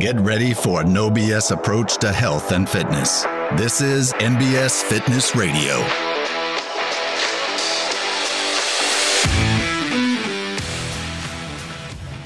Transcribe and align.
Get 0.00 0.18
ready 0.18 0.54
for 0.54 0.80
a 0.80 0.84
no 0.84 1.10
BS 1.10 1.50
approach 1.50 1.98
to 1.98 2.10
health 2.10 2.52
and 2.52 2.66
fitness. 2.66 3.24
This 3.58 3.82
is 3.82 4.14
NBS 4.14 4.82
Fitness 4.82 5.36
Radio. 5.36 5.74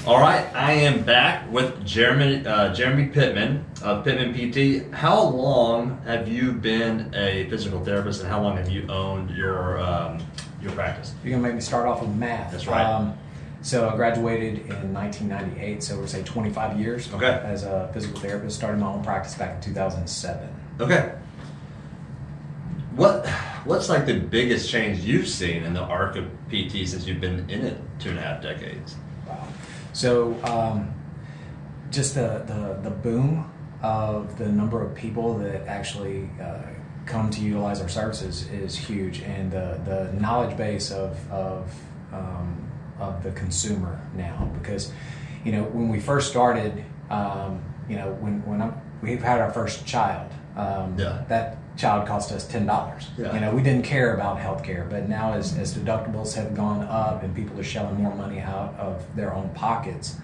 All 0.09 0.21
right, 0.21 0.47
I 0.55 0.71
am 0.71 1.03
back 1.03 1.51
with 1.51 1.85
Jeremy 1.85 2.47
uh, 2.47 2.73
Jeremy 2.73 3.07
Pittman 3.07 3.65
of 3.83 4.05
Pittman 4.05 4.33
PT. 4.33 4.89
How 4.93 5.21
long 5.21 6.01
have 6.05 6.29
you 6.29 6.53
been 6.53 7.13
a 7.13 7.49
physical 7.49 7.83
therapist, 7.83 8.21
and 8.21 8.29
how 8.29 8.41
long 8.41 8.55
have 8.55 8.69
you 8.69 8.87
owned 8.87 9.31
your 9.31 9.81
um, 9.81 10.19
your 10.61 10.71
practice? 10.71 11.13
You're 11.25 11.31
gonna 11.31 11.43
make 11.43 11.55
me 11.55 11.59
start 11.59 11.87
off 11.87 11.99
with 11.99 12.11
math. 12.11 12.53
That's 12.53 12.67
right. 12.67 12.85
Um, 12.85 13.17
so 13.65 13.89
I 13.89 13.95
graduated 13.95 14.59
in 14.59 14.93
1998, 14.93 15.81
so 15.81 15.97
we're 15.97 16.05
say 16.05 16.21
25 16.21 16.79
years 16.79 17.11
Okay. 17.11 17.41
as 17.43 17.63
a 17.63 17.89
physical 17.95 18.19
therapist. 18.19 18.55
Started 18.55 18.79
my 18.79 18.85
own 18.85 19.03
practice 19.03 19.33
back 19.33 19.55
in 19.55 19.61
2007. 19.61 20.47
Okay. 20.79 21.15
What 22.95 23.25
what's 23.65 23.89
like 23.89 24.05
the 24.05 24.19
biggest 24.19 24.69
change 24.69 24.99
you've 24.99 25.27
seen 25.27 25.63
in 25.63 25.73
the 25.73 25.81
arc 25.81 26.15
of 26.15 26.25
PT 26.49 26.87
since 26.87 27.07
you've 27.07 27.19
been 27.19 27.49
in 27.49 27.65
it 27.65 27.81
two 27.97 28.09
and 28.11 28.19
a 28.19 28.21
half 28.21 28.39
decades? 28.39 28.95
Wow. 29.27 29.47
So 29.93 30.35
um, 30.43 30.93
just 31.89 32.13
the, 32.13 32.43
the 32.45 32.87
the 32.87 32.95
boom 32.95 33.51
of 33.81 34.37
the 34.37 34.47
number 34.47 34.85
of 34.85 34.93
people 34.93 35.39
that 35.39 35.65
actually 35.65 36.29
uh, 36.39 36.59
come 37.07 37.31
to 37.31 37.41
utilize 37.41 37.81
our 37.81 37.89
services 37.89 38.47
is 38.49 38.75
huge, 38.75 39.21
and 39.21 39.51
the 39.51 39.81
the 39.85 40.21
knowledge 40.21 40.55
base 40.55 40.91
of 40.91 41.17
of 41.31 41.73
um, 42.13 42.64
of 42.99 43.23
the 43.23 43.31
consumer 43.31 43.99
now 44.15 44.49
because 44.59 44.91
you 45.43 45.51
know 45.51 45.63
when 45.63 45.89
we 45.89 45.99
first 45.99 46.29
started, 46.29 46.83
um, 47.09 47.61
you 47.89 47.95
know 47.95 48.13
when 48.19 48.45
when 48.45 48.61
I'm, 48.61 48.73
we've 49.01 49.21
had 49.21 49.39
our 49.41 49.51
first 49.51 49.85
child, 49.85 50.31
um, 50.55 50.97
Yeah. 50.97 51.23
that 51.27 51.57
child 51.77 52.07
cost 52.07 52.31
us 52.31 52.47
ten 52.47 52.65
dollars. 52.65 53.09
Yeah. 53.17 53.33
You 53.33 53.39
know 53.41 53.51
we 53.53 53.61
didn't 53.61 53.83
care 53.83 54.13
about 54.15 54.39
healthcare, 54.39 54.89
but 54.89 55.07
now 55.09 55.33
as, 55.33 55.57
as 55.57 55.77
deductibles 55.77 56.33
have 56.35 56.55
gone 56.55 56.81
up 56.83 57.21
and 57.23 57.35
people 57.35 57.59
are 57.59 57.63
shelling 57.63 58.01
more 58.01 58.15
money 58.15 58.39
out 58.39 58.73
of 58.79 59.03
their 59.15 59.33
own 59.33 59.49
pockets, 59.49 60.15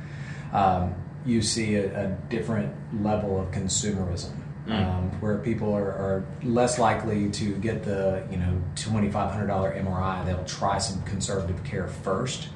um, 0.53 0.95
you 1.25 1.41
see 1.41 1.75
a, 1.75 2.05
a 2.07 2.07
different 2.29 2.73
level 3.03 3.39
of 3.39 3.51
consumerism. 3.51 4.31
Mm. 4.67 4.85
Um, 4.87 5.21
where 5.21 5.39
people 5.39 5.73
are, 5.73 5.91
are 5.91 6.23
less 6.43 6.77
likely 6.77 7.31
to 7.31 7.55
get 7.57 7.83
the 7.83 8.23
you 8.31 8.37
know 8.37 8.61
twenty 8.75 9.09
five 9.09 9.31
hundred 9.31 9.47
dollar 9.47 9.73
MRI, 9.75 10.23
they'll 10.25 10.45
try 10.45 10.77
some 10.77 11.01
conservative 11.01 11.63
care 11.63 11.87
first, 11.87 12.49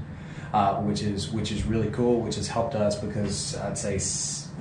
uh, 0.56 0.76
which 0.82 1.02
is 1.02 1.30
which 1.32 1.52
is 1.52 1.66
really 1.66 1.90
cool. 1.92 2.22
Which 2.22 2.36
has 2.36 2.48
helped 2.48 2.76
us 2.76 2.96
because 2.96 3.58
I'd 3.58 3.78
say 3.78 4.00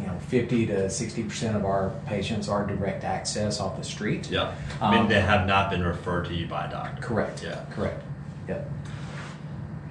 you 0.01 0.07
know 0.09 0.19
fifty 0.29 0.67
to 0.67 0.91
sixty 0.91 1.23
percent 1.23 1.57
of 1.57 1.65
our 1.65 1.91
patients 2.07 2.49
are 2.49 2.67
direct 2.67 3.05
access 3.05 3.61
off 3.61 3.77
the 3.77 3.85
street. 3.85 4.29
Yeah. 4.29 4.55
I 4.81 4.91
mean, 4.91 5.01
Um, 5.03 5.09
they 5.09 5.21
have 5.21 5.47
not 5.47 5.71
been 5.71 5.85
referred 5.85 6.25
to 6.27 6.35
you 6.35 6.47
by 6.49 6.67
a 6.67 6.71
doctor. 6.71 7.01
Correct. 7.01 7.45
Yeah. 7.45 7.65
Correct. 7.71 8.03
Yep. 8.49 8.69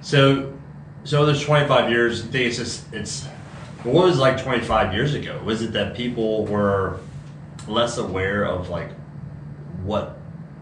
So, 0.02 0.52
so 1.04 1.24
there's 1.24 1.42
25 1.42 1.90
years. 1.90 2.20
I 2.20 2.26
think 2.26 2.46
it's 2.48 2.58
just 2.58 2.92
it's. 2.92 3.24
What 3.82 4.06
was 4.06 4.18
it 4.18 4.20
like 4.20 4.42
25 4.42 4.92
years 4.94 5.14
ago? 5.14 5.40
Was 5.44 5.62
it 5.62 5.72
that 5.72 5.94
people 5.94 6.44
were 6.46 7.00
less 7.66 7.96
aware 7.96 8.44
of 8.44 8.68
like 8.68 8.90
what 9.84 10.18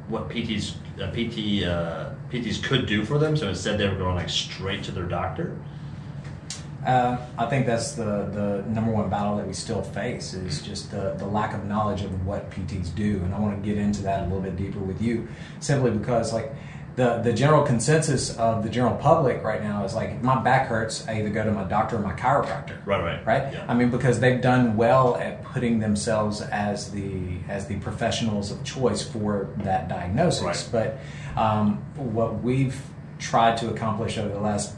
what 0.09 0.29
PTs 0.29 0.75
uh, 1.01 1.11
PT 1.11 1.67
uh, 1.67 2.12
PTs 2.33 2.63
could 2.63 2.87
do 2.87 3.05
for 3.05 3.19
them? 3.19 3.37
So 3.37 3.49
instead, 3.49 3.79
they 3.79 3.89
were 3.89 3.97
going 3.97 4.17
like 4.17 4.31
straight 4.31 4.83
to 4.85 4.93
their 4.93 5.05
doctor. 5.05 5.57
Uh, 6.87 7.17
I 7.39 7.47
think 7.47 7.67
that's 7.67 7.93
the, 7.93 8.29
the 8.33 8.65
number 8.69 8.91
one 8.91 9.09
battle 9.09 9.37
that 9.37 9.47
we 9.47 9.53
still 9.53 9.83
face 9.83 10.35
is 10.35 10.63
just 10.63 10.91
the, 10.91 11.15
the 11.17 11.27
lack 11.27 11.55
of 11.55 11.65
knowledge 11.65 12.03
of 12.03 12.27
what 12.27 12.51
PTs 12.51 12.93
do. 12.97 13.19
And 13.25 13.33
I 13.33 13.39
want 13.39 13.63
to 13.63 13.69
get 13.69 13.79
into 13.79 14.03
that 14.03 14.21
a 14.21 14.23
little 14.25 14.41
bit 14.41 14.57
deeper 14.57 14.81
with 14.81 15.01
you 15.01 15.29
simply 15.61 15.93
because, 15.93 16.33
like, 16.33 16.53
the, 16.97 17.19
the 17.23 17.33
general 17.33 17.63
consensus 17.63 18.37
of 18.37 18.63
the 18.65 18.69
general 18.69 18.97
public 18.97 19.43
right 19.45 19.63
now 19.63 19.85
is 19.85 19.95
like, 19.95 20.11
if 20.11 20.23
my 20.23 20.43
back 20.43 20.67
hurts, 20.69 21.07
I 21.09 21.21
either 21.21 21.31
go 21.31 21.43
to 21.45 21.53
my 21.53 21.65
doctor 21.65 21.97
or 21.97 22.01
my 22.01 22.13
chiropractor. 22.15 22.85
Right, 22.85 23.03
right, 23.03 23.27
Right? 23.27 23.53
yeah. 23.53 23.65
I 23.67 23.75
mean, 23.75 23.91
because 23.91 24.21
they've 24.21 24.41
done 24.43 24.77
well 24.77 25.17
at 25.17 25.43
putting 25.45 25.79
themselves 25.79 26.43
as 26.43 26.91
the 26.91 27.39
as 27.49 27.67
the 27.67 27.79
professionals 27.79 28.51
of 28.51 28.63
choice 28.65 29.03
for 29.03 29.49
that 29.59 29.89
diagnosis. 29.89 30.43
Right. 30.43 30.69
But 30.71 30.99
um, 31.37 31.79
what 31.97 32.43
we've 32.43 32.81
tried 33.19 33.57
to 33.59 33.71
accomplish 33.71 34.19
over 34.19 34.29
the 34.33 34.41
last, 34.41 34.75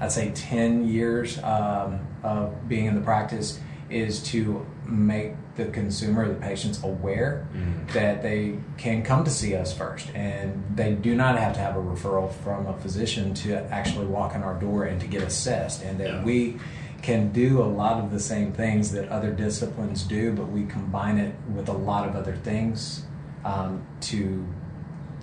I'd 0.00 0.12
say, 0.12 0.30
10 0.34 0.86
years 0.88 1.38
um, 1.42 2.00
of 2.22 2.68
being 2.68 2.86
in 2.86 2.94
the 2.94 3.00
practice 3.00 3.60
is 3.90 4.22
to 4.24 4.64
make 4.86 5.32
the 5.56 5.66
consumer, 5.66 6.26
the 6.28 6.34
patients, 6.34 6.82
aware 6.82 7.46
that 7.92 8.22
they 8.22 8.58
can 8.76 9.02
come 9.02 9.24
to 9.24 9.30
see 9.30 9.54
us 9.54 9.76
first. 9.76 10.10
And 10.14 10.64
they 10.74 10.94
do 10.94 11.14
not 11.14 11.38
have 11.38 11.52
to 11.54 11.60
have 11.60 11.76
a 11.76 11.80
referral 11.80 12.32
from 12.42 12.66
a 12.66 12.76
physician 12.78 13.34
to 13.34 13.54
actually 13.72 14.06
walk 14.06 14.34
in 14.34 14.42
our 14.42 14.54
door 14.54 14.84
and 14.84 15.00
to 15.00 15.06
get 15.06 15.22
assessed. 15.22 15.82
And 15.82 15.98
that 16.00 16.08
Yeah. 16.08 16.24
we 16.24 16.56
can 17.02 17.30
do 17.32 17.62
a 17.62 17.64
lot 17.64 18.02
of 18.02 18.10
the 18.10 18.18
same 18.18 18.52
things 18.52 18.90
that 18.92 19.08
other 19.10 19.30
disciplines 19.30 20.02
do, 20.04 20.32
but 20.32 20.50
we 20.50 20.64
combine 20.64 21.18
it 21.18 21.34
with 21.54 21.68
a 21.68 21.72
lot 21.72 22.08
of 22.08 22.16
other 22.16 22.34
things 22.34 23.04
um, 23.44 23.82
to 24.00 24.44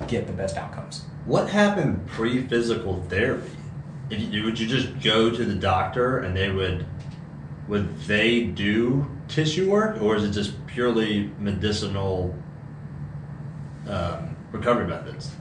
get 0.07 0.27
the 0.27 0.33
best 0.33 0.57
outcomes. 0.57 1.05
What 1.25 1.49
happened 1.49 2.05
pre 2.07 2.47
physical 2.47 3.01
therapy? 3.09 3.49
If 4.09 4.19
you, 4.33 4.43
would 4.43 4.59
you 4.59 4.67
just 4.67 5.01
go 5.01 5.29
to 5.29 5.45
the 5.45 5.55
doctor 5.55 6.19
and 6.19 6.35
they 6.35 6.51
would 6.51 6.85
would 7.67 7.97
they 8.01 8.43
do 8.43 9.09
tissue 9.27 9.69
work 9.69 10.01
or 10.01 10.15
is 10.17 10.23
it 10.23 10.31
just 10.31 10.53
purely 10.67 11.29
medicinal 11.39 12.35
um, 13.87 14.35
recovery 14.51 14.87
methods? 14.87 15.31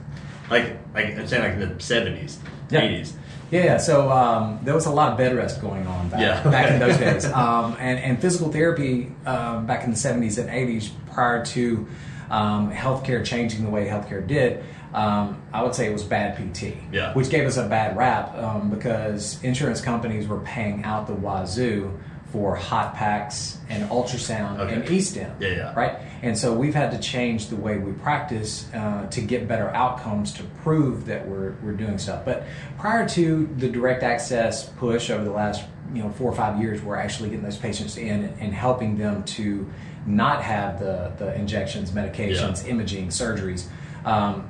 Like 0.49 0.77
like 0.93 1.17
I'm 1.17 1.27
saying 1.27 1.43
like 1.43 1.53
in 1.69 1.77
the 1.77 1.83
seventies, 1.83 2.39
eighties. 2.71 3.15
Yeah, 3.51 3.65
yeah. 3.65 3.77
So 3.77 4.09
um, 4.09 4.59
there 4.63 4.73
was 4.73 4.85
a 4.85 4.91
lot 4.91 5.11
of 5.11 5.17
bed 5.17 5.35
rest 5.35 5.59
going 5.59 5.85
on 5.85 6.07
back, 6.07 6.21
Yeah. 6.21 6.41
back 6.49 6.71
in 6.71 6.79
those 6.79 6.97
days. 7.05 7.25
Um, 7.25 7.75
and, 7.79 7.99
and 7.99 8.21
physical 8.21 8.49
therapy 8.49 9.11
um, 9.25 9.65
back 9.65 9.83
in 9.83 9.89
the 9.91 9.97
70s 9.97 10.37
and 10.37 10.49
80s, 10.49 10.89
prior 11.11 11.43
to 11.47 11.85
um, 12.31 12.71
healthcare 12.71 13.23
changing 13.23 13.63
the 13.63 13.69
way 13.69 13.85
healthcare 13.87 14.25
did, 14.25 14.63
um, 14.93 15.41
I 15.53 15.61
would 15.63 15.75
say 15.75 15.87
it 15.87 15.93
was 15.93 16.03
bad 16.03 16.35
PT. 16.37 16.75
Yeah. 16.91 17.13
Which 17.13 17.29
gave 17.29 17.45
us 17.45 17.57
a 17.57 17.67
bad 17.67 17.95
rap 17.95 18.35
um, 18.35 18.69
because 18.69 19.41
insurance 19.43 19.81
companies 19.81 20.27
were 20.27 20.39
paying 20.39 20.83
out 20.83 21.07
the 21.07 21.13
wazoo 21.13 21.97
for 22.31 22.55
hot 22.55 22.95
packs 22.95 23.57
and 23.69 23.89
ultrasound 23.89 24.59
Okay. 24.59 24.73
and 24.75 24.89
E-stim. 24.89 25.31
Yeah, 25.41 25.47
yeah. 25.49 25.73
Right? 25.75 25.97
And 26.21 26.37
so 26.37 26.53
we've 26.53 26.73
had 26.73 26.91
to 26.91 26.99
change 26.99 27.47
the 27.47 27.57
way 27.57 27.77
we 27.77 27.91
practice 27.91 28.69
uh, 28.73 29.07
to 29.07 29.19
get 29.21 29.49
better 29.49 29.69
outcomes 29.71 30.31
to 30.35 30.43
prove 30.63 31.05
that 31.07 31.27
we're, 31.27 31.55
we're 31.61 31.73
doing 31.73 31.97
stuff. 31.97 32.23
But 32.23 32.45
prior 32.79 33.05
to 33.09 33.49
the 33.57 33.67
direct 33.67 34.03
access 34.03 34.69
push 34.69 35.09
over 35.09 35.25
the 35.25 35.31
last 35.31 35.63
you 35.93 36.01
know 36.01 36.09
four 36.11 36.31
or 36.31 36.35
five 36.35 36.61
years, 36.61 36.81
we're 36.81 36.95
actually 36.95 37.29
getting 37.31 37.43
those 37.43 37.57
patients 37.57 37.97
in 37.97 38.23
and 38.39 38.53
helping 38.53 38.97
them 38.97 39.23
to 39.25 39.69
not 40.05 40.41
have 40.43 40.79
the, 40.79 41.11
the 41.17 41.33
injections, 41.35 41.91
medications, 41.91 42.67
imaging, 42.67 43.09
surgeries. 43.09 43.67
Um, 44.05 44.49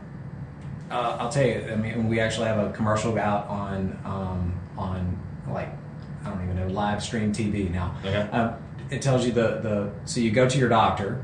uh, 0.90 1.18
I'll 1.20 1.30
tell 1.30 1.46
you. 1.46 1.68
I 1.72 1.76
mean, 1.76 2.08
we 2.10 2.20
actually 2.20 2.48
have 2.48 2.60
a 2.60 2.72
commercial 2.74 3.18
out 3.18 3.48
on 3.48 3.98
um, 4.06 4.60
on 4.78 5.18
like 5.50 5.70
I 6.26 6.30
don't 6.30 6.44
even 6.44 6.56
know 6.58 6.68
live 6.68 7.02
stream 7.04 7.34
TV 7.34 7.72
now. 7.72 7.96
Okay. 8.06 8.16
Um, 8.32 8.56
it 8.90 9.02
tells 9.02 9.26
you 9.26 9.32
the 9.32 9.60
the 9.62 9.92
so 10.06 10.20
you 10.20 10.32
go 10.32 10.48
to 10.50 10.58
your 10.58 10.70
doctor, 10.70 11.24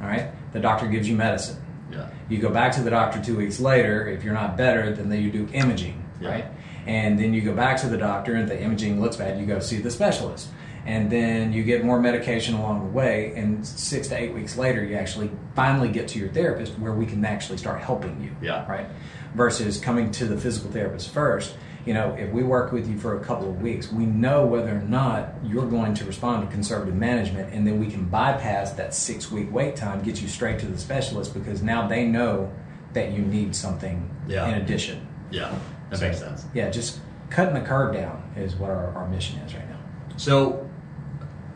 all 0.00 0.08
right. 0.08 0.30
The 0.52 0.60
doctor 0.60 0.86
gives 0.86 1.08
you 1.08 1.16
medicine. 1.16 1.60
Yeah. 1.92 2.08
You 2.28 2.38
go 2.38 2.48
back 2.50 2.72
to 2.72 2.82
the 2.82 2.90
doctor 2.90 3.22
two 3.22 3.36
weeks 3.36 3.60
later. 3.60 4.08
If 4.08 4.24
you're 4.24 4.34
not 4.34 4.56
better, 4.56 4.92
then 4.92 5.12
you 5.20 5.30
do 5.30 5.48
imaging, 5.52 6.02
Yeah. 6.20 6.28
right? 6.30 6.44
And 6.86 7.18
then 7.18 7.34
you 7.34 7.40
go 7.40 7.54
back 7.54 7.80
to 7.82 7.88
the 7.88 7.96
doctor, 7.96 8.34
and 8.34 8.48
the 8.48 8.60
imaging 8.60 9.00
looks 9.00 9.16
bad, 9.16 9.38
you 9.38 9.46
go 9.46 9.58
see 9.60 9.78
the 9.78 9.90
specialist. 9.90 10.48
And 10.86 11.10
then 11.10 11.52
you 11.52 11.64
get 11.64 11.82
more 11.84 11.98
medication 11.98 12.54
along 12.54 12.80
the 12.84 12.90
way, 12.90 13.32
and 13.36 13.66
six 13.66 14.08
to 14.08 14.18
eight 14.18 14.34
weeks 14.34 14.56
later, 14.58 14.84
you 14.84 14.96
actually 14.96 15.30
finally 15.54 15.88
get 15.88 16.08
to 16.08 16.18
your 16.18 16.28
therapist 16.28 16.78
where 16.78 16.92
we 16.92 17.06
can 17.06 17.24
actually 17.24 17.56
start 17.58 17.80
helping 17.80 18.20
you. 18.22 18.30
Yeah. 18.46 18.70
Right? 18.70 18.86
Versus 19.34 19.78
coming 19.80 20.10
to 20.12 20.26
the 20.26 20.36
physical 20.36 20.70
therapist 20.70 21.10
first. 21.10 21.56
You 21.86 21.92
know, 21.92 22.14
if 22.18 22.30
we 22.32 22.42
work 22.42 22.72
with 22.72 22.88
you 22.88 22.98
for 22.98 23.18
a 23.20 23.24
couple 23.24 23.48
of 23.48 23.60
weeks, 23.60 23.92
we 23.92 24.06
know 24.06 24.46
whether 24.46 24.74
or 24.76 24.80
not 24.82 25.34
you're 25.44 25.66
going 25.66 25.92
to 25.94 26.04
respond 26.04 26.46
to 26.46 26.52
conservative 26.52 26.94
management, 26.94 27.52
and 27.52 27.66
then 27.66 27.78
we 27.78 27.88
can 27.88 28.04
bypass 28.06 28.72
that 28.72 28.94
six 28.94 29.30
week 29.30 29.48
wait 29.52 29.76
time, 29.76 30.02
get 30.02 30.20
you 30.22 30.28
straight 30.28 30.58
to 30.60 30.66
the 30.66 30.78
specialist 30.78 31.34
because 31.34 31.62
now 31.62 31.86
they 31.86 32.06
know 32.06 32.50
that 32.94 33.12
you 33.12 33.18
need 33.22 33.54
something 33.56 34.08
Yeah. 34.26 34.48
in 34.48 34.54
addition. 34.62 35.06
Yeah. 35.30 35.54
That 35.90 36.00
makes 36.00 36.18
sense. 36.20 36.46
Yeah, 36.54 36.70
just 36.70 37.00
cutting 37.28 37.54
the 37.54 37.60
curve 37.60 37.92
down 37.94 38.22
is 38.36 38.54
what 38.54 38.70
our, 38.70 38.94
our 38.94 39.08
mission 39.08 39.38
is 39.40 39.54
right 39.54 39.68
now. 39.68 39.76
So 40.16 40.70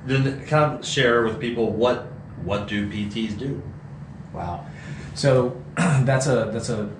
then 0.08 0.46
kind 0.46 0.78
of 0.78 0.84
share 0.86 1.22
with 1.24 1.38
people 1.38 1.72
what 1.72 2.06
what 2.44 2.68
do 2.68 2.88
PTs 2.88 3.38
do? 3.38 3.62
Wow. 4.32 4.66
So 5.14 5.60
that's 5.76 6.26
a 6.26 6.50
that's 6.52 6.68
a 6.68 6.90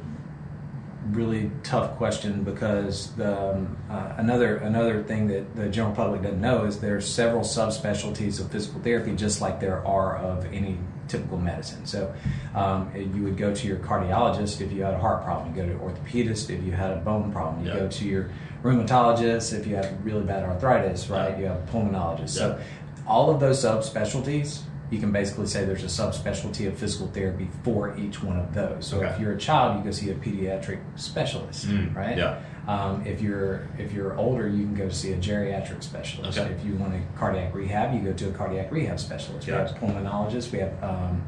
really 1.10 1.50
tough 1.62 1.96
question 1.96 2.42
because 2.42 3.14
the, 3.14 3.52
um, 3.52 3.76
uh, 3.90 4.12
another 4.18 4.56
another 4.58 5.02
thing 5.02 5.28
that 5.28 5.56
the 5.56 5.68
general 5.68 5.94
public 5.94 6.22
doesn't 6.22 6.40
know 6.40 6.64
is 6.64 6.80
there 6.80 6.96
are 6.96 7.00
several 7.00 7.42
subspecialties 7.42 8.40
of 8.40 8.50
physical 8.50 8.80
therapy, 8.82 9.14
just 9.14 9.40
like 9.40 9.60
there 9.60 9.84
are 9.86 10.18
of 10.18 10.44
any 10.52 10.78
typical 11.08 11.38
medicine. 11.38 11.86
So 11.86 12.14
um, 12.54 12.90
you 12.94 13.22
would 13.22 13.38
go 13.38 13.54
to 13.54 13.66
your 13.66 13.78
cardiologist 13.78 14.60
if 14.60 14.70
you 14.72 14.82
had 14.82 14.92
a 14.92 14.98
heart 14.98 15.24
problem. 15.24 15.54
You 15.56 15.62
go 15.62 15.68
to 15.68 15.72
an 15.72 15.78
orthopedist 15.80 16.50
if 16.50 16.62
you 16.62 16.72
had 16.72 16.90
a 16.90 16.96
bone 16.96 17.32
problem. 17.32 17.64
You 17.64 17.72
Yeah. 17.72 17.78
go 17.80 17.88
to 17.88 18.04
your 18.04 18.30
rheumatologist 18.62 19.58
if 19.58 19.66
you 19.66 19.76
have 19.76 19.90
really 20.04 20.24
bad 20.24 20.42
arthritis, 20.44 21.08
right? 21.08 21.30
Yeah. 21.30 21.38
You 21.38 21.44
have 21.46 21.56
a 21.56 21.66
pulmonologist. 21.72 22.30
So 22.30 22.58
Yeah. 22.58 22.64
All 23.08 23.30
of 23.30 23.40
those 23.40 23.64
subspecialties, 23.64 24.60
you 24.90 24.98
can 24.98 25.12
basically 25.12 25.46
say 25.46 25.64
there's 25.64 25.82
a 25.82 25.86
subspecialty 25.86 26.66
of 26.68 26.78
physical 26.78 27.08
therapy 27.08 27.48
for 27.62 27.96
each 27.98 28.22
one 28.22 28.38
of 28.38 28.54
those. 28.54 28.86
So 28.86 29.02
if 29.02 29.18
you're 29.20 29.32
a 29.32 29.38
child, 29.38 29.78
you 29.78 29.84
go 29.84 29.90
see 29.90 30.10
a 30.10 30.14
pediatric 30.14 30.80
specialist, 30.96 31.66
Mm, 31.68 31.94
right? 31.94 32.16
yeah. 32.16 32.40
Um, 32.66 33.04
if 33.06 33.20
you're 33.22 33.66
if 33.78 33.92
you're 33.92 34.14
older, 34.18 34.46
you 34.46 34.64
can 34.64 34.74
go 34.74 34.88
see 34.90 35.12
a 35.12 35.16
geriatric 35.16 35.82
specialist. 35.82 36.38
Okay. 36.38 36.50
If 36.52 36.64
you 36.66 36.74
want 36.74 36.94
a 36.94 37.00
cardiac 37.18 37.54
rehab, 37.54 37.94
you 37.94 38.00
go 38.00 38.12
to 38.12 38.28
a 38.28 38.32
cardiac 38.32 38.70
rehab 38.70 39.00
specialist. 39.00 39.46
We 39.46 39.54
have 39.54 39.70
pulmonologists. 39.76 40.52
We 40.52 40.58
have 40.58 40.74
um, 40.84 41.22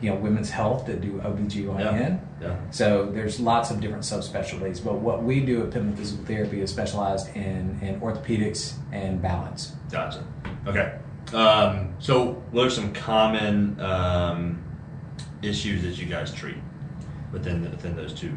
you 0.00 0.10
know 0.10 0.16
women's 0.16 0.50
health 0.50 0.86
that 0.86 1.00
do 1.00 1.12
OBGYN. 1.14 2.20
Yeah. 2.40 2.56
So 2.70 3.06
there's 3.06 3.40
lots 3.40 3.70
of 3.72 3.80
different 3.80 4.04
subspecialties. 4.04 4.84
But 4.84 4.94
what 4.94 5.22
we 5.24 5.40
do 5.40 5.62
at 5.62 5.70
Pittman 5.72 5.96
Physical 5.96 6.24
Therapy 6.26 6.60
is 6.60 6.70
specialized 6.70 7.28
in, 7.36 7.78
in 7.82 8.00
orthopedics 8.00 8.74
and 8.92 9.20
balance. 9.22 9.72
Gotcha. 9.90 10.22
Okay. 10.66 10.96
Um, 11.34 11.94
so, 11.98 12.34
what 12.52 12.66
are 12.66 12.70
some 12.70 12.92
common 12.92 13.80
um, 13.80 14.62
issues 15.42 15.82
that 15.82 15.98
you 15.98 16.06
guys 16.06 16.32
treat 16.32 16.56
within 17.32 17.62
the, 17.62 17.70
within 17.70 17.96
those 17.96 18.12
two? 18.14 18.28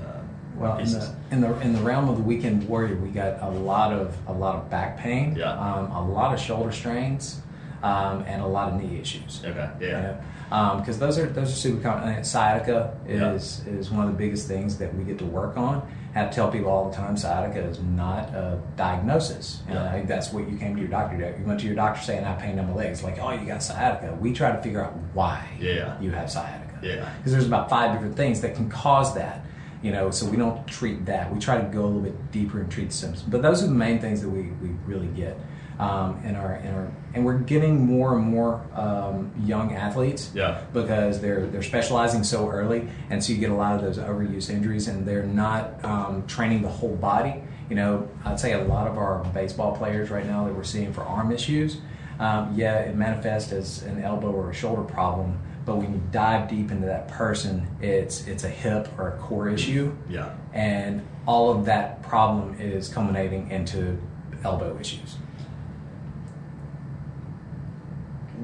Um, 0.00 0.28
Well, 0.56 0.78
in 0.78 0.86
the, 0.90 1.14
in 1.32 1.40
the 1.40 1.60
in 1.60 1.72
the 1.72 1.80
realm 1.80 2.08
of 2.08 2.16
the 2.16 2.22
weekend 2.22 2.68
warrior, 2.68 2.94
we 2.96 3.08
got 3.10 3.42
a 3.42 3.48
lot 3.50 3.92
of 3.92 4.16
a 4.28 4.32
lot 4.32 4.54
of 4.56 4.70
back 4.70 4.96
pain, 4.98 5.34
Yeah. 5.36 5.50
um, 5.52 5.90
a 5.90 6.08
lot 6.08 6.32
of 6.32 6.38
shoulder 6.40 6.70
strains, 6.70 7.40
um, 7.82 8.22
and 8.26 8.40
a 8.40 8.46
lot 8.46 8.72
of 8.72 8.80
knee 8.80 9.00
issues. 9.00 9.42
okay. 9.44 9.68
Yeah. 9.80 10.16
Um, 10.50 10.78
because 10.80 10.98
those 10.98 11.18
are 11.18 11.26
those 11.26 11.50
are 11.52 11.56
super 11.56 11.80
common. 11.82 12.08
And 12.08 12.26
sciatica 12.26 12.94
Yeah. 13.08 13.32
is 13.32 13.62
is 13.66 13.90
one 13.90 14.06
of 14.06 14.12
the 14.12 14.18
biggest 14.18 14.46
things 14.48 14.78
that 14.78 14.94
we 14.94 15.04
get 15.04 15.18
to 15.18 15.24
work 15.26 15.56
on. 15.56 15.82
I 16.14 16.18
have 16.20 16.30
to 16.30 16.34
tell 16.36 16.48
people 16.50 16.70
all 16.70 16.88
the 16.90 16.94
time, 16.96 17.16
sciatica 17.16 17.60
is 17.60 17.80
not 17.80 18.28
a 18.34 18.58
diagnosis. 18.76 19.62
And 19.66 19.74
Yeah. 19.74 19.84
I 19.86 19.92
think 19.92 20.06
that's 20.06 20.32
what 20.32 20.48
you 20.48 20.56
came 20.56 20.74
to 20.76 20.80
your 20.80 20.90
doctor 20.90 21.16
to. 21.18 21.38
You 21.38 21.44
went 21.44 21.60
to 21.60 21.66
your 21.66 21.74
doctor 21.74 22.00
saying, 22.02 22.24
"I 22.24 22.28
have 22.30 22.38
pain 22.38 22.58
in 22.58 22.66
my 22.66 22.72
legs." 22.74 23.02
Like, 23.02 23.18
oh, 23.20 23.32
you 23.32 23.46
got 23.46 23.62
sciatica. 23.62 24.14
We 24.20 24.32
try 24.32 24.52
to 24.52 24.62
figure 24.62 24.84
out 24.84 24.92
why 25.12 25.40
Yeah. 25.58 25.94
you 26.00 26.12
have 26.12 26.30
sciatica. 26.30 26.60
Yeah. 26.82 27.08
because 27.16 27.32
there's 27.32 27.46
about 27.46 27.70
five 27.70 27.92
different 27.92 28.14
things 28.14 28.42
that 28.42 28.54
can 28.54 28.68
cause 28.68 29.14
that. 29.14 29.40
You 29.80 29.90
know, 29.92 30.10
so 30.10 30.26
we 30.26 30.36
don't 30.36 30.66
treat 30.66 31.06
that. 31.06 31.32
We 31.32 31.38
try 31.38 31.56
to 31.58 31.64
go 31.64 31.80
a 31.82 31.86
little 31.86 32.00
bit 32.02 32.30
deeper 32.32 32.58
and 32.60 32.70
treat 32.70 32.88
the 32.90 32.94
symptoms. 32.94 33.22
But 33.26 33.40
those 33.42 33.62
are 33.62 33.66
the 33.66 33.72
main 33.74 34.00
things 34.00 34.20
that 34.22 34.28
we, 34.30 34.42
we 34.62 34.70
really 34.86 35.06
get 35.08 35.38
um, 35.78 36.20
in 36.24 36.36
our 36.36 36.56
in 36.56 36.74
our 36.74 36.88
and 37.14 37.24
we're 37.24 37.38
getting 37.38 37.86
more 37.86 38.16
and 38.18 38.26
more 38.26 38.60
um, 38.74 39.30
young 39.44 39.72
athletes 39.74 40.30
Yeah. 40.34 40.62
because 40.72 41.20
they're 41.20 41.46
they're 41.46 41.62
specializing 41.62 42.24
so 42.24 42.48
early, 42.50 42.88
and 43.10 43.22
so 43.22 43.32
you 43.32 43.38
get 43.38 43.50
a 43.50 43.54
lot 43.54 43.74
of 43.76 43.82
those 43.82 43.98
overuse 43.98 44.50
injuries, 44.50 44.88
and 44.88 45.06
they're 45.06 45.22
not 45.24 45.84
um, 45.84 46.26
training 46.26 46.62
the 46.62 46.68
whole 46.68 46.96
body. 46.96 47.42
You 47.70 47.76
know, 47.76 48.08
I'd 48.24 48.38
say 48.40 48.52
a 48.52 48.64
lot 48.64 48.86
of 48.88 48.98
our 48.98 49.24
baseball 49.32 49.76
players 49.76 50.10
right 50.10 50.26
now 50.26 50.44
that 50.44 50.54
we're 50.54 50.64
seeing 50.64 50.92
for 50.92 51.02
arm 51.02 51.32
issues, 51.32 51.78
um, 52.20 52.52
yeah, 52.54 52.80
it 52.80 52.94
manifests 52.94 53.52
as 53.52 53.82
an 53.84 54.02
elbow 54.02 54.30
or 54.32 54.50
a 54.50 54.54
shoulder 54.54 54.82
problem, 54.82 55.38
but 55.64 55.76
when 55.78 55.92
you 55.94 56.00
dive 56.12 56.48
deep 56.48 56.70
into 56.70 56.86
that 56.86 57.08
person, 57.08 57.66
it's 57.80 58.26
it's 58.26 58.44
a 58.44 58.48
hip 58.50 58.88
or 58.98 59.08
a 59.08 59.16
core 59.18 59.48
issue, 59.48 59.96
Yeah. 60.08 60.34
and 60.52 61.00
all 61.26 61.50
of 61.50 61.64
that 61.64 62.02
problem 62.02 62.56
is 62.60 62.88
culminating 62.88 63.50
into 63.50 63.98
elbow 64.44 64.76
issues. 64.78 65.16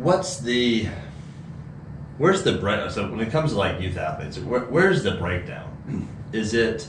What's 0.01 0.39
the 0.39 0.89
where's 2.17 2.43
the 2.43 2.53
break? 2.53 2.91
So 2.91 3.11
when 3.11 3.21
it 3.21 3.31
comes 3.31 3.53
to 3.53 3.59
like 3.59 3.83
youth 3.83 3.99
athletes, 3.99 4.39
where, 4.39 4.61
where's 4.61 5.03
the 5.03 5.11
breakdown? 5.13 6.09
Is 6.33 6.55
it? 6.55 6.89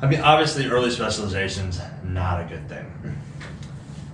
I 0.00 0.06
mean, 0.06 0.20
obviously, 0.20 0.66
early 0.66 0.90
specialization's 0.90 1.78
not 2.02 2.40
a 2.40 2.44
good 2.44 2.66
thing, 2.70 2.90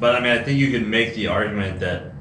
but 0.01 0.17
I 0.17 0.21
mean, 0.21 0.37
I 0.37 0.43
think 0.43 0.59
you 0.59 0.73
could 0.73 0.89
make 0.89 1.15
the 1.15 1.29
argument 1.29 1.79
that 1.79 2.13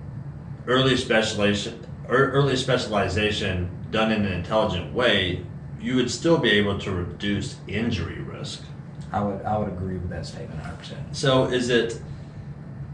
early 0.67 0.97
specialization, 0.97 1.83
early 2.07 2.55
specialization 2.55 3.71
done 3.89 4.11
in 4.11 4.23
an 4.23 4.33
intelligent 4.33 4.93
way, 4.93 5.43
you 5.81 5.95
would 5.95 6.11
still 6.11 6.37
be 6.37 6.51
able 6.51 6.77
to 6.77 6.91
reduce 6.91 7.55
injury 7.67 8.19
risk. 8.19 8.61
I 9.11 9.23
would 9.23 9.41
I 9.43 9.57
would 9.57 9.69
agree 9.69 9.97
with 9.97 10.09
that 10.11 10.27
statement 10.27 10.59
100. 10.61 10.77
percent 10.77 11.17
So 11.17 11.45
is 11.45 11.69
it 11.69 11.99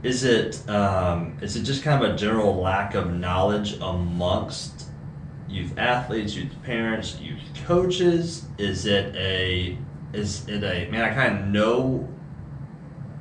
is 0.04 0.24
it 0.24 0.68
um, 0.70 1.38
is 1.42 1.56
it 1.56 1.64
just 1.64 1.84
kind 1.84 2.04
of 2.04 2.14
a 2.14 2.18
general 2.18 2.56
lack 2.56 2.96
of 2.96 3.14
knowledge 3.14 3.74
amongst 3.82 4.88
youth 5.48 5.78
athletes, 5.78 6.36
youth 6.36 6.52
parents, 6.64 7.20
youth 7.20 7.42
coaches? 7.66 8.46
Is 8.58 8.86
it 8.86 9.16
a 9.16 9.78
is 10.14 10.48
it 10.48 10.64
a 10.64 10.88
I 10.88 10.90
mean 10.90 11.02
I 11.02 11.14
kind 11.14 11.40
of 11.40 11.46
know 11.48 12.10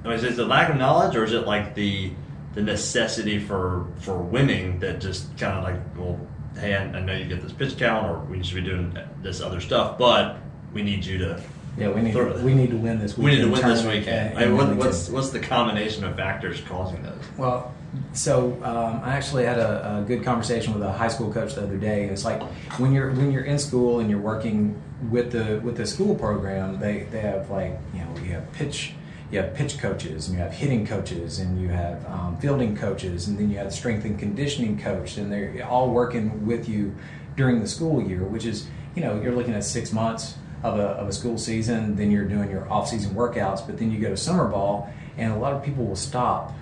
I 0.04 0.08
mean, 0.08 0.16
is 0.16 0.24
it 0.24 0.36
the 0.36 0.46
lack 0.46 0.70
of 0.70 0.76
knowledge 0.76 1.14
or 1.16 1.24
is 1.24 1.32
it 1.32 1.46
like 1.46 1.74
the 1.74 2.12
the 2.54 2.62
necessity 2.62 3.38
for 3.38 3.86
for 3.96 4.16
winning 4.18 4.78
that 4.80 5.00
just 5.00 5.36
kind 5.38 5.58
of 5.58 5.64
like 5.64 5.80
well 5.96 6.18
hey 6.58 6.74
I, 6.74 6.84
I 6.84 7.00
know 7.00 7.14
you 7.14 7.26
get 7.26 7.42
this 7.42 7.52
pitch 7.52 7.76
count 7.76 8.06
or 8.06 8.20
we 8.24 8.42
should 8.42 8.56
be 8.56 8.68
doing 8.68 8.96
this 9.22 9.40
other 9.40 9.60
stuff 9.60 9.98
but 9.98 10.38
we 10.72 10.82
need 10.82 11.04
you 11.04 11.18
to 11.18 11.42
Yeah, 11.78 11.90
we 11.90 12.02
need 12.02 12.12
Throw- 12.12 12.42
we 12.42 12.54
need 12.54 12.70
to 12.70 12.76
win 12.76 12.98
this 12.98 13.16
Weekend, 13.16 13.24
we 13.24 13.30
need 13.36 13.56
to 13.56 13.62
win 13.62 13.74
this 13.74 13.84
weekend. 13.84 14.34
Like, 14.34 14.46
in 14.46 14.56
what, 14.56 14.76
what's 14.76 15.08
what's 15.08 15.30
the 15.30 15.40
combination 15.40 16.04
of 16.04 16.16
factors 16.16 16.60
causing 16.62 17.02
those? 17.02 17.22
Well, 17.36 17.74
so 18.12 18.52
um, 18.62 19.00
I 19.04 19.16
actually 19.16 19.44
had 19.44 19.58
a, 19.58 19.98
a 20.00 20.04
good 20.06 20.24
conversation 20.24 20.74
with 20.74 20.82
a 20.82 20.92
high 20.92 21.08
school 21.08 21.32
coach 21.32 21.54
the 21.54 21.62
other 21.62 21.76
day. 21.76 22.04
It's 22.04 22.24
like 22.24 22.42
when 22.78 22.92
you're 22.92 23.10
when 23.12 23.32
you're 23.32 23.44
in 23.44 23.58
school 23.58 24.00
and 24.00 24.10
you're 24.10 24.20
working 24.20 24.80
with 25.10 25.32
the 25.32 25.60
with 25.60 25.76
the 25.76 25.86
school 25.86 26.14
program, 26.14 26.78
they 26.78 27.06
they 27.10 27.20
have 27.20 27.50
like 27.50 27.78
you 27.94 28.00
know 28.00 28.16
you 28.22 28.32
have 28.32 28.50
pitch. 28.52 28.94
You 29.30 29.38
have 29.38 29.54
pitch 29.54 29.78
coaches, 29.78 30.26
and 30.26 30.36
you 30.36 30.42
have 30.42 30.52
hitting 30.52 30.84
coaches, 30.84 31.38
and 31.38 31.62
you 31.62 31.68
have 31.68 32.04
um, 32.06 32.36
fielding 32.38 32.76
coaches, 32.76 33.28
and 33.28 33.38
then 33.38 33.48
you 33.48 33.58
have 33.58 33.72
strength 33.72 34.04
and 34.04 34.18
conditioning 34.18 34.76
coach, 34.76 35.18
and 35.18 35.30
they're 35.30 35.64
all 35.64 35.90
working 35.90 36.46
with 36.46 36.68
you 36.68 36.96
during 37.36 37.60
the 37.60 37.68
school 37.68 38.02
year, 38.02 38.24
which 38.24 38.44
is 38.44 38.66
you 38.96 39.02
know 39.02 39.20
you're 39.22 39.34
looking 39.34 39.54
at 39.54 39.62
six 39.62 39.92
months 39.92 40.34
of 40.62 40.78
a, 40.78 40.82
of 40.88 41.08
a 41.08 41.12
school 41.12 41.38
season, 41.38 41.96
then 41.96 42.10
you're 42.10 42.24
doing 42.26 42.50
your 42.50 42.70
off 42.70 42.88
season 42.88 43.14
workouts, 43.14 43.64
but 43.66 43.78
then 43.78 43.90
you 43.90 43.98
go 43.98 44.10
to 44.10 44.16
summer 44.16 44.46
ball, 44.48 44.92
and 45.16 45.32
a 45.32 45.36
lot 45.36 45.52
of 45.52 45.62
people 45.62 45.84
will 45.84 45.96
stop 45.96 46.52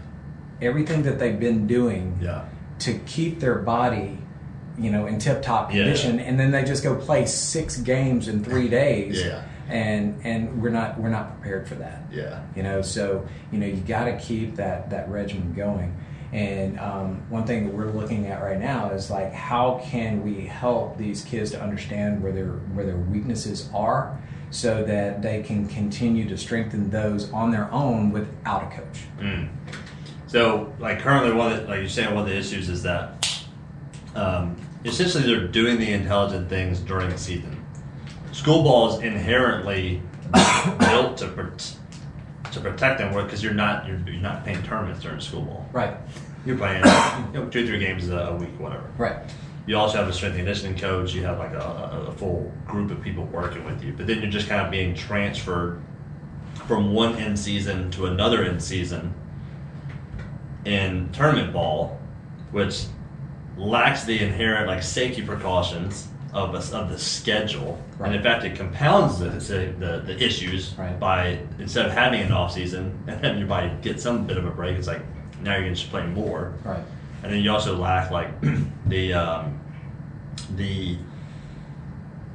everything 0.63 1.03
that 1.03 1.19
they've 1.19 1.39
been 1.39 1.67
doing 1.67 2.19
Yeah. 2.21 2.45
to 2.81 2.95
keep 3.07 3.41
their 3.41 3.57
body, 3.57 4.19
you 4.79 4.91
know, 4.91 5.07
in 5.07 5.19
tip 5.19 5.43
top 5.43 5.73
Yeah. 5.73 5.83
condition, 5.83 6.21
and 6.21 6.39
then 6.39 6.51
they 6.53 6.65
just 6.65 6.83
go 6.85 6.95
play 6.95 7.27
six 7.27 7.77
games 7.77 8.29
in 8.29 8.43
three 8.45 8.69
days. 8.69 9.23
Yeah. 9.25 9.43
And 9.69 10.19
and 10.25 10.63
we're 10.63 10.71
not 10.71 10.99
we're 10.99 11.11
not 11.11 11.39
prepared 11.41 11.69
for 11.69 11.75
that. 11.75 12.05
Yeah. 12.11 12.41
You 12.57 12.63
know, 12.63 12.81
so 12.81 13.27
you 13.53 13.59
know 13.59 13.67
you 13.67 13.77
got 13.83 14.05
to 14.07 14.17
keep 14.17 14.57
that 14.57 14.89
that 14.91 15.11
regimen 15.11 15.53
going. 15.55 15.95
And 16.33 16.79
um, 16.79 17.23
one 17.31 17.47
thing 17.47 17.67
that 17.67 17.75
we're 17.75 17.91
looking 17.91 18.27
at 18.27 18.43
right 18.43 18.59
now 18.59 18.91
is 18.91 19.11
like 19.11 19.33
how 19.33 19.81
can 19.85 20.23
we 20.23 20.47
help 20.47 20.99
these 20.99 21.25
kids 21.25 21.51
to 21.53 21.63
understand 21.63 22.23
where 22.23 22.33
their 22.33 22.49
where 22.75 22.85
their 22.85 22.97
weaknesses 22.97 23.71
are, 23.75 24.21
so 24.51 24.85
that 24.85 25.23
they 25.23 25.43
can 25.43 25.67
continue 25.69 26.29
to 26.29 26.37
strengthen 26.37 26.91
those 26.91 27.33
on 27.33 27.51
their 27.51 27.71
own 27.73 28.11
without 28.11 28.65
a 28.65 28.77
coach. 28.77 29.05
Mm. 29.19 29.49
So, 30.27 30.75
like 30.79 31.01
currently, 31.01 31.33
one 31.33 31.53
of 31.53 31.63
the, 31.63 31.69
like 31.69 31.81
you're 31.81 31.89
saying, 31.89 32.15
one 32.15 32.25
of 32.25 32.29
the 32.29 32.37
issues 32.37 32.69
is 32.69 32.83
that 32.83 33.47
um, 34.15 34.57
essentially 34.85 35.25
they're 35.25 35.49
doing 35.49 35.79
the 35.79 35.91
intelligent 35.91 36.49
things 36.49 36.81
during 36.81 37.09
the 37.09 37.19
season. 37.19 37.65
School 38.33 38.63
ball 38.63 38.95
is 38.95 39.03
inherently 39.03 40.03
built 40.79 41.17
to 41.19 41.29
to 42.59 42.71
protect 42.71 42.99
them 42.99 43.13
because 43.15 43.43
you're 43.43 43.55
not 43.55 43.87
you're, 43.87 43.99
you're 44.07 44.21
not 44.21 44.45
playing 44.45 44.63
tournaments 44.63 45.03
during 45.03 45.21
school 45.21 45.43
ball. 45.43 45.69
Right. 45.73 45.97
You're 46.45 46.57
playing 46.57 46.85
you 47.33 47.41
know, 47.41 47.49
two 47.51 47.67
three 47.67 47.79
games 47.79 48.09
a, 48.09 48.17
a 48.17 48.37
week, 48.37 48.59
whatever. 48.59 48.91
Right. 48.99 49.19
You 49.67 49.77
also 49.77 49.99
have 49.99 50.09
a 50.09 50.13
strength 50.13 50.37
and 50.37 50.47
conditioning 50.47 50.79
coach. 50.79 51.13
You 51.13 51.25
have 51.25 51.39
like 51.39 51.53
a, 51.53 51.59
a, 51.61 52.07
a 52.09 52.13
full 52.13 52.53
group 52.67 52.91
of 52.91 53.03
people 53.03 53.25
working 53.25 53.65
with 53.65 53.83
you, 53.83 53.93
but 53.93 54.07
then 54.07 54.21
you're 54.23 54.31
just 54.31 54.49
kind 54.49 54.65
of 54.65 54.71
being 54.71 54.95
transferred 54.95 55.83
from 56.67 56.93
one 56.93 57.17
end 57.17 57.39
season 57.39 57.91
to 57.93 58.07
another 58.07 58.45
end 58.45 58.63
season 58.63 59.15
in 60.65 61.11
tournament 61.13 61.53
ball, 61.53 62.01
which 62.51 62.85
lacks 63.57 64.05
the 64.05 64.23
inherent 64.23 64.69
like 64.69 64.83
safety 64.83 65.23
precautions 65.23 66.08
of 66.33 66.55
a, 66.55 66.77
of 66.77 66.91
the 66.91 66.99
schedule, 66.99 67.83
Right. 67.99 68.09
and 68.09 68.17
in 68.17 68.23
fact, 68.23 68.45
it 68.45 68.55
compounds 68.57 69.19
the 69.19 69.31
the, 69.31 70.03
the 70.07 70.23
issues 70.23 70.75
Right. 70.79 70.99
by 71.01 71.39
instead 71.59 71.87
of 71.87 71.93
having 71.93 72.21
an 72.21 72.33
off 72.33 72.53
season 72.53 72.99
and 73.07 73.25
having 73.25 73.39
your 73.39 73.49
body 73.49 73.71
get 73.83 74.01
some 74.01 74.27
bit 74.27 74.37
of 74.37 74.45
a 74.47 74.51
break, 74.51 74.77
it's 74.77 74.87
like 74.89 75.03
now 75.43 75.57
you're 75.57 75.71
just 75.71 75.89
playing 75.91 76.13
more 76.15 76.53
Right. 76.65 76.83
and 77.23 77.33
then 77.33 77.41
you 77.43 77.51
also 77.51 77.77
lack 77.77 78.11
like 78.11 78.29
the 78.87 79.15
um, 79.15 79.61
the 80.57 80.99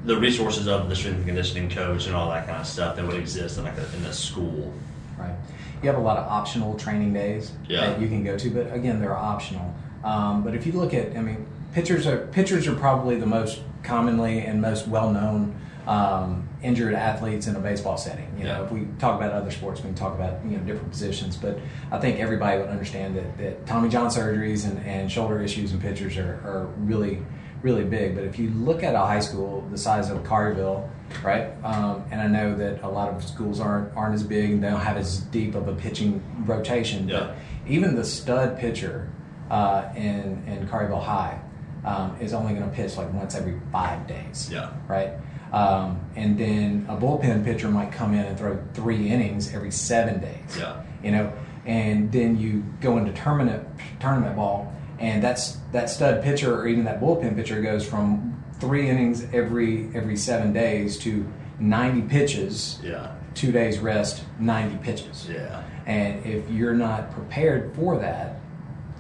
the 0.05 0.17
resources 0.17 0.67
of 0.67 0.89
the 0.89 0.95
strength 0.95 1.17
and 1.17 1.25
conditioning 1.25 1.69
coach 1.69 2.07
and 2.07 2.15
all 2.15 2.29
that 2.29 2.45
kind 2.45 2.59
of 2.59 2.67
stuff 2.67 2.95
that 2.97 3.05
would 3.05 3.15
exist 3.15 3.57
in 3.57 3.63
like 3.63 3.77
a, 3.77 3.95
in 3.95 4.03
a 4.05 4.11
school. 4.13 4.73
Right. 5.17 5.33
You 5.81 5.89
have 5.89 5.97
a 5.97 6.01
lot 6.01 6.17
of 6.17 6.27
optional 6.27 6.77
training 6.77 7.13
days 7.13 7.51
Yeah. 7.67 7.85
that 7.91 8.01
you 8.01 8.07
can 8.07 8.23
go 8.23 8.37
to, 8.37 8.49
but 8.49 8.73
again, 8.73 8.99
they're 8.99 9.15
optional. 9.15 9.73
Um, 10.03 10.43
but 10.43 10.55
if 10.55 10.65
you 10.65 10.73
look 10.73 10.93
at, 10.93 11.15
I 11.15 11.21
mean, 11.21 11.45
pitchers 11.73 12.05
are 12.05 12.27
pitchers 12.27 12.67
are 12.67 12.75
probably 12.75 13.15
the 13.17 13.25
most 13.25 13.61
commonly 13.83 14.39
and 14.39 14.61
most 14.61 14.87
well 14.87 15.11
known 15.11 15.59
um, 15.87 16.47
injured 16.61 16.93
athletes 16.93 17.47
in 17.47 17.55
a 17.55 17.59
baseball 17.59 17.97
setting. 17.97 18.33
You 18.37 18.45
know, 18.45 18.63
if 18.63 18.71
we 18.71 18.87
talk 18.99 19.17
about 19.17 19.33
other 19.33 19.51
sports, 19.51 19.81
we 19.81 19.87
can 19.87 19.95
talk 19.95 20.15
about 20.15 20.43
you 20.45 20.57
know 20.57 20.63
different 20.63 20.89
positions. 20.89 21.35
But 21.35 21.59
I 21.91 21.99
think 21.99 22.19
everybody 22.19 22.59
would 22.59 22.69
understand 22.69 23.15
that, 23.17 23.37
that 23.37 23.65
Tommy 23.67 23.89
John 23.89 24.07
surgeries 24.07 24.65
and, 24.65 24.83
and 24.85 25.11
shoulder 25.11 25.41
issues 25.41 25.71
and 25.71 25.81
pitchers 25.81 26.17
are, 26.17 26.35
are 26.45 26.69
really 26.77 27.23
really 27.61 27.85
big. 27.85 28.13
But 28.13 28.25
if 28.25 28.37
you 28.37 28.49
look 28.49 28.83
at 28.83 28.93
a 28.93 28.99
high 28.99 29.21
school 29.21 29.67
the 29.71 29.77
size 29.77 30.09
of 30.09 30.19
Collierville, 30.23 30.87
right? 31.23 31.51
Um, 31.63 32.03
and 32.11 32.21
I 32.21 32.27
know 32.27 32.55
that 32.55 32.83
a 32.83 32.89
lot 32.89 33.09
of 33.13 33.23
schools 33.23 33.59
aren't 33.59 33.95
aren't 33.95 34.15
as 34.15 34.23
big 34.23 34.51
and 34.51 34.63
they 34.63 34.69
don't 34.69 34.81
have 34.81 34.97
as 34.97 35.19
deep 35.19 35.55
of 35.55 35.67
a 35.67 35.73
pitching 35.73 36.23
rotation. 36.45 37.09
Yeah. 37.09 37.19
But 37.19 37.35
even 37.67 37.95
the 37.95 38.05
stud 38.05 38.57
pitcher 38.57 39.09
uh, 39.49 39.89
in 39.95 40.43
in 40.47 40.67
Collierville 40.69 41.03
High 41.03 41.39
um, 41.85 42.17
is 42.21 42.33
only 42.33 42.53
going 42.53 42.69
to 42.69 42.75
pitch 42.75 42.97
like 42.97 43.11
once 43.13 43.35
every 43.35 43.59
five 43.71 44.07
days 44.07 44.49
Yeah. 44.51 44.71
right? 44.87 45.11
Um, 45.51 45.99
and 46.15 46.37
then 46.37 46.85
a 46.89 46.95
bullpen 46.97 47.43
pitcher 47.43 47.69
might 47.69 47.91
come 47.91 48.13
in 48.13 48.25
and 48.25 48.37
throw 48.37 48.57
three 48.73 49.09
innings 49.09 49.53
every 49.53 49.71
seven 49.71 50.19
days. 50.19 50.57
Yeah. 50.57 50.81
You 51.03 51.11
know, 51.11 51.33
and 51.65 52.11
then 52.11 52.37
you 52.39 52.63
go 52.81 52.97
into 52.97 53.11
tournament 53.13 53.67
tournament 53.99 54.35
ball, 54.35 54.73
and 54.99 55.21
that's 55.23 55.57
that 55.71 55.89
stud 55.89 56.23
pitcher 56.23 56.55
or 56.59 56.67
even 56.67 56.85
that 56.85 56.99
bullpen 56.99 57.35
pitcher 57.35 57.61
goes 57.61 57.87
from 57.87 58.43
three 58.59 58.89
innings 58.89 59.25
every 59.33 59.89
every 59.95 60.15
seven 60.17 60.53
days 60.53 60.97
to 60.99 61.25
ninety 61.59 62.01
pitches, 62.01 62.79
Yeah. 62.81 63.11
two 63.35 63.51
days 63.51 63.77
rest, 63.79 64.23
ninety 64.39 64.77
pitches. 64.77 65.27
Yeah. 65.29 65.61
And 65.85 66.25
if 66.25 66.49
you're 66.49 66.73
not 66.73 67.11
prepared 67.11 67.75
for 67.75 67.99
that, 67.99 68.39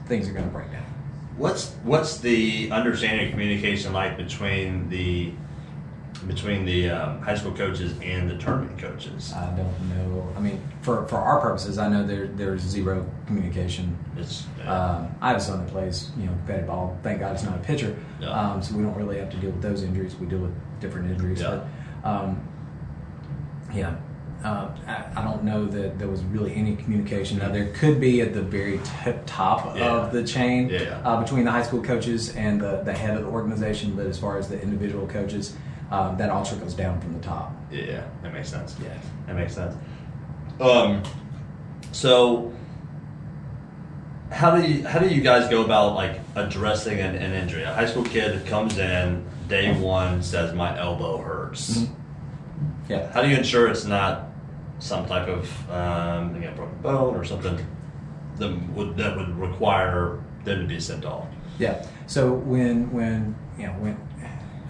things 0.05 0.29
are 0.29 0.33
going 0.33 0.45
to 0.45 0.51
break 0.51 0.71
down. 0.71 0.83
What's 1.37 1.71
what's 1.83 2.17
the 2.19 2.69
understanding 2.71 3.25
of 3.27 3.31
communication 3.31 3.91
like 3.93 4.17
between 4.17 4.89
the 4.89 5.33
between 6.27 6.63
the 6.63 6.89
um, 6.89 7.21
high 7.21 7.35
school 7.35 7.51
coaches 7.51 7.93
and 8.01 8.29
the 8.29 8.37
tournament 8.37 8.77
coaches? 8.77 9.33
I 9.33 9.47
don't 9.55 9.89
know. 9.89 10.31
I 10.37 10.39
mean, 10.39 10.61
for, 10.81 11.05
for 11.07 11.17
our 11.17 11.41
purposes, 11.41 11.77
I 11.77 11.89
know 11.89 12.05
there 12.05 12.27
there's 12.27 12.61
zero 12.61 13.05
communication. 13.25 13.97
It's 14.15 14.45
Um, 14.65 15.13
I 15.21 15.29
have 15.29 15.37
a 15.37 15.41
son 15.41 15.59
that 15.65 15.71
plays, 15.71 16.11
you 16.17 16.25
know, 16.27 16.31
competitive 16.33 16.67
ball. 16.67 16.97
Thank 17.03 17.19
God 17.19 17.33
it's 17.33 17.43
not 17.43 17.55
a 17.55 17.59
pitcher, 17.59 17.97
Yeah. 18.21 18.29
um, 18.29 18.61
so 18.61 18.75
we 18.75 18.83
don't 18.83 18.95
really 18.95 19.17
have 19.17 19.29
to 19.31 19.37
deal 19.37 19.51
with 19.51 19.61
those 19.61 19.83
injuries. 19.83 20.15
We 20.15 20.27
deal 20.27 20.39
with 20.39 20.53
different 20.79 21.11
injuries. 21.11 21.41
Yeah. 21.41 21.61
But, 22.03 22.09
um, 22.09 22.41
yeah, 23.73 23.95
uh, 24.43 24.69
I, 24.87 25.05
I 25.15 25.23
don't 25.23 25.43
know 25.43 25.65
that 25.65 25.97
there 25.99 26.07
was 26.09 26.21
really 26.25 26.53
any 26.55 26.75
communication. 26.75 27.37
Now 27.39 27.49
there 27.49 27.71
could 27.73 27.99
be 28.01 28.21
at 28.21 28.33
the 28.33 28.41
very 28.41 28.79
tip 29.03 29.23
top 29.25 29.75
Yeah. 29.77 29.85
of 29.85 30.11
the 30.11 30.23
chain 30.23 30.69
Yeah. 30.69 31.01
uh, 31.05 31.21
between 31.21 31.45
the 31.45 31.51
high 31.51 31.63
school 31.63 31.81
coaches 31.81 32.35
and 32.35 32.59
the, 32.59 32.81
the 32.83 32.93
head 32.93 33.15
of 33.15 33.23
the 33.23 33.29
organization, 33.29 33.95
but 33.95 34.05
as 34.05 34.19
far 34.19 34.37
as 34.37 34.49
the 34.49 34.61
individual 34.61 35.07
coaches, 35.07 35.55
um, 35.91 36.17
that 36.17 36.29
all 36.29 36.43
trickles 36.45 36.73
down 36.73 36.99
from 36.99 37.13
the 37.13 37.19
top. 37.19 37.53
yeah, 37.71 38.03
that 38.21 38.33
makes 38.33 38.49
sense. 38.49 38.75
Yeah. 38.83 38.97
That 39.27 39.35
makes 39.35 39.53
sense. 39.55 39.75
Um, 40.59 41.01
so 41.91 42.51
how 44.31 44.55
do 44.55 44.67
you 44.67 44.85
how 44.87 44.99
do 44.99 45.07
you 45.07 45.21
guys 45.21 45.47
go 45.49 45.63
about 45.63 45.93
like 45.95 46.19
addressing 46.35 46.99
an, 46.99 47.15
an 47.15 47.33
injury? 47.33 47.63
A 47.63 47.73
high 47.73 47.85
school 47.85 48.03
kid 48.03 48.45
comes 48.47 48.77
in 48.77 49.23
day 49.47 49.79
one 49.79 50.21
says 50.23 50.53
my 50.53 50.77
elbow 50.79 51.17
hurts. 51.17 51.77
Mhm. 51.79 51.89
Yeah. 52.89 53.11
How 53.13 53.21
do 53.21 53.29
you 53.29 53.37
ensure 53.37 53.67
it's 53.67 53.85
not 53.85 54.29
some 54.79 55.05
type 55.05 55.27
of 55.27 55.69
um, 55.71 56.35
you 56.35 56.41
know, 56.41 56.53
broken 56.55 56.77
bone 56.81 57.15
or 57.15 57.23
something 57.23 57.57
that 58.37 58.69
would 58.73 58.97
that 58.97 59.15
would 59.15 59.37
require 59.37 60.23
them 60.43 60.61
to 60.61 60.67
be 60.67 60.79
sent 60.79 61.05
off? 61.05 61.27
Yeah. 61.59 61.85
So 62.07 62.33
when 62.33 62.91
when 62.91 63.35
you 63.57 63.67
know 63.67 63.73
when 63.73 63.97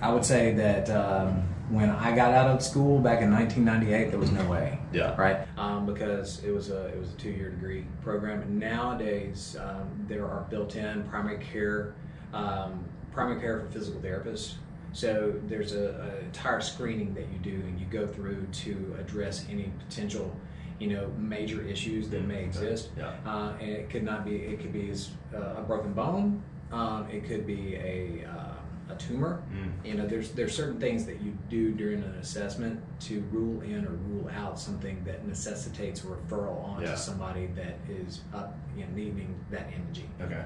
I 0.01 0.11
would 0.11 0.25
say 0.25 0.53
that 0.53 0.89
um, 0.89 1.43
when 1.69 1.89
I 1.89 2.15
got 2.15 2.33
out 2.33 2.49
of 2.49 2.61
school 2.61 2.99
back 2.99 3.21
in 3.21 3.31
1998, 3.31 4.11
there 4.11 4.19
was 4.19 4.31
no 4.31 4.45
way. 4.49 4.79
Yeah. 4.91 5.15
Right. 5.15 5.47
Um, 5.57 5.85
because 5.85 6.43
it 6.43 6.51
was 6.51 6.69
a 6.69 6.87
it 6.87 6.99
was 6.99 7.13
a 7.13 7.17
two 7.17 7.31
year 7.31 7.49
degree 7.49 7.85
program. 8.01 8.41
And 8.41 8.59
nowadays 8.59 9.57
um, 9.59 10.05
there 10.07 10.25
are 10.25 10.45
built 10.49 10.75
in 10.75 11.03
primary 11.05 11.43
care 11.43 11.95
um, 12.33 12.83
primary 13.11 13.39
care 13.39 13.59
for 13.59 13.67
physical 13.67 14.01
therapists. 14.01 14.55
So 14.93 15.33
there's 15.47 15.73
a, 15.73 16.17
a 16.21 16.25
entire 16.25 16.61
screening 16.61 17.13
that 17.15 17.27
you 17.33 17.39
do 17.39 17.55
and 17.67 17.79
you 17.79 17.85
go 17.87 18.07
through 18.07 18.47
to 18.51 18.95
address 18.99 19.45
any 19.49 19.71
potential 19.87 20.35
you 20.79 20.87
know 20.87 21.11
major 21.17 21.61
issues 21.65 22.09
that 22.09 22.25
may 22.25 22.43
exist. 22.43 22.89
Yeah. 22.97 23.13
Uh, 23.25 23.53
and 23.59 23.69
it 23.69 23.89
could 23.89 24.03
not 24.03 24.25
be. 24.25 24.35
It 24.35 24.59
could 24.59 24.73
be 24.73 24.89
as, 24.89 25.11
uh, 25.33 25.55
a 25.57 25.61
broken 25.61 25.93
bone. 25.93 26.43
Um, 26.71 27.07
it 27.11 27.25
could 27.25 27.45
be 27.45 27.75
a 27.75 28.25
uh, 28.27 28.93
a 28.93 28.95
tumor. 28.95 29.43
Mm. 29.53 29.85
You 29.85 29.93
know, 29.95 30.07
there's 30.07 30.31
there's 30.31 30.55
certain 30.55 30.79
things 30.79 31.05
that 31.05 31.21
you 31.21 31.37
do 31.49 31.71
during 31.71 32.03
an 32.03 32.15
assessment 32.15 32.81
to 33.01 33.21
rule 33.31 33.61
in 33.61 33.85
or 33.85 33.91
rule 33.91 34.29
out 34.35 34.59
something 34.59 35.03
that 35.05 35.25
necessitates 35.27 36.03
a 36.03 36.07
referral 36.07 36.63
on 36.63 36.81
Yeah. 36.81 36.91
to 36.91 36.97
somebody 36.97 37.47
that 37.55 37.77
is 37.89 38.21
up, 38.33 38.57
you 38.75 38.83
know, 38.83 38.89
needing 38.93 39.35
that 39.51 39.71
imaging. 39.73 40.09
Okay. 40.21 40.43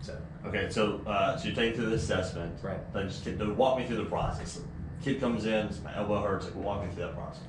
So 0.00 0.16
Okay, 0.46 0.68
so 0.70 1.00
uh, 1.06 1.36
so 1.36 1.48
you 1.48 1.54
take 1.54 1.74
through 1.76 1.90
the 1.90 1.96
assessment. 1.96 2.54
Right. 2.62 2.80
Then 2.92 3.08
just 3.08 3.24
kid, 3.24 3.40
walk 3.56 3.78
me 3.78 3.86
through 3.86 3.96
the 3.96 4.04
process. 4.04 4.60
Kid 5.02 5.20
comes 5.20 5.44
in, 5.46 5.68
my 5.84 5.96
elbow 5.96 6.22
hurts. 6.22 6.46
Like, 6.46 6.54
walk 6.56 6.84
me 6.84 6.90
through 6.94 7.04
that 7.04 7.14
process. 7.14 7.42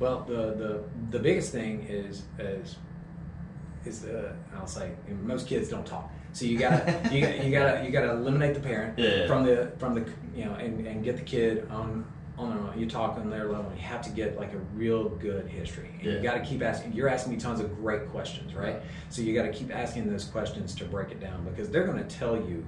Well, 0.00 0.24
the 0.28 0.34
the 0.54 0.84
the 1.10 1.18
biggest 1.18 1.52
thing 1.52 1.86
is 1.88 2.22
is 2.38 2.76
is 3.84 4.00
the 4.02 4.32
I'll 4.56 4.66
say 4.66 4.92
most 5.22 5.46
kids 5.48 5.68
don't 5.68 5.86
talk. 5.86 6.10
So 6.32 6.44
you 6.44 6.58
gotta 6.58 7.00
you, 7.10 7.20
gotta- 7.22 7.44
you 7.44 7.50
gotta 7.50 7.84
you 7.84 7.90
gotta 7.90 8.10
eliminate 8.12 8.54
the 8.54 8.60
parent 8.60 8.98
Yeah, 8.98 9.08
yeah. 9.08 9.26
from 9.26 9.44
the 9.44 9.72
from 9.78 9.94
the 9.94 10.04
you 10.36 10.44
know 10.44 10.54
and, 10.54 10.86
and 10.86 11.02
get 11.02 11.16
the 11.16 11.22
kid 11.22 11.66
on 11.70 12.04
on 12.38 12.50
their. 12.50 12.76
You 12.78 12.88
talk 12.88 13.16
on 13.16 13.30
their 13.30 13.50
level. 13.50 13.70
You 13.74 13.82
have 13.82 14.02
to 14.02 14.10
get 14.10 14.38
like 14.38 14.52
a 14.52 14.58
real 14.74 15.08
good 15.08 15.46
history. 15.48 15.90
And 16.00 16.02
Yeah. 16.06 16.12
You 16.12 16.22
got 16.22 16.34
to 16.34 16.44
keep 16.44 16.62
asking. 16.62 16.92
You're 16.92 17.08
asking 17.08 17.32
me 17.34 17.38
tons 17.38 17.60
of 17.60 17.74
great 17.76 18.08
questions, 18.10 18.54
right? 18.54 18.76
Yeah. 18.76 18.88
So 19.10 19.22
you 19.22 19.34
got 19.34 19.42
to 19.42 19.52
keep 19.52 19.74
asking 19.74 20.10
those 20.10 20.24
questions 20.24 20.74
to 20.76 20.84
break 20.84 21.10
it 21.10 21.20
down 21.20 21.44
because 21.44 21.70
they're 21.70 21.86
going 21.86 21.98
to 21.98 22.16
tell 22.16 22.36
you 22.36 22.64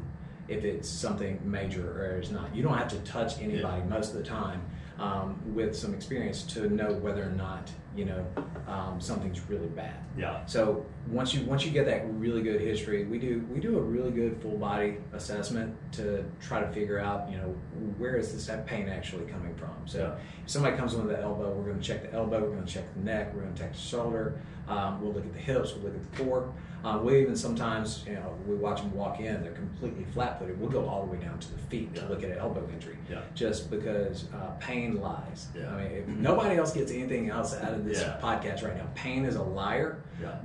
if 0.48 0.64
it's 0.64 0.88
something 0.88 1.40
major 1.44 2.02
or 2.02 2.18
it's 2.18 2.30
not. 2.30 2.54
You 2.54 2.62
don't 2.62 2.76
have 2.76 2.88
to 2.88 2.98
touch 3.00 3.40
anybody 3.40 3.82
most 3.84 4.12
of 4.12 4.18
the 4.18 4.24
time 4.24 4.60
um, 4.98 5.40
with 5.54 5.76
some 5.76 5.94
experience 5.94 6.42
to 6.42 6.68
know 6.68 6.92
whether 6.92 7.22
or 7.22 7.30
not 7.30 7.70
you 7.96 8.04
know 8.04 8.24
um, 8.68 9.00
something's 9.00 9.40
really 9.48 9.68
bad. 9.68 9.94
Yeah. 10.16 10.44
So 10.46 10.84
once 11.08 11.34
you 11.34 11.42
once 11.44 11.64
you 11.64 11.70
get 11.70 11.86
that 11.86 12.02
really 12.14 12.42
good 12.42 12.60
history, 12.60 13.04
we 13.04 13.18
do 13.18 13.44
we 13.52 13.58
do 13.60 13.78
a 13.78 13.80
really 13.82 14.10
good 14.10 14.40
full 14.42 14.56
body 14.58 14.98
assessment 15.12 15.74
to 15.92 16.24
try 16.40 16.60
to 16.60 16.68
figure 16.72 16.98
out 16.98 17.30
you 17.30 17.36
know 17.36 17.54
where 17.98 18.16
is 18.16 18.32
this 18.32 18.50
pain 18.66 18.88
actually 18.88 19.24
coming 19.26 19.54
from. 19.54 19.70
So 19.86 20.16
if 20.44 20.50
somebody 20.50 20.76
comes 20.76 20.94
in 20.94 21.04
with 21.06 21.16
the 21.16 21.22
elbow, 21.22 21.52
we're 21.52 21.64
going 21.64 21.80
to 21.80 21.86
check 21.86 22.02
the 22.02 22.12
elbow, 22.16 22.40
we're 22.40 22.50
going 22.54 22.64
to 22.66 22.72
check 22.72 22.92
the 22.94 23.00
neck, 23.00 23.32
we're 23.34 23.42
going 23.42 23.54
to 23.54 23.60
check 23.60 23.72
the 23.72 23.78
shoulder. 23.80 24.40
Um, 24.68 25.00
we'll 25.02 25.12
look 25.12 25.24
at 25.26 25.32
the 25.32 25.38
hips, 25.40 25.72
we'll 25.74 25.84
look 25.90 25.94
at 25.96 26.12
the 26.16 26.24
core. 26.24 26.52
Um, 26.84 27.04
we 27.04 27.20
even 27.20 27.36
sometimes 27.36 28.04
you 28.06 28.14
know 28.14 28.34
we 28.46 28.54
watch 28.54 28.80
them 28.80 28.94
walk 28.94 29.20
in, 29.20 29.42
they're 29.42 29.52
completely 29.52 30.04
flat 30.14 30.38
footed. 30.38 30.58
We'll 30.60 30.70
go 30.70 30.86
all 30.88 31.04
the 31.04 31.12
way 31.12 31.18
down 31.18 31.38
to 31.38 31.52
the 31.52 31.58
feet 31.58 31.94
to 31.96 32.06
look 32.08 32.22
at 32.22 32.30
an 32.30 32.38
elbow 32.38 32.66
injury 32.72 32.96
Yeah. 33.10 33.20
just 33.34 33.70
because 33.70 34.26
uh, 34.32 34.50
pain 34.60 35.00
lies. 35.00 35.48
Yeah. 35.54 35.74
I 35.74 35.82
mean, 35.82 35.92
if 35.92 36.06
nobody 36.08 36.56
else 36.56 36.72
gets 36.72 36.92
anything 36.92 37.28
else 37.30 37.54
out 37.54 37.74
of 37.74 37.84
this 37.84 38.00
Yeah. 38.00 38.18
podcast 38.22 38.62
right 38.62 38.76
now, 38.76 38.86
pain 38.94 39.24
is 39.24 39.34
a 39.36 39.42
liar 39.42 40.02
Yeah. 40.22 40.36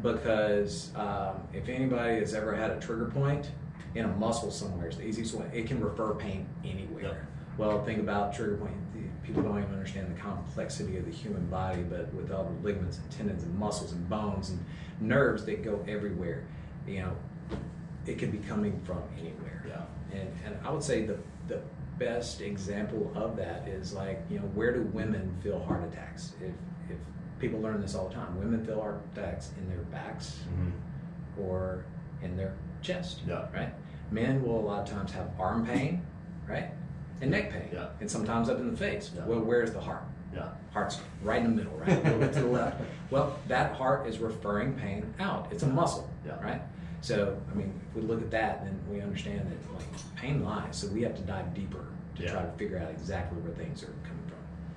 Because 0.45 0.95
um, 0.95 1.41
if 1.53 1.69
anybody 1.69 2.19
has 2.19 2.33
ever 2.33 2.53
had 2.55 2.71
a 2.71 2.79
trigger 2.79 3.05
point 3.05 3.51
in 3.95 4.05
a 4.05 4.07
muscle 4.09 4.51
somewhere, 4.51 4.87
it's 4.87 4.97
the 4.97 5.03
easiest 5.05 5.33
way. 5.33 5.45
It 5.53 5.67
can 5.67 5.79
refer 5.81 6.13
pain 6.13 6.47
anywhere. 6.63 7.03
Yep. 7.03 7.25
Well, 7.57 7.83
think 7.85 7.99
about 7.99 8.33
trigger 8.35 8.57
point. 8.57 8.73
the- 8.93 8.99
People 9.25 9.41
don't 9.41 9.57
even 9.57 9.73
understand 9.73 10.15
the 10.15 10.19
complexity 10.21 10.97
of 10.97 11.05
the 11.05 11.11
human 11.11 11.47
body, 11.47 11.81
but 11.81 12.13
with 12.13 12.31
all 12.31 12.43
the 12.43 12.63
ligaments 12.63 12.99
and 12.99 13.09
tendons 13.09 13.41
and 13.43 13.57
muscles 13.57 13.91
and 13.91 14.07
bones 14.07 14.51
and 14.51 14.63
nerves 15.01 15.45
that 15.45 15.63
go 15.63 15.83
everywhere, 15.87 16.45
you 16.87 16.99
know, 16.99 17.11
it 18.05 18.19
could 18.19 18.31
be 18.31 18.37
coming 18.37 18.79
from 18.83 19.01
anywhere. 19.17 19.65
Yeah. 19.67 19.81
And, 20.19 20.29
and 20.45 20.55
I 20.63 20.69
would 20.69 20.83
say 20.83 21.05
the, 21.07 21.17
the 21.47 21.59
best 21.97 22.41
example 22.41 23.11
of 23.15 23.35
that 23.37 23.67
is 23.67 23.93
like, 23.93 24.21
you 24.29 24.37
know, 24.37 24.45
where 24.53 24.71
do 24.75 24.83
women 24.93 25.35
feel 25.41 25.59
heart 25.63 25.83
attacks? 25.91 26.33
If 26.39 26.51
people 27.39 27.59
learn 27.59 27.81
this 27.81 27.95
all 27.95 28.07
the 28.07 28.13
time, 28.15 28.37
women 28.39 28.65
feel 28.65 28.99
attacks 29.13 29.51
in 29.57 29.67
their 29.69 29.79
backs 29.85 30.39
Mm-hmm. 30.49 31.41
or 31.41 31.83
in 32.21 32.35
their 32.37 32.53
chest, 32.81 33.21
Yeah. 33.27 33.47
right? 33.53 33.73
Men 34.11 34.41
will 34.43 34.59
a 34.59 34.65
lot 34.65 34.81
of 34.87 34.89
times 34.95 35.11
have 35.11 35.29
arm 35.39 35.65
pain, 35.65 36.05
right? 36.47 36.69
And 37.21 37.31
neck 37.31 37.51
pain, 37.51 37.69
Yeah. 37.73 37.87
and 37.99 38.09
sometimes 38.09 38.49
up 38.49 38.59
in 38.59 38.71
the 38.71 38.77
face. 38.77 39.11
Yeah. 39.15 39.25
Well, 39.25 39.41
where's 39.41 39.71
the 39.71 39.79
heart? 39.81 40.03
Yeah. 40.33 40.49
Heart's 40.71 40.99
right 41.23 41.39
in 41.43 41.55
the 41.55 41.63
middle, 41.63 41.77
right? 41.77 41.89
A 41.89 42.01
little 42.03 42.19
bit 42.19 42.33
to 42.33 42.39
the 42.41 42.47
left. 42.47 42.81
Well, 43.09 43.37
that 43.47 43.73
heart 43.75 44.07
is 44.07 44.19
referring 44.19 44.73
pain 44.75 45.13
out. 45.19 45.47
It's 45.51 45.63
a 45.63 45.67
muscle, 45.67 46.09
Yeah. 46.25 46.41
right? 46.41 46.61
So, 47.01 47.39
I 47.51 47.55
mean, 47.55 47.79
if 47.89 47.95
we 47.95 48.01
look 48.01 48.21
at 48.21 48.31
that, 48.31 48.63
then 48.65 48.79
we 48.89 48.99
understand 49.01 49.41
that 49.51 49.73
like 49.73 50.15
pain 50.15 50.43
lies. 50.43 50.75
So 50.75 50.87
we 50.87 51.01
have 51.03 51.15
to 51.15 51.21
dive 51.21 51.53
deeper 51.53 51.85
to 52.15 52.23
Yeah. 52.23 52.31
try 52.31 52.41
to 52.43 52.51
figure 52.53 52.77
out 52.79 52.89
exactly 52.91 53.39
where 53.41 53.53
things 53.53 53.83
are 53.83 53.93
coming. 54.03 54.14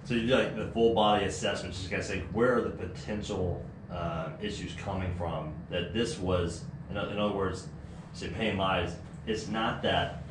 So 0.09 0.15
you 0.15 0.27
do 0.27 0.37
like 0.37 0.57
the 0.57 0.69
full 0.69 0.95
body 0.95 1.27
assessment, 1.27 1.75
just 1.75 1.91
gonna 1.91 2.03
say 2.03 2.21
where 2.33 2.57
are 2.57 2.63
the 2.63 2.71
potential 2.71 3.63
uh, 3.93 4.31
issues 4.41 4.73
coming 4.73 5.15
from? 5.19 5.53
That 5.69 5.93
this 5.93 6.19
was, 6.19 6.65
in, 6.89 6.97
in 6.97 7.19
other 7.19 7.35
words, 7.35 7.69
say 8.15 8.29
pain 8.29 8.57
lies. 8.57 8.97
It's 9.27 9.49
not 9.49 9.83
that 9.83 10.23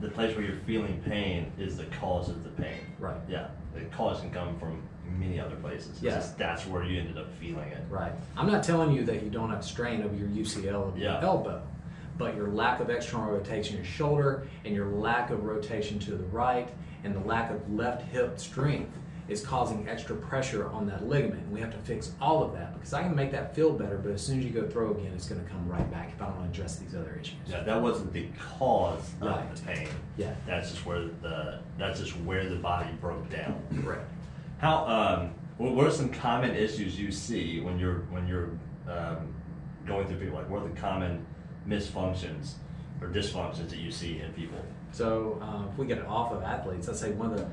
the 0.00 0.08
place 0.08 0.34
where 0.34 0.42
you're 0.46 0.56
feeling 0.56 1.02
pain 1.02 1.52
is 1.58 1.76
the 1.76 1.84
cause 2.00 2.30
of 2.30 2.42
the 2.44 2.48
pain. 2.48 2.80
Right. 2.98 3.18
Yeah. 3.28 3.48
The 3.74 3.82
cause 3.94 4.20
can 4.22 4.30
come 4.30 4.58
from 4.58 4.82
many 5.18 5.38
other 5.38 5.56
places. 5.56 5.90
It's 5.90 6.02
Yeah. 6.02 6.14
just 6.14 6.38
that's 6.38 6.66
where 6.66 6.82
you 6.82 6.98
ended 6.98 7.18
up 7.18 7.30
feeling 7.34 7.68
it. 7.68 7.84
Right. 7.90 8.12
I'm 8.38 8.50
not 8.50 8.62
telling 8.64 8.92
you 8.92 9.04
that 9.04 9.22
you 9.22 9.28
don't 9.28 9.50
have 9.50 9.66
strain 9.66 10.00
of 10.00 10.18
your 10.18 10.28
UCL 10.30 10.88
of 10.88 10.96
Yeah. 10.96 11.20
your 11.20 11.24
elbow, 11.24 11.60
but 12.16 12.34
your 12.36 12.48
lack 12.48 12.80
of 12.80 12.88
external 12.88 13.32
rotation 13.32 13.76
in 13.76 13.82
your 13.82 13.92
shoulder 13.92 14.46
and 14.64 14.74
your 14.74 14.86
lack 14.86 15.28
of 15.28 15.44
rotation 15.44 15.98
to 15.98 16.12
the 16.12 16.24
right 16.24 16.70
and 17.04 17.14
the 17.14 17.20
lack 17.20 17.50
of 17.50 17.72
left 17.72 18.02
hip 18.10 18.38
strength 18.38 18.96
is 19.28 19.44
causing 19.44 19.86
extra 19.88 20.16
pressure 20.16 20.70
on 20.70 20.86
that 20.86 21.06
ligament. 21.06 21.42
And 21.42 21.52
we 21.52 21.60
have 21.60 21.70
to 21.72 21.76
fix 21.78 22.12
all 22.18 22.42
of 22.42 22.54
that 22.54 22.72
because 22.74 22.94
I 22.94 23.02
can 23.02 23.14
make 23.14 23.30
that 23.32 23.54
feel 23.54 23.72
better, 23.72 23.98
but 23.98 24.12
as 24.12 24.22
soon 24.22 24.38
as 24.38 24.44
you 24.46 24.50
go 24.50 24.66
throw 24.66 24.90
again, 24.92 25.12
it's 25.14 25.28
going 25.28 25.44
to 25.44 25.50
come 25.50 25.68
right 25.68 25.88
back 25.90 26.12
if 26.14 26.22
I 26.22 26.30
don't 26.30 26.46
address 26.46 26.76
these 26.76 26.94
other 26.94 27.18
issues. 27.20 27.36
Yeah, 27.46 27.62
that 27.62 27.80
wasn't 27.82 28.12
the 28.14 28.26
cause 28.58 29.02
Right. 29.20 29.38
of 29.50 29.60
the 29.60 29.66
pain. 29.66 29.88
Yeah. 30.16 30.34
That's 30.46 30.70
just 30.70 30.86
where 30.86 31.02
the 31.20 31.60
that's 31.78 32.00
just 32.00 32.16
where 32.20 32.48
the 32.48 32.56
body 32.56 32.88
broke 33.02 33.28
down. 33.28 33.62
Right. 33.84 33.98
How 34.58 34.86
um, 34.86 35.30
what 35.58 35.74
what 35.74 35.86
are 35.86 35.90
some 35.90 36.08
common 36.08 36.54
issues 36.56 36.98
you 36.98 37.12
see 37.12 37.60
when 37.60 37.78
you're 37.78 37.98
when 38.10 38.26
you're 38.26 38.48
um, 38.88 39.34
going 39.86 40.06
through 40.06 40.20
people? 40.20 40.36
Like, 40.38 40.48
what 40.48 40.62
are 40.62 40.68
the 40.68 40.74
common 40.80 41.26
misfunctions 41.68 42.52
or 43.02 43.08
dysfunctions 43.08 43.68
that 43.68 43.78
you 43.78 43.90
see 43.90 44.20
in 44.20 44.32
people? 44.32 44.58
So 44.92 45.38
uh, 45.42 45.70
if 45.70 45.78
we 45.78 45.86
get 45.86 45.98
it 45.98 46.06
off 46.06 46.32
of 46.32 46.42
athletes, 46.42 46.88
I'd 46.88 46.96
say 46.96 47.12
one 47.12 47.32
of 47.32 47.38
the 47.38 47.46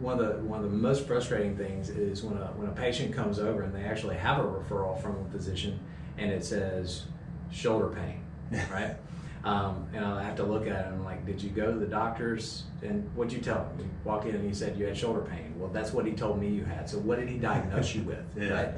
one 0.00 0.20
of 0.20 0.26
the 0.26 0.42
one 0.44 0.64
of 0.64 0.70
the 0.70 0.76
most 0.76 1.06
frustrating 1.06 1.56
things 1.56 1.88
is 1.88 2.22
when 2.22 2.36
a 2.38 2.46
when 2.56 2.68
a 2.68 2.72
patient 2.72 3.14
comes 3.14 3.38
over 3.38 3.62
and 3.62 3.74
they 3.74 3.82
actually 3.82 4.16
have 4.16 4.38
a 4.38 4.42
referral 4.42 5.00
from 5.02 5.16
a 5.26 5.30
physician 5.30 5.78
and 6.16 6.30
it 6.30 6.44
says 6.44 7.04
shoulder 7.50 7.88
pain, 7.88 8.22
right? 8.72 8.96
Um, 9.44 9.86
and 9.94 10.04
I 10.04 10.22
have 10.24 10.36
to 10.36 10.42
look 10.42 10.66
at 10.66 10.86
it 10.86 10.88
I'm 10.88 11.04
like, 11.04 11.24
did 11.24 11.40
you 11.40 11.50
go 11.50 11.72
to 11.72 11.78
the 11.78 11.86
doctors 11.86 12.64
and 12.82 13.08
what'd 13.14 13.32
you 13.32 13.38
tell 13.40 13.58
him? 13.58 13.78
You 13.78 13.90
walk 14.04 14.26
in 14.26 14.34
and 14.34 14.46
he 14.46 14.52
said 14.52 14.76
you 14.76 14.86
had 14.86 14.96
shoulder 14.96 15.20
pain. 15.20 15.54
Well, 15.56 15.70
that's 15.70 15.92
what 15.92 16.06
he 16.06 16.12
told 16.12 16.40
me 16.40 16.48
you 16.48 16.64
had. 16.64 16.90
So 16.90 16.98
what 16.98 17.18
did 17.18 17.28
he 17.28 17.38
diagnose 17.38 17.94
you 17.94 18.02
with? 18.02 18.24
Yeah. 18.36 18.48
Right? 18.50 18.68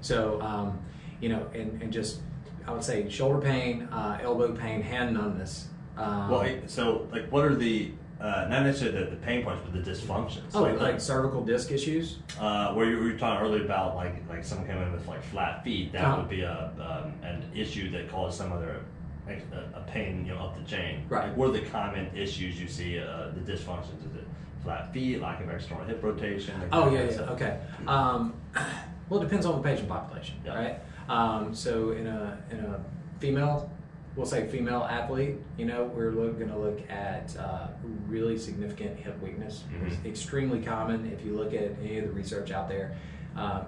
So 0.00 0.40
um, 0.40 0.78
you 1.20 1.28
know, 1.28 1.46
and, 1.54 1.80
and 1.82 1.92
just 1.92 2.20
I 2.66 2.72
would 2.72 2.84
say 2.84 3.08
shoulder 3.08 3.38
pain, 3.40 3.82
uh, 3.92 4.18
elbow 4.22 4.52
pain, 4.52 4.82
hand 4.82 5.14
numbness. 5.14 5.68
Um, 5.96 6.28
well, 6.30 6.46
so 6.66 7.08
like, 7.12 7.30
what 7.30 7.44
are 7.44 7.54
the 7.54 7.92
uh, 8.20 8.46
not 8.48 8.62
necessarily 8.64 9.04
the, 9.04 9.10
the 9.10 9.16
pain 9.16 9.44
points, 9.44 9.62
but 9.64 9.72
the 9.84 9.90
dysfunctions? 9.90 10.42
Oh, 10.54 10.62
like, 10.62 11.00
cervical 11.00 11.44
disc 11.44 11.70
issues? 11.70 12.18
uh, 12.40 12.72
where 12.74 12.86
you 12.90 12.98
were 12.98 13.12
talking 13.18 13.44
earlier 13.46 13.64
about 13.64 13.94
like 13.96 14.14
like 14.28 14.44
someone 14.44 14.66
came 14.66 14.78
in 14.78 14.92
with 14.92 15.06
like 15.06 15.22
flat 15.24 15.62
feet, 15.64 15.92
that 15.92 16.04
Uh-huh. 16.04 16.16
would 16.18 16.28
be 16.30 16.42
a 16.42 16.70
um, 16.80 17.12
an 17.26 17.44
issue 17.54 17.90
that 17.90 18.08
caused 18.10 18.38
some 18.38 18.52
other 18.52 18.80
like, 19.26 19.42
a, 19.52 19.78
a 19.78 19.82
pain, 19.82 20.24
you 20.26 20.34
know, 20.34 20.40
up 20.40 20.58
the 20.58 20.64
chain. 20.64 21.04
Right. 21.08 21.28
Like, 21.28 21.36
what 21.36 21.50
are 21.50 21.52
the 21.52 21.62
common 21.62 22.10
issues 22.14 22.60
you 22.60 22.68
see? 22.68 22.98
Uh, 22.98 23.28
the 23.34 23.40
dysfunctions 23.52 24.00
is 24.00 24.14
it 24.16 24.26
flat 24.62 24.92
feet, 24.92 25.20
lack 25.20 25.40
of 25.42 25.50
external 25.50 25.84
hip 25.84 26.02
rotation? 26.02 26.58
like 26.60 26.68
Oh 26.72 26.90
yeah, 26.90 27.04
yeah. 27.04 27.10
stuff? 27.12 27.30
Okay. 27.30 27.58
Um, 27.86 28.34
well, 29.08 29.20
it 29.20 29.24
depends 29.24 29.46
on 29.46 29.56
the 29.62 29.68
patient 29.68 29.88
population, 29.88 30.36
Yeah. 30.44 30.54
right? 30.54 30.80
Um, 31.08 31.54
so 31.54 31.90
in 31.92 32.06
a 32.06 32.38
in 32.50 32.58
a 32.60 32.80
female, 33.18 33.70
we'll 34.16 34.26
say 34.26 34.46
female 34.48 34.82
athlete, 34.88 35.36
you 35.58 35.64
know, 35.66 35.84
we're 35.84 36.10
going 36.10 36.48
to 36.50 36.56
look 36.58 36.88
at 36.90 37.36
uh, 37.36 37.68
really 38.08 38.38
significant 38.38 38.96
hip 38.98 39.20
weakness. 39.22 39.64
Mhm. 39.72 39.86
It's 39.88 40.04
extremely 40.06 40.60
common 40.62 41.10
if 41.12 41.24
you 41.24 41.34
look 41.34 41.52
at 41.54 41.72
any 41.82 41.98
of 41.98 42.04
the 42.06 42.12
research 42.12 42.50
out 42.50 42.68
there. 42.68 42.96
Um, 43.36 43.62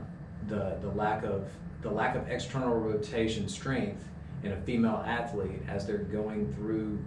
the 0.49 0.77
the 0.81 0.89
lack 0.91 1.25
of 1.25 1.49
the 1.83 1.91
lack 1.91 2.15
of 2.15 2.29
external 2.29 2.75
rotation 2.79 3.49
strength 3.49 4.05
in 4.45 4.53
a 4.53 4.57
female 4.63 5.03
athlete 5.07 5.63
as 5.69 5.87
they're 5.87 5.99
going 5.99 6.53
through 6.55 6.99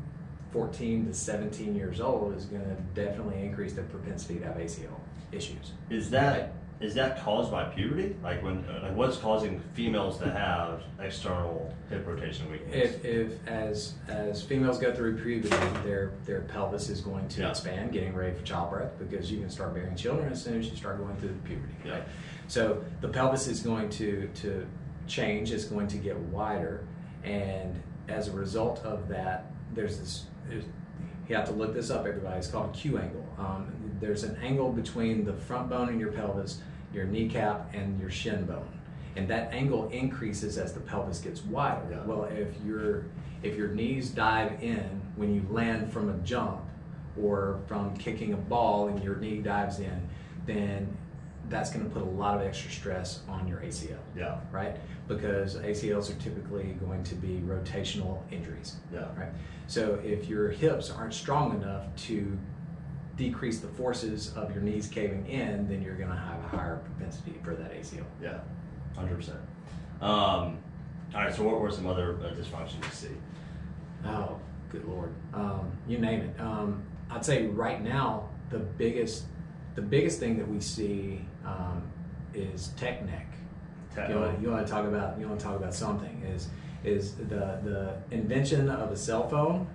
14 0.52 1.06
to 1.08 1.14
17 1.14 1.76
years 1.76 2.02
old 2.02 2.36
is 2.36 2.46
going 2.46 2.64
to 2.64 2.76
definitely 2.96 3.42
increase 3.44 3.74
their 3.74 3.84
propensity 3.86 4.40
to 4.40 4.46
have 4.46 4.56
ACL 4.58 5.00
issues. 5.32 5.74
Is 5.90 6.10
that 6.10 6.54
is 6.82 6.94
that 6.94 7.22
caused 7.24 7.52
by 7.52 7.66
puberty? 7.66 8.16
Like 8.24 8.42
when 8.42 8.64
uh, 8.66 8.80
like 8.84 8.96
what's 8.96 9.18
causing 9.18 9.60
females 9.74 10.18
to 10.20 10.32
have 10.32 10.84
external 11.00 11.74
hip 11.90 12.08
rotation 12.08 12.50
weakness? 12.50 12.74
If, 12.74 13.06
if 13.06 13.48
as 13.48 13.96
as 14.08 14.42
females 14.44 14.78
go 14.80 14.94
through 14.94 15.18
puberty, 15.22 15.50
their 15.84 16.14
their 16.26 16.42
pelvis 16.42 16.90
is 16.90 17.02
going 17.02 17.28
to 17.30 17.42
Yeah. 17.42 17.50
expand, 17.50 17.92
getting 17.92 18.16
ready 18.16 18.34
for 18.36 18.44
childbirth, 18.44 18.98
because 18.98 19.30
you 19.32 19.40
can 19.40 19.50
start 19.50 19.74
bearing 19.74 19.96
children 19.96 20.32
as 20.32 20.42
soon 20.42 20.60
as 20.60 20.70
you 20.70 20.76
start 20.76 20.98
going 21.00 21.16
through 21.18 21.36
puberty. 21.44 21.74
Yeah. 21.84 21.92
Right? 21.94 22.04
So 22.48 22.84
the 23.02 23.10
pelvis 23.10 23.48
is 23.48 23.60
going 23.62 23.90
to 23.92 24.30
to 24.36 24.66
change. 25.08 25.52
It's 25.52 25.66
going 25.66 25.88
to 25.88 25.98
get 25.98 26.18
wider, 26.18 26.86
and 27.24 27.82
as 28.08 28.28
a 28.28 28.32
result 28.32 28.80
of 28.86 29.08
that, 29.10 29.52
there's 29.74 30.00
this. 30.00 30.26
There's, 30.48 30.64
you 31.28 31.36
have 31.36 31.46
to 31.46 31.52
look 31.54 31.76
this 31.76 31.92
up, 31.92 32.08
everybody. 32.08 32.38
It's 32.40 32.48
called 32.48 32.74
a 32.74 32.78
Q 32.78 32.98
angle. 32.98 33.24
Um, 33.38 33.72
there's 34.00 34.24
an 34.24 34.38
angle 34.42 34.72
between 34.72 35.26
the 35.26 35.34
front 35.34 35.70
bone 35.70 35.90
in 35.90 36.00
your 36.00 36.12
pelvis, 36.12 36.62
your 36.94 37.06
kneecap, 37.06 37.74
and 37.74 38.00
your 38.00 38.10
shin 38.10 38.46
bone, 38.46 38.68
and 39.16 39.28
that 39.28 39.54
angle 39.54 39.90
increases 39.90 40.58
as 40.58 40.74
the 40.74 40.80
pelvis 40.80 41.20
gets 41.20 41.44
wider. 41.44 41.86
Yeah. 41.92 42.04
Well, 42.06 42.26
if 42.26 42.48
your 42.66 43.06
if 43.42 43.56
your 43.56 43.70
knees 43.70 44.10
dive 44.10 44.62
in 44.62 45.02
when 45.16 45.34
you 45.34 45.46
land 45.50 45.92
from 45.92 46.10
a 46.10 46.18
jump 46.20 46.62
or 47.22 47.60
from 47.68 47.96
kicking 47.98 48.34
a 48.34 48.38
ball 48.38 48.88
and 48.88 49.04
your 49.04 49.16
knee 49.16 49.38
dives 49.38 49.80
in, 49.80 50.08
then 50.46 50.98
that's 51.50 51.72
going 51.72 51.84
to 51.84 51.92
put 51.92 52.04
a 52.04 52.06
lot 52.06 52.36
of 52.36 52.46
extra 52.46 52.70
stress 52.70 53.22
on 53.28 53.48
your 53.48 53.60
ACL 53.60 53.98
yeah, 54.16 54.40
right? 54.52 54.78
Because 55.08 55.56
ACLs 55.56 56.12
are 56.12 56.20
typically 56.22 56.76
going 56.80 57.04
to 57.04 57.16
be 57.16 57.42
rotational 57.46 58.20
injuries, 58.32 58.76
yeah, 58.94 59.08
right? 59.18 59.32
So 59.68 60.00
if 60.04 60.28
your 60.28 60.50
hips 60.50 60.92
aren't 60.92 61.14
strong 61.14 61.56
enough 61.62 61.96
to 62.08 62.38
decrease 63.20 63.60
the 63.60 63.68
forces 63.68 64.34
of 64.36 64.52
your 64.54 64.64
knees 64.64 64.88
caving 64.88 65.28
in, 65.28 65.68
then 65.68 65.82
you're 65.82 65.98
going 65.98 66.10
to 66.10 66.16
have 66.16 66.40
a 66.46 66.48
higher 66.48 66.78
propensity 66.78 67.36
for 67.44 67.54
that 67.54 67.74
ACL. 67.74 68.06
yeah, 68.24 68.40
hundred 68.96 69.18
percent. 69.18 69.40
Um, 70.02 70.58
all 71.14 71.22
right. 71.22 71.36
So 71.36 71.44
what 71.44 71.60
were 71.60 71.70
some 71.70 71.86
other 71.86 72.16
uh, 72.24 72.34
dysfunctions 72.34 72.84
you 72.84 72.92
see? 72.92 73.16
Oh, 74.06 74.40
good 74.70 74.86
lord! 74.86 75.14
Um, 75.34 75.70
you 75.86 75.98
name 76.00 76.22
it. 76.22 76.40
Um, 76.40 76.82
I'd 77.12 77.26
say 77.26 77.48
right 77.48 77.84
now 77.84 78.30
the 78.52 78.60
biggest, 78.60 79.26
the 79.76 79.82
biggest 79.82 80.20
thing 80.20 80.38
that 80.38 80.48
we 80.48 80.62
see 80.62 81.26
um, 81.46 81.84
is 82.34 82.70
tech 82.78 83.06
neck. 83.06 83.28
Te- 83.94 84.14
you 84.14 84.20
want, 84.20 84.42
you 84.42 84.50
want 84.50 84.66
to 84.66 84.72
talk 84.72 84.86
about 84.86 85.20
you 85.20 85.28
want 85.28 85.40
to 85.40 85.46
talk 85.46 85.58
about 85.58 85.74
something 85.74 86.24
is 86.34 86.48
is 86.86 87.16
the 87.16 87.60
the 87.64 87.96
invention 88.12 88.70
of 88.70 88.92
a 88.92 88.96
cell 88.96 89.28
phone 89.28 89.68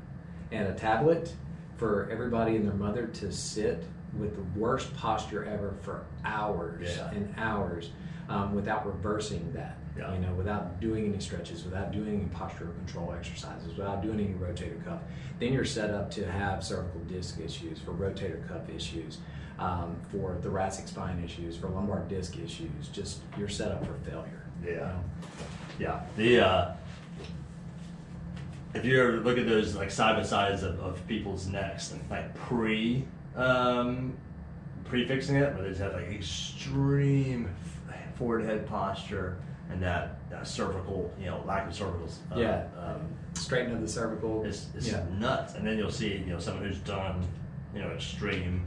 and 0.51 0.67
a 0.67 0.73
tablet 0.73 1.35
for 1.85 2.09
everybody 2.11 2.57
and 2.57 2.65
their 2.67 2.73
mother 2.75 3.09
to 3.09 3.31
sit 3.31 3.85
with 4.19 4.35
the 4.37 4.59
worst 4.59 4.95
posture 4.97 5.45
ever 5.45 5.75
for 5.83 6.07
hours 6.25 6.89
Yeah. 6.97 7.11
and 7.11 7.35
hours 7.37 7.91
um, 8.31 8.55
without 8.55 8.87
reversing 8.87 9.53
that 9.53 9.77
Yeah. 9.99 10.15
you 10.15 10.21
know 10.21 10.33
without 10.33 10.81
doing 10.81 11.05
any 11.05 11.21
stretches 11.21 11.63
without 11.63 11.93
doing 11.93 12.09
any 12.21 12.25
postural 12.35 12.75
control 12.79 13.13
exercises 13.13 13.77
without 13.77 14.01
doing 14.03 14.19
any 14.19 14.33
rotator 14.33 14.83
cuff 14.83 15.01
then 15.39 15.53
you're 15.53 15.67
set 15.67 15.91
up 15.91 16.11
to 16.13 16.25
have 16.31 16.65
cervical 16.65 17.01
disc 17.03 17.39
issues 17.39 17.81
for 17.81 17.91
rotator 17.93 18.49
cuff 18.49 18.63
issues 18.75 19.19
um, 19.59 19.95
for 20.11 20.37
thoracic 20.37 20.89
spine 20.89 21.23
issues 21.23 21.55
for 21.55 21.69
lumbar 21.69 22.01
disc 22.09 22.39
issues 22.39 22.89
just 22.93 23.21
you're 23.37 23.47
set 23.61 23.71
up 23.73 23.85
for 23.85 23.93
failure 24.11 24.43
you 24.65 24.71
Yeah. 24.71 24.79
know? 24.79 25.01
Yeah. 25.79 26.01
The 26.17 26.41
uh, 26.41 26.75
if 28.75 28.85
you 28.85 29.01
ever 29.01 29.19
look 29.21 29.39
at 29.39 29.47
those 29.47 29.75
like 29.77 29.91
side 29.91 30.17
by 30.17 30.23
sides 30.23 30.63
of, 30.63 30.79
of 30.81 31.07
people's 31.07 31.47
necks 31.47 31.93
and 31.93 32.01
like 32.11 32.35
pre 32.35 33.05
um, 33.37 34.17
prefixing 34.85 35.37
it, 35.37 35.53
where 35.55 35.63
they 35.63 35.69
just 35.71 35.81
have 35.81 35.93
like 35.95 36.09
extreme 36.11 37.49
forward 38.17 38.45
head 38.45 38.67
posture 38.67 39.39
and 39.71 39.83
that, 39.83 40.19
that 40.31 40.47
cervical, 40.47 41.13
you 41.19 41.27
know, 41.27 41.43
lack 41.47 41.67
of 41.67 41.75
cervical. 41.75 42.09
Uh, 42.33 42.39
Yeah. 42.39 42.67
Um, 42.79 43.01
straighten 43.35 43.73
of 43.75 43.81
the 43.81 43.89
cervical 43.89 44.45
it's 44.45 44.69
it's 44.77 44.89
yeah 44.93 45.05
nuts. 45.19 45.55
And 45.55 45.67
then 45.67 45.77
you'll 45.79 45.91
see, 45.91 46.19
you 46.19 46.27
know, 46.27 46.39
someone 46.39 46.65
who's 46.65 46.79
done, 46.79 47.27
you 47.75 47.81
know, 47.83 47.89
extreme 47.89 48.65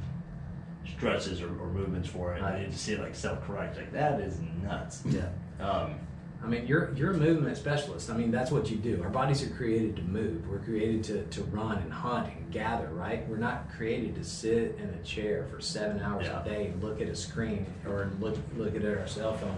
stretches 0.85 1.41
or, 1.41 1.47
or 1.61 1.67
movements 1.67 2.09
for 2.09 2.35
it, 2.35 2.41
Right. 2.41 2.55
and 2.55 2.63
you 2.65 2.69
just 2.71 2.83
see 2.83 2.93
it 2.93 2.99
like 2.99 3.15
self 3.15 3.41
correct. 3.45 3.77
Like 3.77 3.91
that 3.93 4.19
is 4.19 4.39
nuts. 4.63 5.03
yeah 5.05 5.29
Um, 5.61 5.95
I 6.43 6.47
mean, 6.47 6.67
you're 6.67 6.93
you're 6.95 7.11
a 7.11 7.17
movement 7.17 7.57
specialist. 7.57 8.09
I 8.09 8.15
mean, 8.15 8.31
that's 8.31 8.51
what 8.51 8.69
you 8.69 8.77
do. 8.77 9.01
Our 9.03 9.09
bodies 9.09 9.43
are 9.43 9.49
created 9.49 9.95
to 9.97 10.01
move. 10.03 10.47
We're 10.47 10.59
created 10.59 11.03
to, 11.05 11.23
to 11.23 11.43
run 11.45 11.79
and 11.79 11.91
hunt 11.91 12.27
and 12.33 12.51
gather, 12.51 12.87
right? 12.89 13.27
We're 13.27 13.37
not 13.37 13.69
created 13.75 14.15
to 14.15 14.23
sit 14.23 14.77
in 14.81 14.89
a 14.89 15.03
chair 15.03 15.45
for 15.51 15.59
seven 15.59 15.99
hours 16.01 16.27
Yeah. 16.27 16.41
a 16.41 16.45
day 16.45 16.67
and 16.67 16.81
look 16.81 17.01
at 17.01 17.07
a 17.07 17.15
screen 17.15 17.65
or 17.85 18.11
look 18.19 18.37
look 18.55 18.75
at 18.75 18.85
our 18.85 19.07
cell 19.07 19.33
phone. 19.37 19.57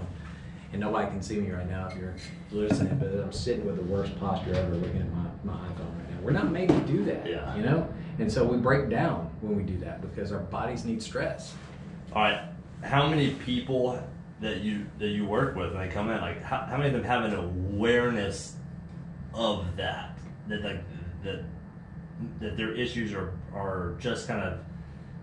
And 0.71 0.79
nobody 0.81 1.07
can 1.09 1.21
see 1.21 1.39
me 1.39 1.49
right 1.51 1.67
now 1.69 1.87
if 1.87 1.97
you're 1.97 2.15
listening, 2.51 2.97
but 2.99 3.07
I'm 3.07 3.33
sitting 3.33 3.65
with 3.65 3.75
the 3.75 3.83
worst 3.83 4.17
posture 4.19 4.53
ever 4.53 4.75
looking 4.75 5.01
at 5.01 5.11
my, 5.11 5.25
my 5.43 5.53
iPhone 5.53 5.97
right 5.97 6.11
now. 6.11 6.17
We're 6.21 6.31
not 6.31 6.51
made 6.51 6.69
to 6.69 6.79
do 6.81 7.03
that. 7.05 7.25
Yeah. 7.27 7.55
You 7.55 7.63
know, 7.63 7.91
and 8.19 8.31
so 8.31 8.45
we 8.45 8.57
break 8.57 8.87
down 8.89 9.31
when 9.41 9.55
we 9.57 9.63
do 9.63 9.77
that 9.79 9.99
because 10.01 10.31
our 10.31 10.39
bodies 10.39 10.85
need 10.85 11.01
stress. 11.01 11.55
All 12.13 12.21
right. 12.21 12.41
How 12.83 13.09
many 13.09 13.31
people 13.31 13.99
that 14.41 14.61
you 14.61 14.85
that 14.99 15.09
you 15.09 15.25
work 15.25 15.55
with 15.55 15.71
and 15.71 15.79
they 15.79 15.87
come 15.87 16.09
in, 16.09 16.21
like 16.21 16.41
how, 16.41 16.59
how 16.59 16.77
many 16.77 16.87
of 16.87 16.93
them 16.93 17.03
have 17.03 17.23
an 17.25 17.35
awareness 17.35 18.55
of 19.33 19.75
that? 19.77 20.17
That 20.47 20.63
like 20.63 20.83
that 21.23 21.43
that 22.39 22.57
their 22.57 22.73
issues 22.73 23.13
are 23.13 23.33
are 23.53 23.95
just 23.99 24.27
kind 24.27 24.41
of 24.41 24.59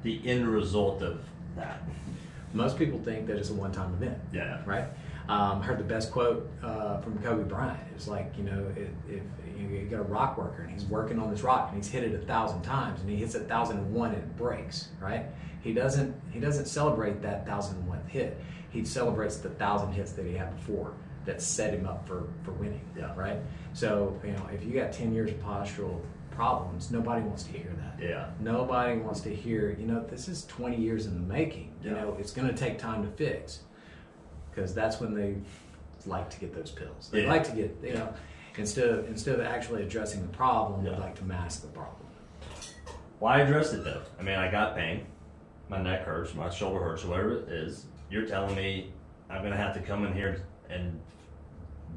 the 0.02 0.20
end 0.24 0.46
result 0.46 1.02
of 1.02 1.24
that. 1.56 1.82
Most 2.52 2.78
people 2.78 2.98
think 3.00 3.26
that 3.26 3.36
it's 3.36 3.50
a 3.50 3.54
one-time 3.54 3.92
event. 3.94 4.18
Yeah. 4.32 4.62
right? 4.64 4.84
Um, 5.28 5.60
heard 5.60 5.78
the 5.78 5.84
best 5.84 6.12
quote 6.12 6.48
uh, 6.62 7.00
from 7.00 7.18
Kobe 7.18 7.42
Bryant. 7.44 7.80
It's 7.94 8.06
like 8.06 8.32
you 8.38 8.44
know, 8.44 8.64
if, 8.76 8.88
if 9.08 9.22
you, 9.58 9.66
know, 9.66 9.74
you 9.80 9.86
got 9.90 9.98
a 10.00 10.02
rock 10.04 10.38
worker 10.38 10.62
and 10.62 10.70
he's 10.70 10.84
working 10.84 11.18
on 11.18 11.30
this 11.30 11.42
rock 11.42 11.70
and 11.72 11.82
he's 11.82 11.90
hit 11.90 12.04
it 12.04 12.14
a 12.14 12.24
thousand 12.26 12.62
times 12.62 13.00
and 13.00 13.10
he 13.10 13.16
hits 13.16 13.34
a 13.34 13.40
thousand 13.40 13.78
and 13.78 13.92
one 13.92 14.10
and 14.10 14.18
it 14.22 14.36
breaks, 14.36 14.88
right? 15.00 15.26
He 15.62 15.72
doesn't 15.72 16.14
he 16.30 16.38
doesn't 16.38 16.66
celebrate 16.66 17.22
that 17.22 17.44
thousand 17.44 17.78
and 17.78 17.88
one 17.88 18.02
hit. 18.06 18.40
He 18.70 18.84
celebrates 18.84 19.38
the 19.38 19.48
thousand 19.50 19.92
hits 19.92 20.12
that 20.12 20.26
he 20.26 20.34
had 20.34 20.54
before 20.56 20.92
that 21.24 21.42
set 21.42 21.74
him 21.74 21.86
up 21.88 22.06
for 22.06 22.28
for 22.44 22.52
winning, 22.52 22.88
Yeah. 22.96 23.12
right? 23.16 23.38
So 23.72 24.16
you 24.24 24.30
know, 24.30 24.48
if 24.52 24.64
you 24.64 24.72
got 24.74 24.92
ten 24.92 25.12
years 25.12 25.30
of 25.32 25.38
postural 25.40 26.00
problems, 26.30 26.90
nobody 26.92 27.22
wants 27.22 27.42
to 27.44 27.52
hear 27.52 27.72
that. 27.78 28.00
Yeah. 28.00 28.28
Nobody 28.38 28.98
wants 29.00 29.22
to 29.22 29.34
hear, 29.34 29.74
you 29.80 29.86
know, 29.86 30.04
this 30.04 30.28
is 30.28 30.44
20 30.44 30.76
years 30.76 31.06
in 31.06 31.14
the 31.14 31.20
making. 31.34 31.72
You 31.82 31.92
know, 31.92 32.14
it's 32.20 32.30
going 32.30 32.46
to 32.46 32.54
take 32.54 32.78
time 32.78 33.02
to 33.02 33.08
fix 33.16 33.60
because 34.56 34.74
that's 34.74 35.00
when 35.00 35.12
they 35.14 35.36
like 36.06 36.30
to 36.30 36.40
get 36.40 36.54
those 36.54 36.70
pills. 36.70 37.10
They 37.12 37.22
Yeah. 37.24 37.28
like 37.28 37.44
to 37.44 37.52
get, 37.52 37.76
you 37.82 37.94
know, 37.94 38.12
instead 38.56 38.88
of, 38.88 39.06
instead 39.06 39.38
of 39.38 39.46
actually 39.46 39.82
addressing 39.82 40.22
the 40.22 40.28
problem, 40.32 40.84
Yeah. 40.84 40.92
they 40.92 40.98
like 40.98 41.14
to 41.16 41.24
mask 41.24 41.60
the 41.62 41.68
problem. 41.68 42.06
Well, 43.20 43.32
I 43.32 43.40
addressed 43.40 43.74
it 43.74 43.84
though. 43.84 44.02
I 44.18 44.22
mean, 44.22 44.36
I 44.38 44.50
got 44.50 44.74
pain. 44.74 45.06
My 45.68 45.80
neck 45.82 46.04
hurts, 46.04 46.34
my 46.34 46.48
shoulder 46.48 46.80
hurts, 46.82 47.04
whatever 47.04 47.38
it 47.38 47.48
is. 47.48 47.86
You're 48.10 48.26
telling 48.26 48.54
me 48.56 48.92
I'm 49.28 49.40
going 49.40 49.52
to 49.52 49.58
have 49.58 49.74
to 49.74 49.80
come 49.80 50.06
in 50.06 50.12
here 50.14 50.42
and 50.70 50.98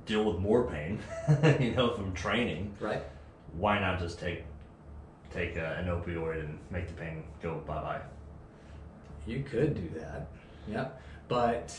deal 0.06 0.24
with 0.26 0.40
more 0.40 0.68
pain, 0.70 1.00
you 1.60 1.72
know, 1.76 1.94
from 1.94 2.14
training. 2.14 2.76
Right? 2.80 3.04
Why 3.54 3.80
not 3.80 4.00
just 4.00 4.20
take 4.20 4.44
take 5.32 5.58
uh, 5.58 5.76
an 5.78 5.86
opioid 5.86 6.40
and 6.40 6.58
make 6.72 6.88
the 6.88 6.94
pain 6.94 7.24
go 7.42 7.60
bye 7.60 7.82
bye? 7.82 8.02
You 9.28 9.44
could 9.44 9.76
do 9.76 10.00
that. 10.00 10.28
Yep. 10.68 11.02
But 11.28 11.78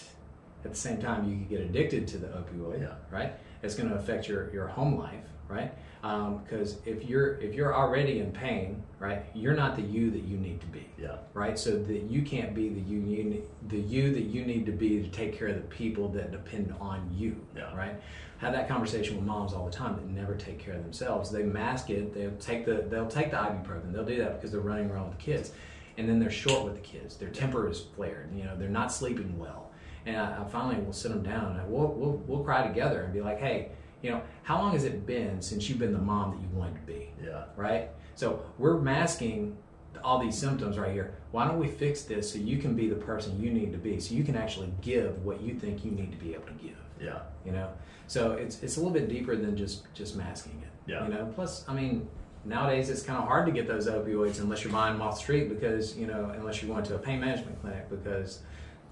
at 0.65 0.71
the 0.73 0.77
same 0.79 0.99
time, 0.99 1.29
you 1.29 1.39
could 1.39 1.49
get 1.49 1.61
addicted 1.61 2.07
to 2.09 2.19
the 2.19 2.29
opioid, 2.29 2.81
Yeah. 2.81 2.95
right? 3.11 3.33
It's 3.63 3.75
going 3.75 3.89
to 3.91 3.97
affect 3.97 4.29
your, 4.29 4.53
your 4.53 4.67
home 4.69 4.99
life, 4.99 5.25
right? 5.49 5.73
Um, 6.03 6.39
because 6.39 6.79
if 6.87 7.05
you're 7.05 7.39
if 7.41 7.53
you're 7.55 7.75
already 7.77 8.21
in 8.21 8.33
pain, 8.33 8.83
right, 8.99 9.23
you're 9.35 9.55
not 9.55 9.77
the 9.77 9.83
you 9.83 10.11
that 10.13 10.23
you 10.23 10.39
need 10.39 10.59
to 10.63 10.67
be. 10.69 10.87
Yeah. 10.99 11.17
right? 11.35 11.59
So 11.59 11.73
that 11.79 12.03
you 12.05 12.23
can't 12.23 12.55
be 12.55 12.71
the 12.71 12.81
you, 12.81 13.01
you 13.01 13.43
the 13.69 13.79
you 13.79 14.11
that 14.15 14.23
you 14.23 14.47
need 14.47 14.65
to 14.65 14.73
be 14.73 15.03
to 15.03 15.09
take 15.11 15.37
care 15.39 15.49
of 15.49 15.57
the 15.57 15.61
people 15.63 16.09
that 16.11 16.33
depend 16.33 16.75
on 16.81 17.11
you, 17.15 17.37
Yeah. 17.55 17.77
right? 17.77 18.01
Have 18.39 18.55
that 18.55 18.67
conversation 18.67 19.17
with 19.17 19.27
moms 19.27 19.53
all 19.53 19.67
the 19.67 19.71
time 19.73 19.95
that 19.97 20.07
never 20.09 20.35
take 20.35 20.59
care 20.59 20.73
of 20.73 20.83
themselves. 20.83 21.31
They 21.31 21.43
mask 21.43 21.91
it. 21.91 22.15
They'll 22.15 22.31
take 22.37 22.65
the 22.65 22.87
they'll 22.89 23.07
take 23.07 23.31
the 23.31 23.37
ibuprofen. 23.37 23.93
They'll 23.93 24.07
do 24.07 24.17
that 24.23 24.37
because 24.37 24.53
they're 24.53 24.63
running 24.63 24.91
around 24.91 25.09
with 25.11 25.19
the 25.19 25.23
kids, 25.25 25.53
and 25.99 26.09
then 26.09 26.19
they're 26.19 26.31
short 26.31 26.65
with 26.65 26.77
the 26.77 26.81
kids. 26.81 27.17
Their 27.17 27.29
temper 27.29 27.69
is 27.69 27.79
flared. 27.95 28.31
You 28.35 28.45
know, 28.45 28.57
they're 28.57 28.71
not 28.71 28.91
sleeping 28.91 29.39
well. 29.39 29.70
And 30.07 30.17
I, 30.17 30.43
I 30.43 30.45
finally 30.49 30.83
will 30.83 30.93
sit 30.93 31.11
them 31.11 31.23
down 31.23 31.59
and 31.59 31.71
we'll, 31.71 31.89
we'll 31.89 32.23
we'll 32.27 32.45
cry 32.45 32.67
together 32.67 33.03
and 33.03 33.13
be 33.13 33.21
like, 33.21 33.39
hey, 33.39 33.71
you 34.03 34.11
know, 34.11 34.23
how 34.43 34.59
long 34.59 34.73
has 34.73 34.85
it 34.85 35.07
been 35.07 35.43
since 35.43 35.69
you've 35.69 35.79
been 35.79 35.93
the 35.93 35.99
mom 35.99 36.31
that 36.31 36.41
you 36.41 36.49
wanted 36.53 36.75
to 36.77 36.87
be? 36.87 37.11
Yeah. 37.23 37.45
right? 37.57 37.91
So 38.15 38.43
we're 38.59 38.79
masking 38.79 39.57
all 40.03 40.19
these 40.19 40.39
symptoms 40.39 40.79
right 40.79 40.93
here. 40.93 41.15
Why 41.33 41.47
don't 41.47 41.59
we 41.59 41.69
fix 41.69 42.03
this 42.03 42.33
so 42.33 42.39
you 42.39 42.59
can 42.59 42.75
be 42.75 42.89
the 42.89 42.97
person 42.97 43.41
you 43.41 43.51
need 43.51 43.73
to 43.73 43.79
be, 43.79 44.01
so 44.01 44.15
you 44.15 44.25
can 44.25 44.37
actually 44.37 44.73
give 44.81 45.25
what 45.25 45.41
you 45.41 45.55
think 45.55 45.85
you 45.85 45.91
need 45.91 46.13
to 46.13 46.19
be 46.19 46.35
able 46.35 46.47
to 46.47 46.53
give? 46.53 46.77
Yeah. 47.01 47.21
You 47.45 47.53
know, 47.53 47.71
so 48.07 48.33
it's 48.33 48.63
it's 48.63 48.77
a 48.77 48.81
little 48.81 48.93
bit 48.93 49.09
deeper 49.09 49.37
than 49.37 49.57
just 49.57 49.93
just 49.95 50.17
masking 50.17 50.63
it. 50.63 50.91
Yeah. 50.91 51.05
You 51.07 51.15
know, 51.15 51.33
plus 51.35 51.65
I 51.69 51.75
mean. 51.75 52.09
Nowadays, 52.43 52.89
it's 52.89 53.03
kind 53.03 53.19
of 53.19 53.27
hard 53.29 53.45
to 53.45 53.53
get 53.53 53.69
those 53.69 53.87
opioids 53.87 54.41
unless 54.41 54.65
you're 54.65 54.73
buying 54.73 54.95
them 54.95 55.03
off 55.03 55.17
the 55.17 55.21
street 55.21 55.51
because 55.51 55.95
you 55.95 56.07
know, 56.07 56.33
unless 56.35 56.63
you're 56.63 56.73
going 56.73 56.85
to 56.85 56.95
a 56.95 56.99
pain 56.99 57.21
management 57.21 57.61
clinic 57.61 57.91
because 57.91 58.41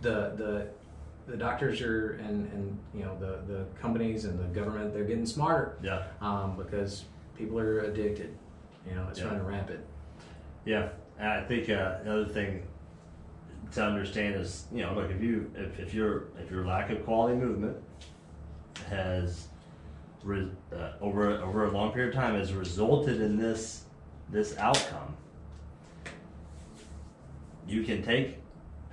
the 0.02 0.34
the 0.36 0.68
the 1.28 1.36
doctors 1.36 1.80
are 1.82 2.12
and 2.14 2.50
and 2.52 2.78
you 2.94 3.04
know 3.04 3.16
the 3.20 3.40
the 3.52 3.64
companies 3.80 4.24
and 4.24 4.38
the 4.38 4.44
government 4.58 4.92
they're 4.94 5.04
getting 5.04 5.26
smarter 5.26 5.76
Yeah. 5.82 6.04
um, 6.20 6.56
because 6.56 7.04
people 7.36 7.58
are 7.58 7.80
addicted. 7.80 8.36
You 8.88 8.94
know, 8.96 9.06
it's 9.10 9.20
Yeah. 9.20 9.26
running 9.26 9.44
rampant. 9.44 9.80
Yeah, 10.64 10.88
and 11.18 11.28
I 11.28 11.44
think 11.44 11.68
uh, 11.70 11.98
another 12.02 12.24
thing 12.26 12.62
to 13.72 13.84
understand 13.84 14.34
is, 14.36 14.66
you 14.72 14.82
know, 14.82 14.94
look 14.94 15.10
if 15.10 15.22
you 15.22 15.50
if, 15.54 15.78
if 15.78 15.94
your 15.94 16.24
if 16.42 16.50
your 16.50 16.66
lack 16.66 16.90
of 16.90 17.04
quality 17.04 17.36
movement 17.38 17.76
has 18.88 19.48
re, 20.24 20.48
uh, 20.74 20.92
over 21.00 21.30
over 21.42 21.66
a 21.66 21.70
long 21.70 21.92
period 21.92 22.10
of 22.10 22.14
time 22.14 22.34
has 22.34 22.52
resulted 22.54 23.20
in 23.20 23.36
this 23.36 23.84
this 24.30 24.56
outcome, 24.58 25.14
you 27.66 27.82
can 27.82 28.02
take 28.02 28.38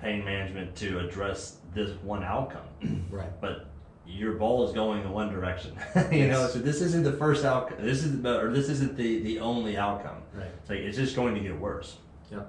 pain 0.00 0.24
management 0.24 0.76
to 0.76 0.98
address 0.98 1.58
this 1.74 1.90
one 2.02 2.22
outcome 2.24 2.66
Right. 3.10 3.40
but 3.40 3.66
your 4.06 4.34
ball 4.34 4.64
is 4.66 4.72
going 4.72 5.02
in 5.02 5.10
one 5.10 5.32
direction. 5.32 5.76
you 6.12 6.28
know, 6.28 6.46
so 6.46 6.60
this 6.60 6.80
isn't 6.80 7.02
the 7.02 7.14
first 7.14 7.44
outcome. 7.44 7.78
This 7.80 8.04
is 8.04 8.22
the, 8.22 8.40
or 8.40 8.52
this 8.52 8.68
isn't 8.68 8.96
the 8.96 9.20
the 9.22 9.40
only 9.40 9.76
outcome. 9.76 10.22
Right. 10.32 10.46
It's 10.60 10.70
like 10.70 10.78
it's 10.78 10.96
just 10.96 11.16
going 11.16 11.34
to 11.34 11.40
get 11.40 11.58
worse. 11.58 11.96
Yep. 12.30 12.48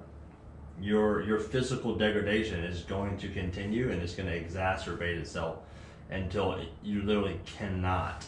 Your 0.80 1.22
your 1.24 1.40
physical 1.40 1.96
degradation 1.96 2.62
is 2.62 2.82
going 2.82 3.18
to 3.18 3.28
continue, 3.30 3.90
and 3.90 4.00
it's 4.00 4.14
going 4.14 4.28
to 4.28 4.40
exacerbate 4.40 5.18
itself 5.18 5.58
until 6.10 6.52
it, 6.54 6.68
you 6.82 7.02
literally 7.02 7.40
cannot 7.44 8.24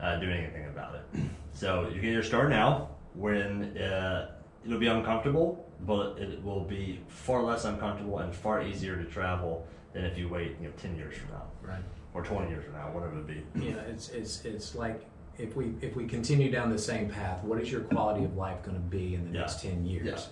uh, 0.00 0.16
do 0.16 0.30
anything 0.30 0.64
about 0.66 0.94
it. 0.94 1.20
So 1.56 1.88
you 1.94 2.00
can 2.00 2.08
either 2.08 2.24
start 2.24 2.50
now, 2.50 2.88
when 3.14 3.78
uh, 3.78 4.32
it'll 4.66 4.80
be 4.80 4.88
uncomfortable, 4.88 5.64
but 5.86 6.18
it 6.18 6.42
will 6.42 6.64
be 6.64 6.98
far 7.06 7.44
less 7.44 7.64
uncomfortable 7.64 8.18
and 8.18 8.34
far 8.34 8.60
easier 8.64 8.96
to 8.96 9.04
travel 9.04 9.64
than 9.94 10.04
if 10.04 10.18
you 10.18 10.28
wait, 10.28 10.56
you 10.60 10.66
know, 10.66 10.72
ten 10.76 10.94
years 10.96 11.16
from 11.16 11.30
now 11.30 11.42
Right. 11.62 11.80
or 12.12 12.22
20 12.22 12.50
years 12.50 12.64
from 12.64 12.74
now, 12.74 12.90
whatever 12.92 13.16
it 13.18 13.26
be. 13.26 13.42
You 13.64 13.72
know, 13.72 13.80
it's 13.88 14.10
it's 14.10 14.44
it's 14.44 14.74
like 14.74 15.00
if 15.38 15.56
we 15.56 15.72
if 15.80 15.96
we 15.96 16.06
continue 16.06 16.50
down 16.50 16.70
the 16.70 16.78
same 16.78 17.08
path, 17.08 17.42
what 17.42 17.60
is 17.60 17.72
your 17.72 17.80
quality 17.82 18.24
of 18.24 18.36
life 18.36 18.62
going 18.62 18.76
to 18.76 18.82
be 18.82 19.14
in 19.14 19.24
the 19.24 19.32
Yeah. 19.32 19.40
next 19.40 19.62
ten 19.62 19.86
years? 19.86 20.28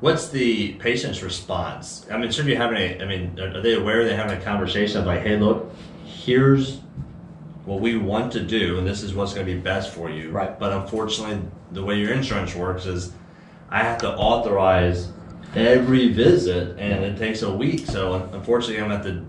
What's 0.00 0.28
the 0.28 0.74
patient's 0.74 1.24
response? 1.24 2.06
I 2.08 2.18
mean, 2.18 2.30
should 2.30 2.46
you 2.46 2.56
having 2.56 2.76
a, 2.78 3.02
I 3.02 3.04
mean, 3.06 3.36
are 3.40 3.56
are 3.56 3.60
they 3.60 3.74
aware 3.74 4.04
they're 4.04 4.16
having 4.16 4.38
a 4.38 4.44
conversation 4.44 5.00
of 5.00 5.06
like, 5.06 5.22
hey, 5.22 5.36
look, 5.36 5.72
here's 6.04 6.78
what 7.64 7.80
we 7.80 7.96
want 7.96 8.32
to 8.32 8.40
do, 8.40 8.78
and 8.78 8.86
this 8.86 9.02
is 9.02 9.12
what's 9.14 9.34
going 9.34 9.44
to 9.46 9.52
be 9.52 9.58
best 9.58 9.92
for 9.92 10.08
you. 10.08 10.30
Right. 10.30 10.56
But 10.58 10.72
unfortunately, 10.72 11.40
the 11.72 11.82
way 11.82 11.98
your 11.98 12.12
insurance 12.12 12.54
works 12.54 12.86
is 12.86 13.12
I 13.70 13.82
have 13.82 13.98
to 13.98 14.14
authorize 14.14 15.10
every 15.54 16.12
visit, 16.12 16.78
and 16.78 17.04
it 17.04 17.18
takes 17.18 17.42
a 17.42 17.52
week. 17.52 17.86
So 17.86 18.14
unfortunately, 18.32 18.82
I'm 18.82 18.92
at 18.92 19.02
the 19.02 19.22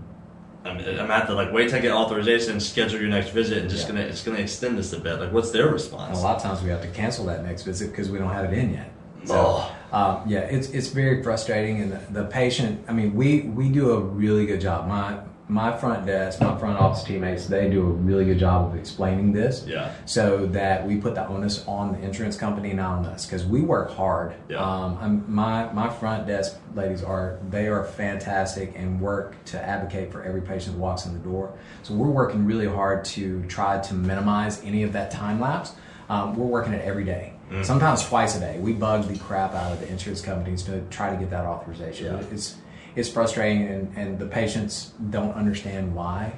I'm, 0.62 0.76
I'm 0.78 1.10
at 1.10 1.26
the 1.26 1.34
like 1.34 1.52
wait 1.52 1.68
till 1.70 1.78
I 1.78 1.80
get 1.80 1.92
authorization 1.92 2.60
schedule 2.60 3.00
your 3.00 3.08
next 3.08 3.30
visit, 3.30 3.58
and 3.58 3.70
just 3.70 3.88
Yeah. 3.88 3.94
gonna 3.94 4.06
it's 4.06 4.22
gonna 4.22 4.38
extend 4.38 4.76
this 4.78 4.92
a 4.92 4.98
bit. 5.00 5.18
Like, 5.18 5.32
what's 5.32 5.50
their 5.50 5.64
And 5.64 5.72
response? 5.72 6.18
a 6.18 6.22
lot 6.22 6.36
of 6.36 6.42
times 6.42 6.62
we 6.62 6.68
have 6.70 6.82
to 6.82 6.88
cancel 6.88 7.24
that 7.26 7.44
next 7.44 7.62
visit 7.62 7.90
because 7.90 8.10
we 8.10 8.18
don't 8.18 8.30
have 8.32 8.52
it 8.52 8.58
in 8.58 8.74
yet. 8.74 8.90
So, 9.24 9.34
Oh. 9.36 9.72
um, 9.92 10.22
yeah, 10.26 10.40
it's 10.40 10.68
it's 10.70 10.88
very 10.88 11.22
frustrating, 11.22 11.80
and 11.82 11.92
the, 11.92 12.00
the 12.22 12.24
patient. 12.24 12.84
I 12.88 12.92
mean, 12.92 13.14
we 13.14 13.40
we 13.42 13.68
do 13.70 13.92
a 13.92 14.00
really 14.00 14.46
good 14.46 14.60
job. 14.60 14.86
My 14.88 15.18
my 15.50 15.76
front 15.76 16.06
desk, 16.06 16.40
my 16.40 16.56
front 16.58 16.78
office 16.78 17.02
teammates, 17.02 17.46
they 17.46 17.68
do 17.68 17.80
a 17.80 17.90
really 17.90 18.24
good 18.24 18.38
job 18.38 18.70
of 18.70 18.78
explaining 18.78 19.32
this. 19.32 19.64
Yeah. 19.66 19.92
So 20.06 20.46
that 20.46 20.86
we 20.86 20.96
put 20.96 21.16
the 21.16 21.26
onus 21.26 21.66
on 21.66 21.92
the 21.92 21.98
insurance 21.98 22.36
company, 22.36 22.72
not 22.72 22.98
on 22.98 23.06
us, 23.06 23.26
because 23.26 23.44
we 23.44 23.60
work 23.60 23.90
hard. 23.90 24.34
Yeah. 24.48 24.58
Um, 24.58 24.96
I'm, 25.00 25.34
my 25.34 25.70
my 25.72 25.90
front 25.90 26.26
desk 26.26 26.56
ladies 26.74 27.02
are 27.02 27.38
they 27.50 27.66
are 27.66 27.84
fantastic 27.84 28.74
and 28.76 29.00
work 29.00 29.42
to 29.46 29.60
advocate 29.60 30.12
for 30.12 30.22
every 30.22 30.40
patient 30.40 30.76
that 30.76 30.80
walks 30.80 31.04
in 31.04 31.12
the 31.12 31.18
door. 31.18 31.52
So 31.82 31.94
we're 31.94 32.08
working 32.08 32.46
really 32.46 32.68
hard 32.68 33.04
to 33.06 33.42
try 33.46 33.80
to 33.80 33.94
minimize 33.94 34.62
any 34.64 34.84
of 34.84 34.92
that 34.92 35.10
time 35.10 35.40
lapse. 35.40 35.72
Um, 36.08 36.34
we're 36.34 36.46
working 36.46 36.72
it 36.72 36.84
every 36.84 37.04
day, 37.04 37.34
sometimes 37.62 38.04
twice 38.04 38.36
a 38.36 38.40
day. 38.40 38.58
We 38.58 38.72
bug 38.72 39.06
the 39.06 39.16
crap 39.16 39.54
out 39.54 39.70
of 39.70 39.80
the 39.80 39.88
insurance 39.88 40.20
companies 40.20 40.64
to 40.64 40.80
try 40.90 41.10
to 41.10 41.16
get 41.16 41.30
that 41.30 41.44
authorization. 41.44 42.06
Yeah. 42.06 42.24
It's 42.32 42.56
it's 42.96 43.08
frustrating, 43.08 43.66
and, 43.66 43.96
and 43.96 44.18
the 44.18 44.26
patients 44.26 44.92
don't 45.10 45.32
understand 45.32 45.94
why, 45.94 46.32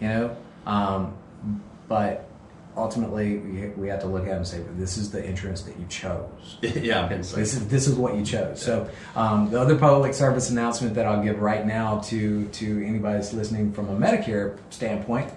you 0.00 0.08
know. 0.08 0.36
Um, 0.66 1.14
but 1.88 2.28
ultimately, 2.76 3.38
we, 3.38 3.68
we 3.70 3.88
have 3.88 4.00
to 4.00 4.06
look 4.06 4.24
at 4.24 4.28
it 4.32 4.36
and 4.36 4.46
say, 4.46 4.62
"This 4.76 4.96
is 4.96 5.10
the 5.10 5.24
insurance 5.24 5.62
that 5.62 5.78
you 5.78 5.86
chose. 5.88 6.56
yeah, 6.60 7.08
This 7.08 7.34
is 7.36 7.68
this 7.68 7.88
is 7.88 7.94
what 7.96 8.14
you 8.14 8.24
chose." 8.24 8.62
So, 8.62 8.88
um, 9.16 9.50
the 9.50 9.60
other 9.60 9.76
public 9.76 10.14
service 10.14 10.50
announcement 10.50 10.94
that 10.94 11.06
I'll 11.06 11.22
give 11.22 11.40
right 11.40 11.66
now 11.66 11.98
to 12.00 12.46
to 12.46 12.86
anybody 12.86 13.14
that's 13.18 13.32
listening 13.32 13.72
from 13.72 13.88
a 13.88 13.96
Medicare 13.96 14.58
standpoint, 14.70 15.32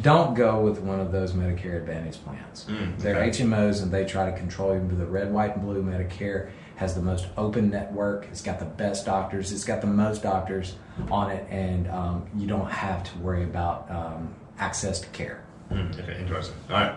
don't 0.00 0.34
go 0.34 0.60
with 0.60 0.78
one 0.80 1.00
of 1.00 1.12
those 1.12 1.32
Medicare 1.32 1.76
Advantage 1.76 2.22
plans. 2.24 2.64
Mm, 2.68 2.98
They're. 2.98 3.16
HMOs 3.16 3.82
and 3.82 3.90
they 3.90 4.04
try 4.04 4.30
to 4.30 4.36
control 4.36 4.74
you. 4.74 4.80
With 4.80 4.98
the 4.98 5.06
red, 5.06 5.32
white, 5.32 5.56
and 5.56 5.64
blue 5.64 5.82
Medicare 5.82 6.50
has 6.80 6.94
the 6.94 7.02
most 7.02 7.26
open 7.36 7.68
network. 7.68 8.26
It's 8.30 8.40
got 8.40 8.58
the 8.58 8.64
best 8.64 9.04
doctors. 9.04 9.52
It's 9.52 9.64
got 9.64 9.82
the 9.82 9.86
most 9.86 10.22
doctors 10.22 10.76
on 11.10 11.30
it, 11.30 11.46
and 11.50 11.86
um, 11.90 12.26
you 12.34 12.46
don't 12.46 12.70
have 12.70 13.04
to 13.04 13.18
worry 13.18 13.44
about 13.44 13.90
um, 13.90 14.34
access 14.58 14.98
to 15.00 15.06
care. 15.08 15.44
Mm, 15.70 16.00
okay, 16.00 16.18
interesting. 16.18 16.56
All 16.70 16.76
right. 16.76 16.94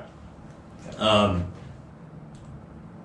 Um, 1.00 1.52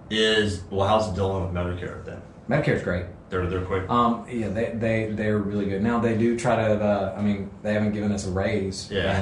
is 0.09 0.63
well, 0.71 0.87
how's 0.87 1.09
it 1.09 1.17
dealing 1.17 1.43
with 1.43 1.53
Medicare 1.53 2.05
then? 2.05 2.23
Medicare's 2.49 2.85
great. 2.85 3.07
They're 3.31 3.47
they're 3.47 3.65
quick. 3.65 3.89
Um, 3.91 4.25
yeah, 4.31 4.49
they 4.49 4.73
they 4.75 5.11
they're 5.13 5.37
really 5.39 5.67
good. 5.67 5.83
Now 5.83 5.99
they 6.01 6.17
do 6.17 6.39
try 6.39 6.57
to. 6.57 6.83
Uh, 6.83 7.15
I 7.17 7.21
mean, 7.21 7.51
they 7.63 7.75
haven't 7.75 7.93
given 7.93 8.11
us 8.11 8.27
a 8.27 8.31
raise. 8.31 8.91
Yeah. 8.91 9.21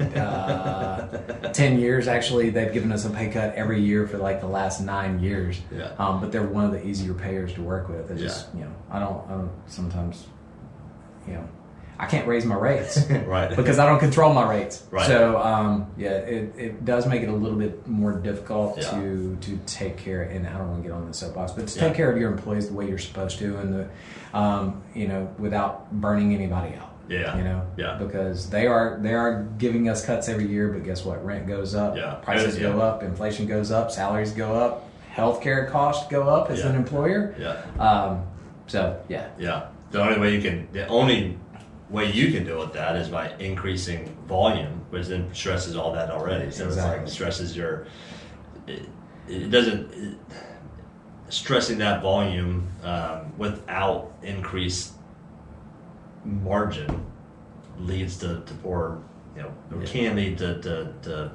In, 0.00 0.04
uh, 0.18 1.50
Ten 1.52 1.78
years 1.78 2.08
actually, 2.08 2.50
they've 2.50 2.72
given 2.72 2.90
us 2.90 3.04
a 3.04 3.10
pay 3.10 3.28
cut 3.28 3.54
every 3.54 3.80
year 3.80 4.08
for 4.08 4.18
like 4.18 4.40
the 4.40 4.48
last 4.48 4.80
nine 4.80 5.20
years. 5.20 5.60
Yeah. 5.72 5.92
Um, 5.98 6.20
but 6.20 6.32
they're 6.32 6.42
one 6.42 6.64
of 6.64 6.72
the 6.72 6.84
easier 6.84 7.14
payers 7.14 7.52
to 7.54 7.62
work 7.62 7.88
with. 7.88 8.10
It's 8.10 8.20
just 8.20 8.48
Yeah. 8.54 8.60
you 8.60 8.64
know, 8.66 8.74
I 8.90 8.98
don't. 8.98 9.24
I 9.28 9.30
don't 9.34 9.52
sometimes, 9.66 10.26
you 11.28 11.34
know, 11.34 11.48
I 11.98 12.06
can't 12.06 12.26
raise 12.26 12.44
my 12.44 12.56
rates. 12.56 13.08
right. 13.26 13.54
because 13.54 13.78
I 13.78 13.86
don't 13.86 13.98
control 14.00 14.32
my 14.34 14.48
rates. 14.48 14.84
Right. 14.90 15.06
So 15.06 15.38
um, 15.40 15.86
yeah, 15.96 16.10
it, 16.10 16.52
it 16.58 16.84
does 16.84 17.06
make 17.06 17.22
it 17.22 17.28
a 17.28 17.32
little 17.34 17.58
bit 17.58 17.86
more 17.86 18.12
difficult 18.12 18.78
Yeah. 18.78 18.90
to 18.92 19.36
to 19.42 19.56
take 19.66 19.96
care. 19.96 20.22
And 20.22 20.46
I 20.46 20.58
don't 20.58 20.70
want 20.70 20.82
to 20.82 20.88
get 20.88 20.94
on 20.96 21.06
the 21.06 21.14
soapbox, 21.14 21.52
but 21.52 21.68
to 21.68 21.78
Yeah. 21.78 21.86
take 21.88 21.96
care 21.96 22.10
of 22.10 22.18
your 22.18 22.30
employees 22.32 22.68
the 22.68 22.74
way 22.74 22.88
you're 22.88 22.98
supposed 22.98 23.38
to, 23.38 23.56
and 23.58 23.72
the 23.74 23.88
um, 24.38 24.82
you 24.94 25.06
know 25.08 25.32
without 25.38 25.92
burning 25.92 26.34
anybody 26.34 26.74
out. 26.76 26.90
Yeah. 27.08 27.36
You 27.36 27.44
know. 27.44 27.66
Yeah. 27.76 27.96
Because 27.98 28.48
they 28.50 28.66
are 28.66 28.98
they 29.00 29.14
are 29.14 29.44
giving 29.58 29.88
us 29.88 30.04
cuts 30.04 30.28
every 30.28 30.46
year, 30.46 30.68
but 30.68 30.84
guess 30.84 31.04
what? 31.04 31.24
Rent 31.24 31.46
goes 31.46 31.74
up. 31.74 31.96
Yeah. 31.96 32.14
Prices 32.22 32.56
Yeah. 32.58 32.72
go 32.72 32.80
up. 32.80 33.02
Inflation 33.02 33.46
goes 33.46 33.70
up. 33.70 33.90
Salaries 33.92 34.32
go 34.32 34.54
up. 34.54 34.88
Healthcare 35.14 35.70
costs 35.70 36.08
go 36.10 36.22
up 36.28 36.50
as 36.50 36.64
an 36.64 36.74
employer. 36.74 37.34
yeah. 37.38 37.62
Um, 37.78 38.26
so 38.66 39.00
yeah. 39.08 39.28
Yeah. 39.38 39.66
The 39.92 40.00
only 40.02 40.18
way 40.18 40.34
you 40.34 40.42
can 40.42 40.66
the 40.72 40.86
only 40.88 41.38
way 41.94 42.10
you 42.10 42.32
can 42.32 42.44
deal 42.44 42.58
with 42.58 42.72
that 42.74 42.96
is 42.96 43.08
by 43.08 43.32
increasing 43.38 44.14
volume, 44.26 44.84
which 44.90 45.06
then 45.06 45.32
stresses 45.32 45.76
all 45.76 45.92
that 45.92 46.10
already. 46.10 46.50
So 46.50 46.66
it's 46.66 46.76
like 46.76 47.08
stresses 47.08 47.56
your. 47.56 47.86
It, 48.66 48.88
it 49.28 49.50
doesn't. 49.50 49.92
It, 49.94 50.18
stressing 51.28 51.78
that 51.78 52.02
volume 52.02 52.68
um, 52.82 53.36
without 53.38 54.12
increased 54.22 54.92
margin 56.24 57.04
leads 57.78 58.16
to, 58.18 58.42
to 58.46 58.54
poor, 58.62 59.02
you 59.36 59.42
know, 59.42 59.52
Yeah. 59.80 59.86
can 59.86 60.16
lead 60.16 60.38
to, 60.38 60.60
to, 60.60 60.92
to 61.02 61.32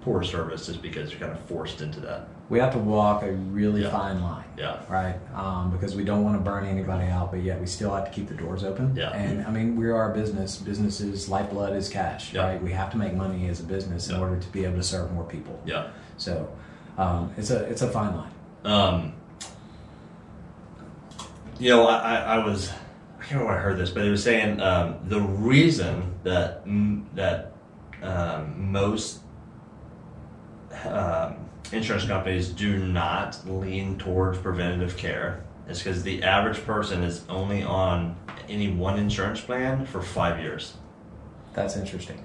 poor 0.00 0.22
service 0.22 0.66
just 0.66 0.80
because 0.80 1.10
you're 1.10 1.20
kind 1.20 1.32
of 1.32 1.40
forced 1.40 1.80
into 1.82 2.00
that. 2.00 2.28
We 2.48 2.58
have 2.58 2.72
to 2.72 2.78
walk 2.78 3.22
a 3.22 3.32
really 3.32 3.82
Yeah. 3.82 3.90
fine 3.90 4.20
line. 4.22 4.44
Yeah. 4.58 4.76
right? 4.88 5.16
Um, 5.34 5.70
because 5.70 5.94
we 5.96 6.04
don't 6.04 6.22
want 6.22 6.36
to 6.36 6.42
burn 6.42 6.66
anybody 6.66 7.06
out, 7.06 7.30
but 7.30 7.40
yet 7.42 7.58
we 7.58 7.66
still 7.66 7.92
have 7.94 8.04
to 8.04 8.10
keep 8.10 8.28
the 8.28 8.34
doors 8.34 8.62
open. 8.62 8.94
Yeah. 8.94 9.10
And 9.10 9.44
I 9.46 9.50
mean, 9.50 9.76
we 9.76 9.88
are 9.90 10.12
a 10.12 10.14
business. 10.14 10.56
Businesses' 10.58 11.28
lifeblood 11.28 11.74
is 11.74 11.88
cash, 11.88 12.32
Yeah. 12.34 12.44
right? 12.46 12.62
We 12.62 12.70
have 12.72 12.90
to 12.90 12.96
make 12.98 13.14
money 13.14 13.48
as 13.48 13.60
a 13.60 13.64
business 13.64 14.08
in 14.10 14.16
order 14.16 14.36
to 14.36 14.48
be 14.48 14.64
able 14.64 14.76
to 14.76 14.82
serve 14.82 15.10
more 15.12 15.24
people. 15.24 15.58
Yeah. 15.64 15.86
So 16.18 16.48
um, 16.98 17.32
it's 17.38 17.50
a 17.50 17.64
it's 17.64 17.80
a 17.82 17.88
fine 17.88 18.14
line. 18.14 18.30
Um, 18.64 19.12
you 21.58 21.70
know, 21.70 21.86
I, 21.86 22.16
I, 22.16 22.44
was 22.44 22.70
I 22.70 23.22
can't 23.22 23.30
remember 23.32 23.46
where 23.52 23.58
I 23.58 23.62
heard 23.62 23.78
this, 23.78 23.90
but 23.90 24.04
it 24.04 24.10
was 24.10 24.22
saying 24.22 24.60
um, 24.60 24.96
the 25.06 25.20
reason 25.20 26.14
that 26.24 26.64
that 27.14 27.52
um, 28.02 28.70
most 28.72 29.20
um, 30.84 31.36
insurance 31.70 32.04
companies 32.06 32.48
do 32.48 32.78
not 32.78 33.38
lean 33.46 33.96
towards 33.98 34.38
preventative 34.38 34.96
care 34.96 35.44
is 35.68 35.78
because 35.78 36.02
the 36.02 36.22
average 36.22 36.64
person 36.64 37.02
is 37.02 37.24
only 37.28 37.62
on 37.62 38.16
any 38.48 38.70
one 38.70 38.98
insurance 38.98 39.40
plan 39.40 39.86
for 39.86 40.02
five 40.02 40.40
years 40.40 40.74
That's 41.54 41.76
interesting. 41.76 42.24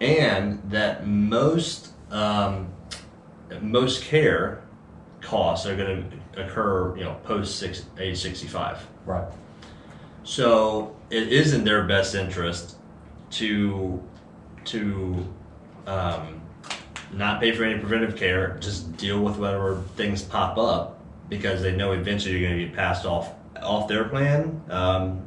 and 0.00 0.60
that 0.70 1.06
most 1.06 1.90
um, 2.10 2.72
most 3.60 4.04
care 4.04 4.62
costs 5.20 5.66
are 5.66 5.76
going 5.76 6.10
to 6.34 6.42
occur, 6.42 6.96
you 6.96 7.04
know, 7.04 7.14
post 7.24 7.58
six, 7.58 7.84
age 7.98 8.18
sixty 8.18 8.46
five. 8.46 8.86
Right. 9.04 9.26
So 10.24 10.96
it 11.10 11.28
is 11.28 11.52
in 11.54 11.64
their 11.64 11.84
best 11.84 12.14
interest 12.14 12.76
to 13.32 14.02
to 14.66 15.26
um, 15.86 16.37
not 17.12 17.40
pay 17.40 17.52
for 17.52 17.64
any 17.64 17.78
preventive 17.78 18.16
care, 18.16 18.56
just 18.60 18.96
deal 18.96 19.20
with 19.22 19.36
whatever 19.36 19.82
things 19.96 20.22
pop 20.22 20.58
up 20.58 21.00
because 21.28 21.62
they 21.62 21.74
know 21.74 21.92
eventually 21.92 22.38
you're 22.38 22.48
going 22.48 22.60
to 22.60 22.66
get 22.66 22.74
passed 22.76 23.04
off 23.06 23.30
off 23.62 23.88
their 23.88 24.04
plan 24.04 24.62
um, 24.70 25.22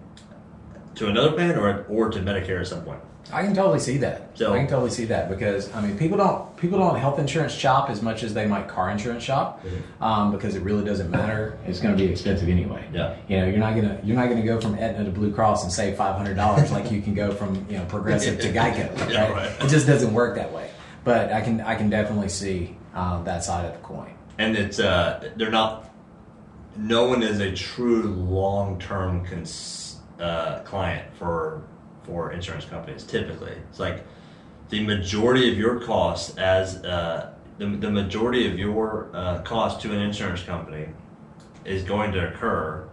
to 0.95 1.07
another 1.07 1.31
plan 1.31 1.57
or 1.57 1.83
or 1.89 2.09
to 2.09 2.19
Medicare 2.19 2.59
at 2.61 2.67
some 2.67 2.83
point. 2.83 2.99
I 3.31 3.43
can 3.43 3.53
totally 3.55 3.79
see 3.79 3.97
that. 3.97 4.31
So- 4.33 4.53
I 4.53 4.57
can 4.57 4.67
totally 4.67 4.89
see 4.89 5.05
that 5.05 5.29
because 5.29 5.73
I 5.73 5.81
mean, 5.81 5.97
people 5.97 6.17
don't 6.17 6.55
people 6.57 6.79
don't 6.79 6.97
health 6.97 7.17
insurance 7.19 7.53
shop 7.53 7.89
as 7.89 8.01
much 8.01 8.23
as 8.23 8.33
they 8.33 8.45
might 8.45 8.67
car 8.67 8.89
insurance 8.89 9.23
shop 9.23 9.63
um, 10.01 10.31
because 10.31 10.55
it 10.55 10.63
really 10.63 10.83
doesn't 10.83 11.09
matter. 11.11 11.57
It's 11.65 11.79
going 11.79 11.95
to 11.95 12.03
be 12.03 12.09
expensive 12.11 12.49
anyway. 12.49 12.83
Yeah. 12.91 13.15
You 13.29 13.39
know, 13.39 13.45
you're 13.47 13.57
not 13.59 13.75
gonna 13.75 13.99
you're 14.03 14.17
not 14.17 14.27
gonna 14.27 14.43
go 14.43 14.59
from 14.59 14.75
Aetna 14.75 15.05
to 15.05 15.11
Blue 15.11 15.31
Cross 15.31 15.63
and 15.63 15.71
save 15.71 15.95
five 15.97 16.15
hundred 16.15 16.35
dollars 16.35 16.71
like 16.71 16.91
you 16.91 17.01
can 17.01 17.13
go 17.13 17.31
from 17.31 17.65
you 17.69 17.77
know 17.77 17.85
Progressive 17.85 18.39
to 18.41 18.47
Geico. 18.53 18.99
Right? 18.99 19.11
Yeah, 19.11 19.31
right. 19.31 19.51
It 19.63 19.69
just 19.69 19.87
doesn't 19.87 20.13
work 20.13 20.35
that 20.35 20.51
way. 20.51 20.69
But 21.03 21.31
I 21.33 21.41
can 21.41 21.61
I 21.61 21.75
can 21.75 21.89
definitely 21.89 22.29
see 22.29 22.77
um, 22.93 23.23
that 23.25 23.43
side 23.43 23.65
of 23.65 23.73
the 23.73 23.79
coin. 23.79 24.13
and 24.37 24.55
it's 24.55 24.79
uh, 24.79 25.29
they're 25.35 25.51
not. 25.51 25.89
No 26.77 27.07
one 27.07 27.21
is 27.23 27.39
a 27.39 27.51
true 27.53 28.03
long 28.03 28.79
term 28.79 29.25
cons, 29.25 29.97
uh, 30.19 30.59
client 30.59 31.13
for 31.17 31.63
for 32.03 32.31
insurance 32.31 32.65
companies. 32.65 33.03
Typically, 33.03 33.53
it's 33.69 33.79
like 33.79 34.05
the 34.69 34.85
majority 34.85 35.51
of 35.51 35.57
your 35.57 35.79
costs 35.81 36.37
as 36.37 36.77
uh, 36.85 37.33
the 37.57 37.65
the 37.65 37.89
majority 37.91 38.49
of 38.49 38.57
your 38.57 39.09
uh, 39.13 39.41
cost 39.41 39.81
to 39.81 39.91
an 39.91 39.99
insurance 39.99 40.43
company 40.43 40.87
is 41.65 41.83
going 41.83 42.11
to 42.11 42.29
occur 42.29 42.87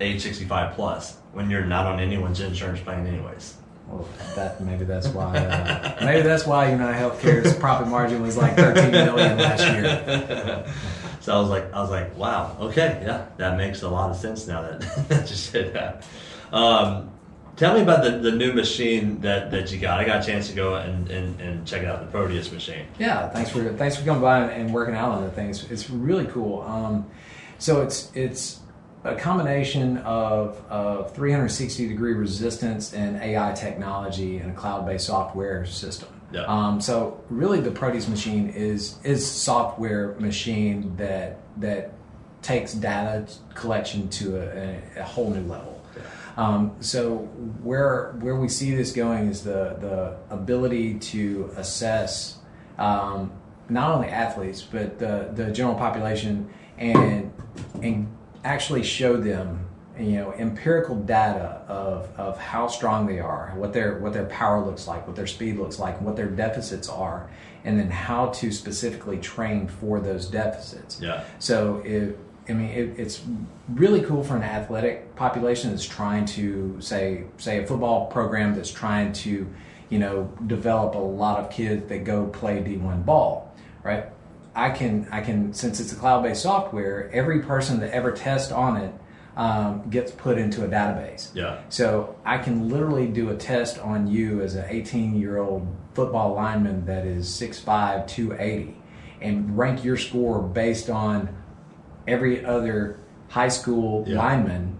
age 0.00 0.22
sixty 0.22 0.44
five 0.44 0.74
plus 0.74 1.18
when 1.32 1.50
you're 1.50 1.64
not 1.64 1.86
on 1.86 2.00
anyone's 2.00 2.40
insurance 2.40 2.80
plan, 2.80 3.06
anyways. 3.06 3.56
Well, 3.88 4.08
that 4.36 4.60
maybe 4.60 4.84
that's 4.84 5.08
why 5.08 5.36
uh, 5.36 6.04
maybe 6.04 6.22
that's 6.22 6.46
why 6.46 6.70
United 6.70 6.98
Healthcare's 6.98 7.54
profit 7.56 7.88
margin 7.88 8.22
was 8.22 8.36
like 8.36 8.56
thirteen 8.56 8.90
million 8.90 9.38
last 9.38 9.60
year. 9.60 10.66
So 11.22 11.36
I 11.36 11.40
was 11.40 11.50
like, 11.50 11.72
I 11.72 11.80
was 11.80 11.90
like, 11.90 12.16
wow, 12.16 12.56
okay, 12.60 13.00
yeah, 13.04 13.26
that 13.36 13.56
makes 13.56 13.82
a 13.82 13.88
lot 13.88 14.10
of 14.10 14.16
sense 14.16 14.48
now 14.48 14.62
that 14.62 14.80
that 15.08 15.30
you 15.30 15.36
said 15.36 15.72
that. 15.74 16.04
Um, 16.52 17.12
tell 17.56 17.74
me 17.74 17.82
about 17.82 18.02
the, 18.02 18.10
the 18.18 18.32
new 18.32 18.52
machine 18.52 19.20
that, 19.20 19.52
that 19.52 19.70
you 19.70 19.78
got. 19.78 20.00
I 20.00 20.04
got 20.04 20.22
a 20.22 20.26
chance 20.26 20.48
to 20.48 20.54
go 20.54 20.74
and, 20.74 21.08
and, 21.10 21.40
and 21.40 21.66
check 21.66 21.84
out 21.84 22.00
the 22.00 22.06
Proteus 22.06 22.50
machine. 22.50 22.86
Yeah, 22.98 23.28
thanks 23.28 23.50
for 23.50 23.72
thanks 23.74 23.96
for 23.96 24.04
coming 24.04 24.20
by 24.20 24.50
and 24.50 24.74
working 24.74 24.96
out 24.96 25.12
on 25.12 25.22
the 25.22 25.30
things. 25.30 25.70
It's 25.70 25.88
really 25.88 26.26
cool. 26.26 26.62
Um, 26.62 27.08
so 27.58 27.82
it's 27.82 28.10
it's 28.16 28.58
a 29.04 29.16
combination 29.16 29.98
of, 29.98 30.62
of 30.68 31.14
360 31.14 31.88
degree 31.88 32.12
resistance 32.12 32.92
and 32.92 33.16
AI 33.16 33.52
technology 33.52 34.38
and 34.38 34.52
a 34.52 34.54
cloud 34.54 34.86
based 34.86 35.06
software 35.06 35.66
system. 35.66 36.08
Yeah. 36.32 36.44
Um, 36.44 36.80
so 36.80 37.22
really, 37.28 37.60
the 37.60 37.70
Proteus 37.70 38.08
machine 38.08 38.48
is 38.48 38.98
is 39.04 39.28
software 39.28 40.14
machine 40.18 40.96
that 40.96 41.40
that 41.58 41.92
takes 42.40 42.72
data 42.72 43.26
collection 43.54 44.08
to 44.08 44.36
a, 44.36 44.98
a, 44.98 45.00
a 45.00 45.04
whole 45.04 45.30
new 45.30 45.46
level. 45.46 45.84
Yeah. 45.94 46.02
Um, 46.36 46.76
so 46.80 47.18
where 47.62 48.12
where 48.20 48.36
we 48.36 48.48
see 48.48 48.74
this 48.74 48.92
going 48.92 49.28
is 49.28 49.42
the 49.42 49.76
the 49.80 50.16
ability 50.34 50.98
to 50.98 51.52
assess 51.56 52.38
um, 52.78 53.32
not 53.68 53.94
only 53.94 54.08
athletes 54.08 54.62
but 54.62 54.98
the 54.98 55.30
the 55.34 55.50
general 55.50 55.74
population 55.74 56.48
and 56.78 57.32
and 57.82 58.11
actually 58.44 58.82
show 58.82 59.16
them 59.16 59.68
you 59.98 60.12
know 60.12 60.32
empirical 60.32 60.96
data 60.96 61.62
of 61.68 62.08
of 62.18 62.38
how 62.38 62.66
strong 62.66 63.06
they 63.06 63.20
are, 63.20 63.52
what 63.56 63.72
their 63.72 63.98
what 63.98 64.12
their 64.12 64.26
power 64.26 64.64
looks 64.64 64.86
like, 64.86 65.06
what 65.06 65.16
their 65.16 65.26
speed 65.26 65.58
looks 65.58 65.78
like, 65.78 66.00
what 66.00 66.16
their 66.16 66.28
deficits 66.28 66.88
are, 66.88 67.28
and 67.64 67.78
then 67.78 67.90
how 67.90 68.28
to 68.28 68.50
specifically 68.50 69.18
train 69.18 69.68
for 69.68 70.00
those 70.00 70.26
deficits. 70.26 71.00
Yeah. 71.00 71.24
So 71.38 71.78
it, 71.84 72.18
I 72.48 72.54
mean, 72.54 72.70
it, 72.70 72.98
it's 72.98 73.22
really 73.68 74.00
cool 74.00 74.24
for 74.24 74.36
an 74.36 74.42
athletic 74.42 75.14
population 75.14 75.70
that's 75.70 75.86
trying 75.86 76.24
to 76.26 76.80
say 76.80 77.24
say 77.36 77.62
a 77.62 77.66
football 77.66 78.06
program 78.06 78.54
that's 78.54 78.72
trying 78.72 79.12
to, 79.12 79.46
you 79.90 79.98
know, 79.98 80.32
develop 80.46 80.94
a 80.94 80.98
lot 80.98 81.38
of 81.38 81.50
kids 81.50 81.86
that 81.88 82.04
go 82.04 82.26
play 82.26 82.56
D1 82.58 83.04
ball, 83.04 83.54
right? 83.84 84.06
I 84.54 84.70
can 84.70 85.08
I 85.10 85.20
can 85.20 85.52
since 85.54 85.80
it's 85.80 85.92
a 85.92 85.96
cloud 85.96 86.22
based 86.22 86.42
software, 86.42 87.10
every 87.12 87.40
person 87.40 87.80
that 87.80 87.92
ever 87.92 88.12
tests 88.12 88.52
on 88.52 88.76
it 88.76 88.92
um, 89.36 89.88
gets 89.88 90.10
put 90.12 90.36
into 90.36 90.64
a 90.64 90.68
database. 90.68 91.30
Yeah. 91.34 91.60
So 91.70 92.16
I 92.24 92.38
can 92.38 92.68
literally 92.68 93.06
do 93.06 93.30
a 93.30 93.36
test 93.36 93.78
on 93.78 94.06
you 94.06 94.42
as 94.42 94.54
an 94.54 94.66
18 94.68 95.14
year 95.18 95.38
old 95.38 95.66
football 95.94 96.34
lineman 96.34 96.84
that 96.86 97.06
is 97.06 97.28
6'5, 97.28 98.06
280, 98.08 98.76
and 99.22 99.56
rank 99.56 99.84
your 99.84 99.96
score 99.96 100.42
based 100.42 100.90
on 100.90 101.34
every 102.06 102.44
other 102.44 102.98
high 103.28 103.48
school 103.48 104.04
Yeah. 104.06 104.18
lineman 104.18 104.76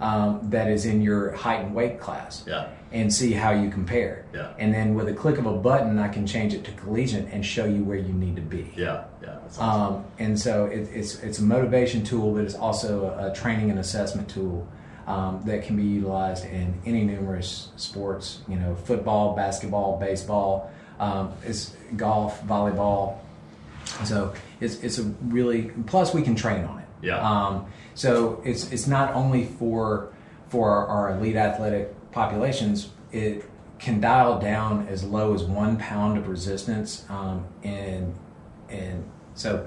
um, 0.00 0.40
that 0.50 0.68
is 0.68 0.84
in 0.84 1.00
your 1.00 1.30
height 1.32 1.64
and 1.64 1.74
weight 1.74 2.00
class 2.00 2.42
Yeah. 2.46 2.70
And 2.92 3.12
see 3.12 3.32
how 3.32 3.50
you 3.50 3.70
compare. 3.70 4.24
Yeah. 4.34 4.52
And 4.58 4.72
then 4.72 4.94
with 4.94 5.08
a 5.08 5.14
click 5.14 5.38
of 5.38 5.46
a 5.46 5.56
button, 5.56 5.98
I 5.98 6.08
can 6.08 6.26
change 6.26 6.52
it 6.54 6.64
to 6.64 6.72
collegiate 6.72 7.28
and 7.32 7.44
show 7.44 7.64
you 7.64 7.82
where 7.82 7.96
you 7.96 8.12
need 8.12 8.36
to 8.36 8.42
be. 8.42 8.72
Yeah. 8.76 9.04
Yeah. 9.22 9.38
Awesome. 9.46 9.64
Um, 9.64 10.04
and 10.18 10.38
so 10.38 10.66
it, 10.66 10.88
it's 10.92 11.20
it's 11.22 11.38
a 11.38 11.42
motivation 11.42 12.04
tool, 12.04 12.34
but 12.34 12.44
it's 12.44 12.54
also 12.54 13.06
a, 13.06 13.30
a 13.30 13.34
training 13.34 13.70
and 13.70 13.78
assessment 13.78 14.28
tool 14.28 14.68
um, 15.06 15.42
that 15.46 15.64
can 15.64 15.76
be 15.76 15.84
utilized 15.84 16.44
in 16.44 16.74
any 16.84 17.04
numerous 17.04 17.68
sports. 17.76 18.40
You 18.48 18.56
know, 18.56 18.74
football, 18.74 19.34
basketball, 19.34 19.98
baseball, 19.98 20.70
um, 21.00 21.32
it's 21.44 21.74
golf, 21.96 22.42
volleyball. 22.46 23.18
So 24.04 24.34
it's 24.60 24.82
it's 24.82 24.98
a 24.98 25.04
really 25.24 25.70
plus 25.86 26.14
we 26.14 26.22
can 26.22 26.34
train 26.34 26.64
on 26.64 26.78
it. 26.78 26.88
Yeah. 27.02 27.18
Um, 27.18 27.66
so 27.94 28.42
it's 28.44 28.70
it's 28.70 28.86
not 28.86 29.14
only 29.14 29.46
for 29.46 30.12
for 30.48 30.70
our, 30.70 30.86
our 30.86 31.16
elite 31.16 31.36
athletic 31.36 31.94
populations. 32.12 32.90
It 33.10 33.44
can 33.78 34.00
dial 34.00 34.38
down 34.38 34.86
as 34.88 35.02
low 35.02 35.34
as 35.34 35.42
one 35.42 35.76
pound 35.76 36.16
of 36.16 36.28
resistance, 36.28 37.04
um, 37.08 37.46
and 37.62 38.14
and 38.68 39.04
so 39.34 39.66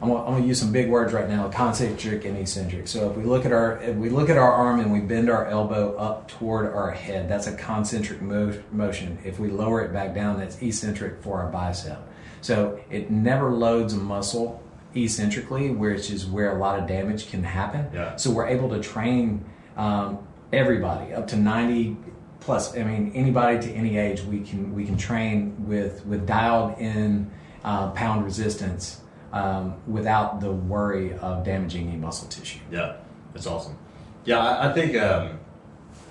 I'm 0.00 0.08
gonna, 0.08 0.24
I'm 0.24 0.34
gonna 0.34 0.46
use 0.46 0.60
some 0.60 0.70
big 0.70 0.88
words 0.88 1.12
right 1.12 1.28
now: 1.28 1.48
concentric 1.48 2.24
and 2.24 2.36
eccentric. 2.36 2.86
So 2.86 3.10
if 3.10 3.16
we 3.16 3.24
look 3.24 3.44
at 3.44 3.52
our 3.52 3.80
if 3.80 3.96
we 3.96 4.10
look 4.10 4.28
at 4.28 4.36
our 4.36 4.52
arm 4.52 4.78
and 4.78 4.92
we 4.92 5.00
bend 5.00 5.30
our 5.30 5.46
elbow 5.46 5.96
up 5.96 6.28
toward 6.28 6.72
our 6.72 6.90
head, 6.90 7.28
that's 7.28 7.46
a 7.46 7.56
concentric 7.56 8.20
mo- 8.20 8.62
motion. 8.70 9.18
If 9.24 9.40
we 9.40 9.48
lower 9.50 9.84
it 9.84 9.92
back 9.92 10.14
down, 10.14 10.38
that's 10.38 10.60
eccentric 10.62 11.22
for 11.22 11.40
our 11.40 11.50
bicep. 11.50 11.98
So 12.40 12.78
it 12.90 13.10
never 13.10 13.50
loads 13.50 13.94
a 13.94 13.96
muscle 13.96 14.62
eccentrically, 14.94 15.70
which 15.70 16.10
is 16.10 16.26
where 16.26 16.56
a 16.56 16.58
lot 16.58 16.78
of 16.78 16.86
damage 16.86 17.30
can 17.30 17.42
happen. 17.42 17.88
Yeah. 17.92 18.16
So 18.16 18.30
we're 18.30 18.46
able 18.46 18.68
to 18.70 18.80
train 18.80 19.44
um, 19.76 20.27
everybody 20.52 21.12
up 21.14 21.26
to 21.28 21.36
90 21.36 21.96
plus. 22.40 22.76
I 22.76 22.82
mean, 22.84 23.12
anybody 23.14 23.58
to 23.66 23.72
any 23.72 23.96
age, 23.98 24.22
we 24.22 24.40
can 24.40 24.74
we 24.74 24.84
can 24.84 24.96
train 24.96 25.66
with 25.66 26.04
with 26.06 26.26
dialed 26.26 26.78
in 26.78 27.30
uh, 27.64 27.90
pound 27.90 28.24
resistance 28.24 29.00
um, 29.32 29.74
without 29.86 30.40
the 30.40 30.50
worry 30.50 31.14
of 31.18 31.44
damaging 31.44 31.88
any 31.88 31.96
muscle 31.98 32.28
tissue. 32.28 32.60
Yeah, 32.70 32.96
that's 33.32 33.46
awesome. 33.46 33.76
Yeah, 34.24 34.38
I, 34.38 34.70
I 34.70 34.72
think 34.72 34.96
um, 34.96 35.38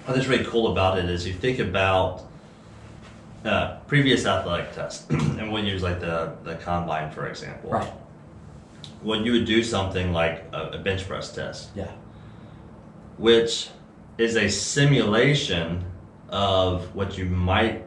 what's 0.06 0.28
really 0.28 0.46
cool 0.46 0.72
about 0.72 0.98
it 0.98 1.06
is 1.10 1.26
you 1.28 1.34
think 1.34 1.60
about 1.60 2.24
uh, 3.46 3.78
previous 3.88 4.26
athletic 4.26 4.74
tests, 4.74 5.08
and 5.10 5.52
we'll 5.52 5.64
use 5.64 5.82
like 5.84 6.00
the 6.00 6.36
the 6.44 6.56
combine 6.56 7.12
for 7.12 7.28
example. 7.28 7.72
Right. 7.72 7.92
When 9.02 9.24
you 9.26 9.32
would 9.34 9.46
do 9.46 9.64
something 9.64 10.12
like 10.12 10.44
a, 10.54 10.70
a 10.74 10.78
bench 10.80 11.08
press 11.08 11.34
test, 11.34 11.70
Yeah. 11.76 11.92
which 13.18 13.70
is 14.18 14.36
a 14.36 14.50
simulation 14.50 15.84
of 16.30 16.94
what 16.96 17.18
you 17.18 17.26
might 17.26 17.86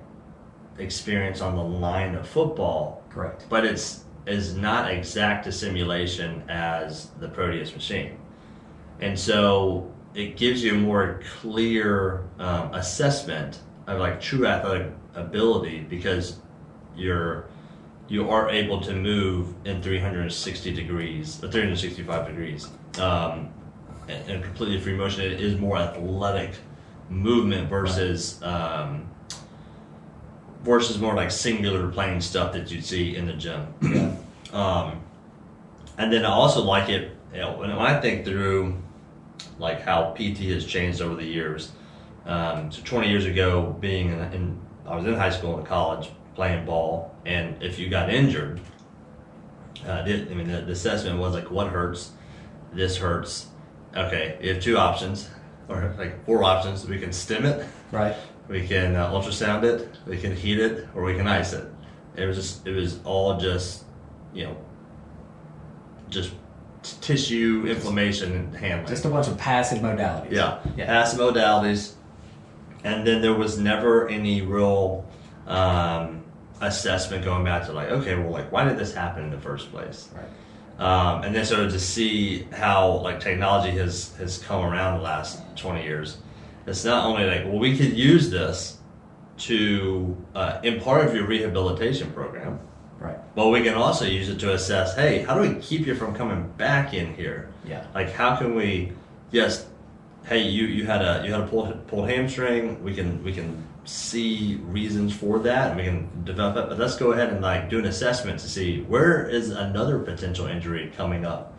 experience 0.78 1.40
on 1.40 1.56
the 1.56 1.62
line 1.62 2.14
of 2.14 2.28
football, 2.28 3.02
Correct. 3.10 3.46
but 3.48 3.64
it's 3.64 4.04
is 4.26 4.54
not 4.54 4.90
exact 4.90 5.46
a 5.46 5.52
simulation 5.52 6.44
as 6.48 7.08
the 7.18 7.28
Proteus 7.28 7.74
machine, 7.74 8.18
and 9.00 9.18
so 9.18 9.90
it 10.14 10.36
gives 10.36 10.62
you 10.62 10.74
a 10.74 10.78
more 10.78 11.20
clear 11.40 12.24
um, 12.38 12.72
assessment 12.74 13.60
of 13.86 13.98
like 13.98 14.20
true 14.20 14.46
athletic 14.46 14.92
ability 15.14 15.80
because 15.80 16.38
you're 16.96 17.46
you 18.08 18.28
are 18.28 18.50
able 18.50 18.80
to 18.80 18.92
move 18.92 19.54
in 19.64 19.80
360 19.80 20.72
degrees 20.74 21.42
or 21.44 21.48
365 21.50 22.26
degrees. 22.26 22.68
Um, 22.98 23.52
and, 24.10 24.30
and 24.30 24.44
completely 24.44 24.80
free 24.80 24.94
motion. 24.94 25.22
It 25.22 25.40
is 25.40 25.58
more 25.58 25.76
athletic 25.76 26.54
movement 27.08 27.68
versus 27.68 28.42
um, 28.42 29.08
versus 30.62 30.98
more 30.98 31.14
like 31.14 31.30
singular 31.30 31.88
plane 31.90 32.20
stuff 32.20 32.52
that 32.52 32.70
you'd 32.70 32.84
see 32.84 33.16
in 33.16 33.26
the 33.26 33.32
gym. 33.32 33.66
Yeah. 33.82 34.14
Um, 34.52 35.00
and 35.96 36.12
then 36.12 36.24
I 36.24 36.30
also 36.30 36.62
like 36.62 36.88
it, 36.88 37.16
you 37.32 37.40
know, 37.40 37.58
when 37.58 37.70
I 37.70 38.00
think 38.00 38.24
through 38.24 38.76
like 39.58 39.82
how 39.82 40.12
PT 40.12 40.38
has 40.50 40.66
changed 40.66 41.00
over 41.00 41.14
the 41.14 41.24
years. 41.24 41.72
Um, 42.26 42.70
so 42.70 42.82
20 42.82 43.08
years 43.08 43.26
ago, 43.26 43.76
being 43.80 44.08
in, 44.08 44.18
in, 44.32 44.60
I 44.86 44.96
was 44.96 45.06
in 45.06 45.14
high 45.14 45.30
school 45.30 45.58
and 45.58 45.66
college 45.66 46.10
playing 46.34 46.64
ball, 46.64 47.14
and 47.24 47.62
if 47.62 47.78
you 47.78 47.88
got 47.88 48.10
injured, 48.10 48.60
uh, 49.86 50.02
I 50.04 50.04
mean, 50.04 50.48
the, 50.48 50.60
the 50.62 50.72
assessment 50.72 51.18
was 51.18 51.34
like, 51.34 51.50
what 51.50 51.68
hurts? 51.68 52.12
This 52.72 52.96
hurts. 52.96 53.49
Okay, 53.96 54.38
you 54.40 54.54
have 54.54 54.62
two 54.62 54.78
options, 54.78 55.28
or 55.68 55.94
like 55.98 56.24
four 56.24 56.44
options. 56.44 56.86
We 56.86 56.98
can 56.98 57.12
stim 57.12 57.44
it, 57.44 57.66
Right. 57.90 58.14
we 58.48 58.66
can 58.66 58.94
uh, 58.94 59.10
ultrasound 59.10 59.64
it, 59.64 59.88
we 60.06 60.16
can 60.18 60.34
heat 60.34 60.60
it, 60.60 60.88
or 60.94 61.02
we 61.02 61.14
can 61.14 61.26
ice 61.26 61.52
it. 61.52 61.66
It 62.16 62.26
was 62.26 62.36
just, 62.36 62.66
it 62.66 62.72
was 62.74 63.00
all 63.04 63.36
just, 63.38 63.84
you 64.32 64.44
know, 64.44 64.56
just 66.08 66.30
t- 66.82 66.96
tissue 67.00 67.66
inflammation 67.68 68.32
and 68.32 68.54
handling. 68.56 68.88
Just 68.88 69.04
a 69.04 69.08
bunch 69.08 69.26
of 69.28 69.36
passive 69.38 69.78
modalities. 69.78 70.30
yeah, 70.32 70.58
Yeah. 70.76 70.86
passive 70.86 71.18
modalities, 71.20 71.94
and 72.84 73.06
then 73.06 73.22
there 73.22 73.34
was 73.34 73.58
never 73.58 74.08
any 74.08 74.42
real 74.42 75.04
um, 75.46 76.22
assessment 76.60 77.24
going 77.24 77.42
back 77.44 77.66
to 77.66 77.72
like, 77.72 77.88
okay, 77.90 78.14
well, 78.14 78.30
like, 78.30 78.52
why 78.52 78.64
did 78.64 78.78
this 78.78 78.94
happen 78.94 79.24
in 79.24 79.30
the 79.30 79.38
first 79.40 79.72
place? 79.72 80.08
Right. 80.14 80.24
Um, 80.80 81.22
and 81.24 81.34
then 81.34 81.44
sort 81.44 81.60
of 81.60 81.70
to 81.72 81.78
see 81.78 82.44
how 82.52 82.98
like 83.06 83.20
technology 83.20 83.70
has 83.78 84.16
has 84.16 84.38
come 84.38 84.64
around 84.64 84.96
the 84.98 85.04
last 85.04 85.38
20 85.56 85.82
years 85.84 86.16
it's 86.66 86.84
not 86.84 87.04
only 87.06 87.24
like 87.26 87.44
well 87.44 87.58
we 87.58 87.76
could 87.76 87.92
use 87.96 88.30
this 88.30 88.78
to 89.38 90.16
uh, 90.34 90.60
in 90.62 90.80
part 90.80 91.06
of 91.06 91.14
your 91.14 91.26
rehabilitation 91.26 92.10
program 92.12 92.58
Right. 92.98 93.16
but 93.34 93.48
we 93.48 93.62
can 93.62 93.74
also 93.74 94.04
use 94.04 94.28
it 94.28 94.38
to 94.40 94.52
assess 94.52 94.94
hey 94.94 95.22
how 95.22 95.34
do 95.34 95.40
we 95.48 95.54
keep 95.60 95.86
you 95.86 95.94
from 95.94 96.14
coming 96.14 96.48
back 96.58 96.92
in 96.92 97.14
here 97.14 97.48
Yeah. 97.64 97.86
like 97.94 98.12
how 98.12 98.36
can 98.36 98.54
we 98.54 98.92
yes 99.30 99.66
hey 100.26 100.42
you 100.42 100.66
you 100.66 100.84
had 100.86 101.00
a 101.02 101.22
you 101.24 101.32
had 101.32 101.40
a 101.42 101.46
pulled, 101.46 101.86
pulled 101.86 102.08
hamstring 102.10 102.82
we 102.84 102.94
can 102.94 103.22
we 103.24 103.32
can 103.32 103.64
see 103.84 104.56
reasons 104.64 105.14
for 105.14 105.38
that 105.38 105.76
we 105.76 105.82
can 105.84 106.08
develop 106.24 106.56
it 106.56 106.68
but 106.68 106.78
let's 106.78 106.96
go 106.96 107.12
ahead 107.12 107.30
and 107.30 107.40
like 107.40 107.70
do 107.70 107.78
an 107.78 107.86
assessment 107.86 108.38
to 108.38 108.48
see 108.48 108.82
where 108.82 109.28
is 109.28 109.50
another 109.50 109.98
potential 109.98 110.46
injury 110.46 110.92
coming 110.96 111.24
up 111.24 111.54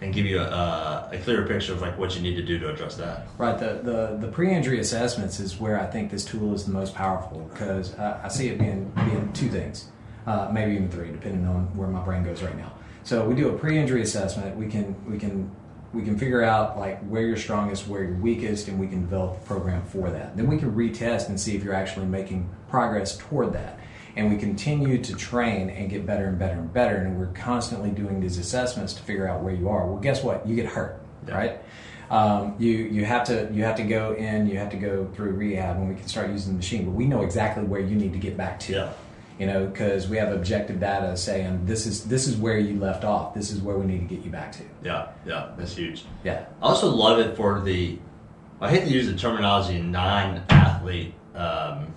and 0.00 0.12
give 0.12 0.26
you 0.26 0.38
a, 0.40 1.08
a 1.12 1.18
clearer 1.24 1.46
picture 1.46 1.72
of 1.72 1.80
like 1.80 1.96
what 1.98 2.14
you 2.14 2.20
need 2.20 2.34
to 2.34 2.42
do 2.42 2.58
to 2.58 2.68
address 2.68 2.96
that 2.96 3.26
Right. 3.38 3.58
The, 3.58 3.80
the, 3.82 4.26
the 4.26 4.32
pre-injury 4.32 4.80
assessments 4.80 5.40
is 5.40 5.58
where 5.58 5.80
I 5.80 5.86
think 5.86 6.10
this 6.10 6.24
tool 6.24 6.54
is 6.54 6.64
the 6.64 6.72
most 6.72 6.94
powerful 6.94 7.48
because 7.52 7.94
uh, 7.94 8.20
I 8.22 8.28
see 8.28 8.48
it 8.48 8.58
being 8.58 8.90
being 8.94 9.32
two 9.32 9.48
things, 9.48 9.88
uh, 10.26 10.50
maybe 10.52 10.72
even 10.72 10.90
three, 10.90 11.12
depending 11.12 11.46
on 11.46 11.74
where 11.76 11.88
my 11.88 12.02
brain 12.02 12.24
goes 12.24 12.42
right 12.42 12.56
now. 12.56 12.72
So 13.04 13.26
we 13.26 13.34
do 13.34 13.50
a 13.50 13.58
pre-injury 13.58 14.02
assessment. 14.02 14.56
We 14.56 14.66
can 14.66 14.96
we 15.10 15.18
can 15.18 15.50
we 15.96 16.02
can 16.02 16.18
figure 16.18 16.42
out 16.42 16.78
like 16.78 17.00
where 17.08 17.22
you're 17.22 17.36
strongest, 17.38 17.88
where 17.88 18.04
you're 18.04 18.12
weakest, 18.14 18.68
and 18.68 18.78
we 18.78 18.86
can 18.86 19.00
develop 19.00 19.38
a 19.42 19.46
program 19.46 19.82
for 19.86 20.10
that. 20.10 20.36
Then 20.36 20.46
we 20.46 20.58
can 20.58 20.72
retest 20.74 21.28
and 21.28 21.40
see 21.40 21.56
if 21.56 21.64
you're 21.64 21.74
actually 21.74 22.06
making 22.06 22.48
progress 22.68 23.16
toward 23.16 23.54
that. 23.54 23.80
And 24.14 24.30
we 24.30 24.36
continue 24.36 25.02
to 25.02 25.14
train 25.14 25.70
and 25.70 25.88
get 25.90 26.06
better 26.06 26.26
and 26.26 26.38
better 26.38 26.54
and 26.58 26.72
better. 26.72 26.96
And 26.96 27.18
we're 27.18 27.26
constantly 27.32 27.90
doing 27.90 28.20
these 28.20 28.36
assessments 28.38 28.92
to 28.94 29.02
figure 29.02 29.26
out 29.26 29.42
where 29.42 29.54
you 29.54 29.68
are. 29.70 29.86
Well, 29.86 29.98
guess 30.00 30.22
what? 30.22 30.46
You 30.46 30.54
get 30.54 30.66
hurt, 30.66 31.00
Yeah. 31.26 31.34
right? 31.36 31.60
um, 32.08 32.54
you 32.60 32.70
you 32.70 33.04
have 33.04 33.24
to 33.24 33.48
you 33.52 33.64
have 33.64 33.74
to 33.74 33.82
go 33.82 34.12
in 34.14 34.46
you 34.46 34.56
have 34.58 34.70
to 34.70 34.76
go 34.76 35.08
through 35.16 35.32
rehab 35.32 35.76
and 35.76 35.88
we 35.88 35.96
can 35.96 36.06
start 36.06 36.30
using 36.30 36.52
the 36.52 36.56
machine 36.56 36.84
but 36.84 36.92
we 36.92 37.04
know 37.04 37.22
exactly 37.22 37.64
where 37.64 37.80
you 37.80 37.96
need 37.96 38.12
to 38.12 38.18
get 38.20 38.36
back 38.36 38.60
to 38.60 38.72
Yeah. 38.74 38.92
You 39.38 39.46
know 39.46 39.66
because 39.66 40.08
we 40.08 40.16
have 40.16 40.32
objective 40.32 40.80
data 40.80 41.16
saying 41.16 41.66
this 41.66 41.86
is 41.86 42.04
this 42.04 42.26
is 42.26 42.36
where 42.36 42.58
you 42.58 42.78
left 42.78 43.04
off 43.04 43.34
this 43.34 43.50
is 43.50 43.60
where 43.60 43.76
we 43.76 43.86
need 43.86 44.08
to 44.08 44.14
get 44.14 44.24
you 44.24 44.30
back 44.30 44.52
to 44.52 44.62
yeah 44.82 45.08
yeah 45.26 45.50
that's 45.58 45.76
huge 45.76 46.04
yeah 46.24 46.46
I 46.62 46.66
also 46.66 46.88
love 46.88 47.18
it 47.18 47.36
for 47.36 47.60
the. 47.60 47.98
I 48.58 48.70
hate 48.70 48.84
to 48.84 48.90
use 48.90 49.06
the 49.06 49.16
terminology 49.16 49.78
non-athlete. 49.82 51.12
Um, 51.34 51.92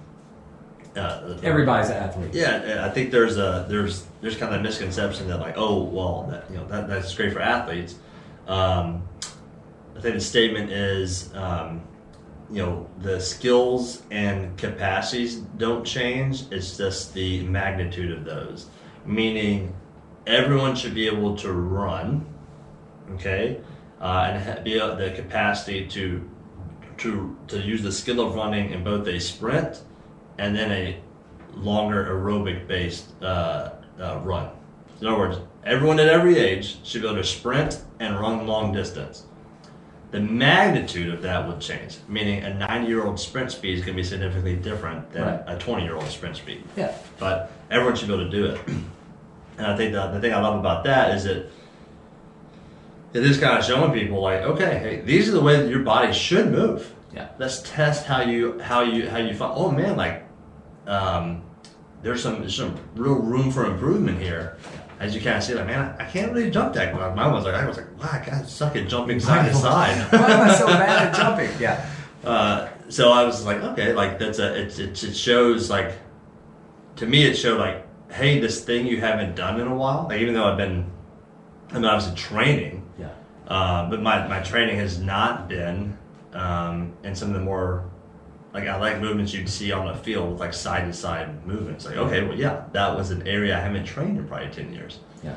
uh, 0.98 1.38
everybody's 1.44 1.90
an 1.90 1.96
athlete 1.98 2.34
Yeah, 2.34 2.84
I 2.86 2.90
think 2.90 3.12
there's 3.12 3.38
a 3.38 3.66
there's 3.70 4.06
there's 4.20 4.36
kind 4.36 4.54
of 4.54 4.60
a 4.60 4.64
misconception 4.64 5.30
that 5.30 5.40
like 5.40 5.54
oh 5.58 5.84
well 5.84 6.28
that 6.30 6.50
you 6.50 6.58
know 6.58 6.68
that 6.68 6.90
that's 6.90 7.16
great 7.16 7.32
for 7.32 7.40
athletes. 7.40 7.96
Um, 8.48 9.08
I 9.96 10.02
think 10.02 10.16
the 10.16 10.22
statement 10.22 10.72
is 10.72 11.34
um, 11.36 11.82
you 12.52 12.64
know 12.66 12.88
the 13.00 13.20
skills 13.20 14.04
and 14.12 14.58
capacities 14.58 15.36
don't 15.36 15.86
change. 15.86 16.44
It's 16.52 16.78
just 16.78 17.14
the 17.14 17.44
magnitude 17.44 18.12
of 18.12 18.26
those. 18.26 18.68
Meaning, 19.06 19.76
everyone 20.26 20.76
should 20.76 20.94
be 20.94 21.08
able 21.08 21.36
to 21.38 21.52
run. 21.52 22.26
Okay, 23.14 23.60
uh, 24.02 24.32
and 24.32 24.44
ha- 24.44 24.64
be 24.64 24.80
uh, 24.80 24.96
the 24.96 25.12
capacity 25.12 25.88
to 25.88 26.30
to 26.98 27.38
to 27.48 27.60
use 27.60 27.82
the 27.82 27.92
skill 27.92 28.20
of 28.20 28.36
running 28.36 28.72
in 28.72 28.84
both 28.84 29.08
a 29.08 29.20
sprint 29.20 29.82
and 30.38 30.56
then 30.56 30.72
a 30.72 31.02
longer 31.56 32.06
aerobic 32.06 32.68
based 32.68 33.22
uh, 33.22 33.72
uh, 34.00 34.20
run. 34.24 34.50
In 35.02 35.08
other 35.08 35.18
words, 35.18 35.38
everyone 35.64 36.00
at 36.00 36.08
every 36.08 36.38
age 36.38 36.78
should 36.84 37.02
be 37.02 37.08
able 37.08 37.18
to 37.18 37.24
sprint 37.24 37.84
and 38.00 38.20
run 38.20 38.48
long 38.48 38.72
distance. 38.72 39.24
The 40.12 40.20
magnitude 40.20 41.14
of 41.14 41.22
that 41.22 41.48
would 41.48 41.60
change, 41.60 41.98
meaning 42.08 42.44
a 42.44 42.54
90 42.54 42.88
year 42.88 43.06
old 43.06 43.20
sprint 43.20 43.52
speed 43.52 43.76
is 43.78 43.82
going 43.86 43.96
to 43.96 44.02
be 44.02 44.08
significantly 44.08 44.56
different 44.56 45.12
than 45.12 45.24
Right. 45.24 45.42
a 45.46 45.58
20 45.58 45.84
year 45.84 45.96
old 45.96 46.08
sprint 46.08 46.36
speed. 46.38 46.64
Yeah. 46.76 46.96
But 47.20 47.52
everyone 47.70 47.96
should 47.96 48.08
be 48.08 48.16
able 48.16 48.26
to 48.26 48.30
do 48.32 48.46
it. 48.48 48.60
And 49.58 49.68
I 49.68 49.76
think 49.78 49.94
the, 49.94 50.08
the 50.08 50.20
thing 50.20 50.34
I 50.34 50.42
love 50.42 50.58
about 50.60 50.84
that 50.86 51.16
is 51.16 51.26
that 51.26 51.50
it 53.14 53.24
is 53.24 53.40
kind 53.40 53.58
of 53.58 53.66
showing 53.66 53.92
people 53.92 54.22
like, 54.22 54.42
okay, 54.42 54.78
hey, 54.80 55.02
these 55.02 55.28
are 55.30 55.32
the 55.32 55.42
way 55.42 55.58
that 55.62 55.70
your 55.70 55.80
body 55.82 56.14
should 56.14 56.52
move. 56.52 56.94
Yeah. 57.14 57.30
Let's 57.40 57.62
test 57.64 58.06
how 58.06 58.22
you 58.22 58.60
how 58.60 58.82
you 58.82 59.10
how 59.10 59.18
you 59.18 59.36
find. 59.36 59.54
Oh 59.56 59.72
man, 59.72 59.96
like 59.98 60.24
um, 60.88 61.42
there's 62.04 62.22
some 62.22 62.40
there's 62.40 62.56
some 62.56 62.76
real 62.96 63.16
room 63.16 63.52
for 63.52 63.66
improvement 63.66 64.20
here. 64.22 64.58
As 65.00 65.16
you 65.16 65.22
kind 65.22 65.38
of 65.38 65.44
see, 65.44 65.54
like 65.54 65.66
man, 65.66 65.96
I, 65.98 66.04
I 66.04 66.06
can't 66.08 66.34
really 66.34 66.52
jump 66.52 66.74
that 66.74 66.94
well. 66.94 67.16
Mine 67.16 67.32
was 67.32 67.46
like 67.46 67.56
I 67.56 67.66
was 67.66 67.78
like, 67.78 67.88
wow, 68.00 68.10
I 68.12 68.20
kind 68.20 68.44
of 68.44 68.50
suck 68.50 68.76
at 68.76 68.88
jumping 68.90 69.20
side 69.28 69.48
to 69.50 69.54
side. 69.56 69.98
Why 70.12 70.32
am 70.32 70.50
I 70.50 70.54
so 70.56 70.68
bad 70.68 71.08
at 71.08 71.16
jumping? 71.16 71.50
Yeah. 71.60 71.86
Uh, 72.24 72.68
so 72.90 73.12
I 73.12 73.24
was 73.24 73.46
like, 73.46 73.62
okay, 73.62 73.94
like 73.94 74.20
that's 74.20 74.40
a 74.40 74.54
it, 74.62 74.78
it, 74.80 75.04
it 75.04 75.16
shows 75.16 75.70
like 75.70 75.94
to 76.98 77.06
me 77.06 77.24
it 77.26 77.36
showed 77.36 77.60
like, 77.60 77.88
hey, 78.12 78.40
this 78.42 78.64
thing 78.66 78.88
you 78.88 79.00
haven't 79.00 79.36
done 79.36 79.60
in 79.62 79.68
a 79.68 79.76
while. 79.76 80.08
Like 80.10 80.20
even 80.22 80.34
though 80.34 80.46
I've 80.46 80.58
been, 80.58 80.92
I 81.70 81.76
mean, 81.76 81.86
obviously 81.86 82.18
training, 82.18 82.84
Yeah. 83.00 83.10
uh, 83.48 83.90
but 83.90 84.02
my 84.02 84.28
my 84.28 84.42
training 84.42 84.78
has 84.80 85.00
not 85.00 85.48
been 85.48 85.98
um, 86.34 86.92
in 87.04 87.16
some 87.16 87.30
of 87.30 87.36
the 87.36 87.40
more 87.42 87.89
like 88.54 88.68
I 88.68 88.78
like 88.78 89.00
movements 89.00 89.34
you'd 89.34 89.50
see 89.50 89.72
on 89.72 89.88
a 89.88 89.96
field 89.96 90.32
with 90.32 90.40
like 90.40 90.54
side 90.54 90.86
to 90.86 90.94
side 90.94 91.46
movements. 91.46 91.86
Like 91.86 91.98
okay, 91.98 92.24
well 92.24 92.38
yeah, 92.38 92.64
that 92.74 92.96
was 92.96 93.12
an 93.12 93.28
area 93.28 93.58
I 93.58 93.62
haven't 93.62 93.86
trained 93.86 94.18
in 94.18 94.28
probably 94.28 94.50
ten 94.50 94.74
years. 94.74 95.00
Yeah. 95.24 95.36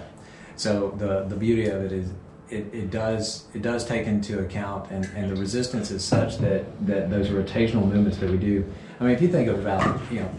So 0.57 0.95
the 0.99 1.25
the 1.25 1.37
beauty 1.37 1.67
of 1.67 1.85
it 1.85 1.93
is 1.93 2.11
it, 2.49 2.73
it 2.73 2.91
does 2.91 3.47
it 3.55 3.63
does 3.63 3.85
take 3.85 4.07
into 4.07 4.41
account 4.41 4.91
and, 4.91 5.09
and 5.17 5.31
the 5.31 5.37
resistance 5.37 5.91
is 5.91 6.05
such 6.05 6.39
that, 6.39 6.65
that 6.87 7.11
those 7.11 7.29
rotational 7.29 7.87
movements 7.87 8.19
that 8.19 8.31
we 8.31 8.37
do. 8.37 8.71
I 9.01 9.05
mean, 9.05 9.15
if 9.15 9.23
you 9.23 9.29
think 9.29 9.49
about 9.49 10.01
you 10.11 10.21
know 10.21 10.31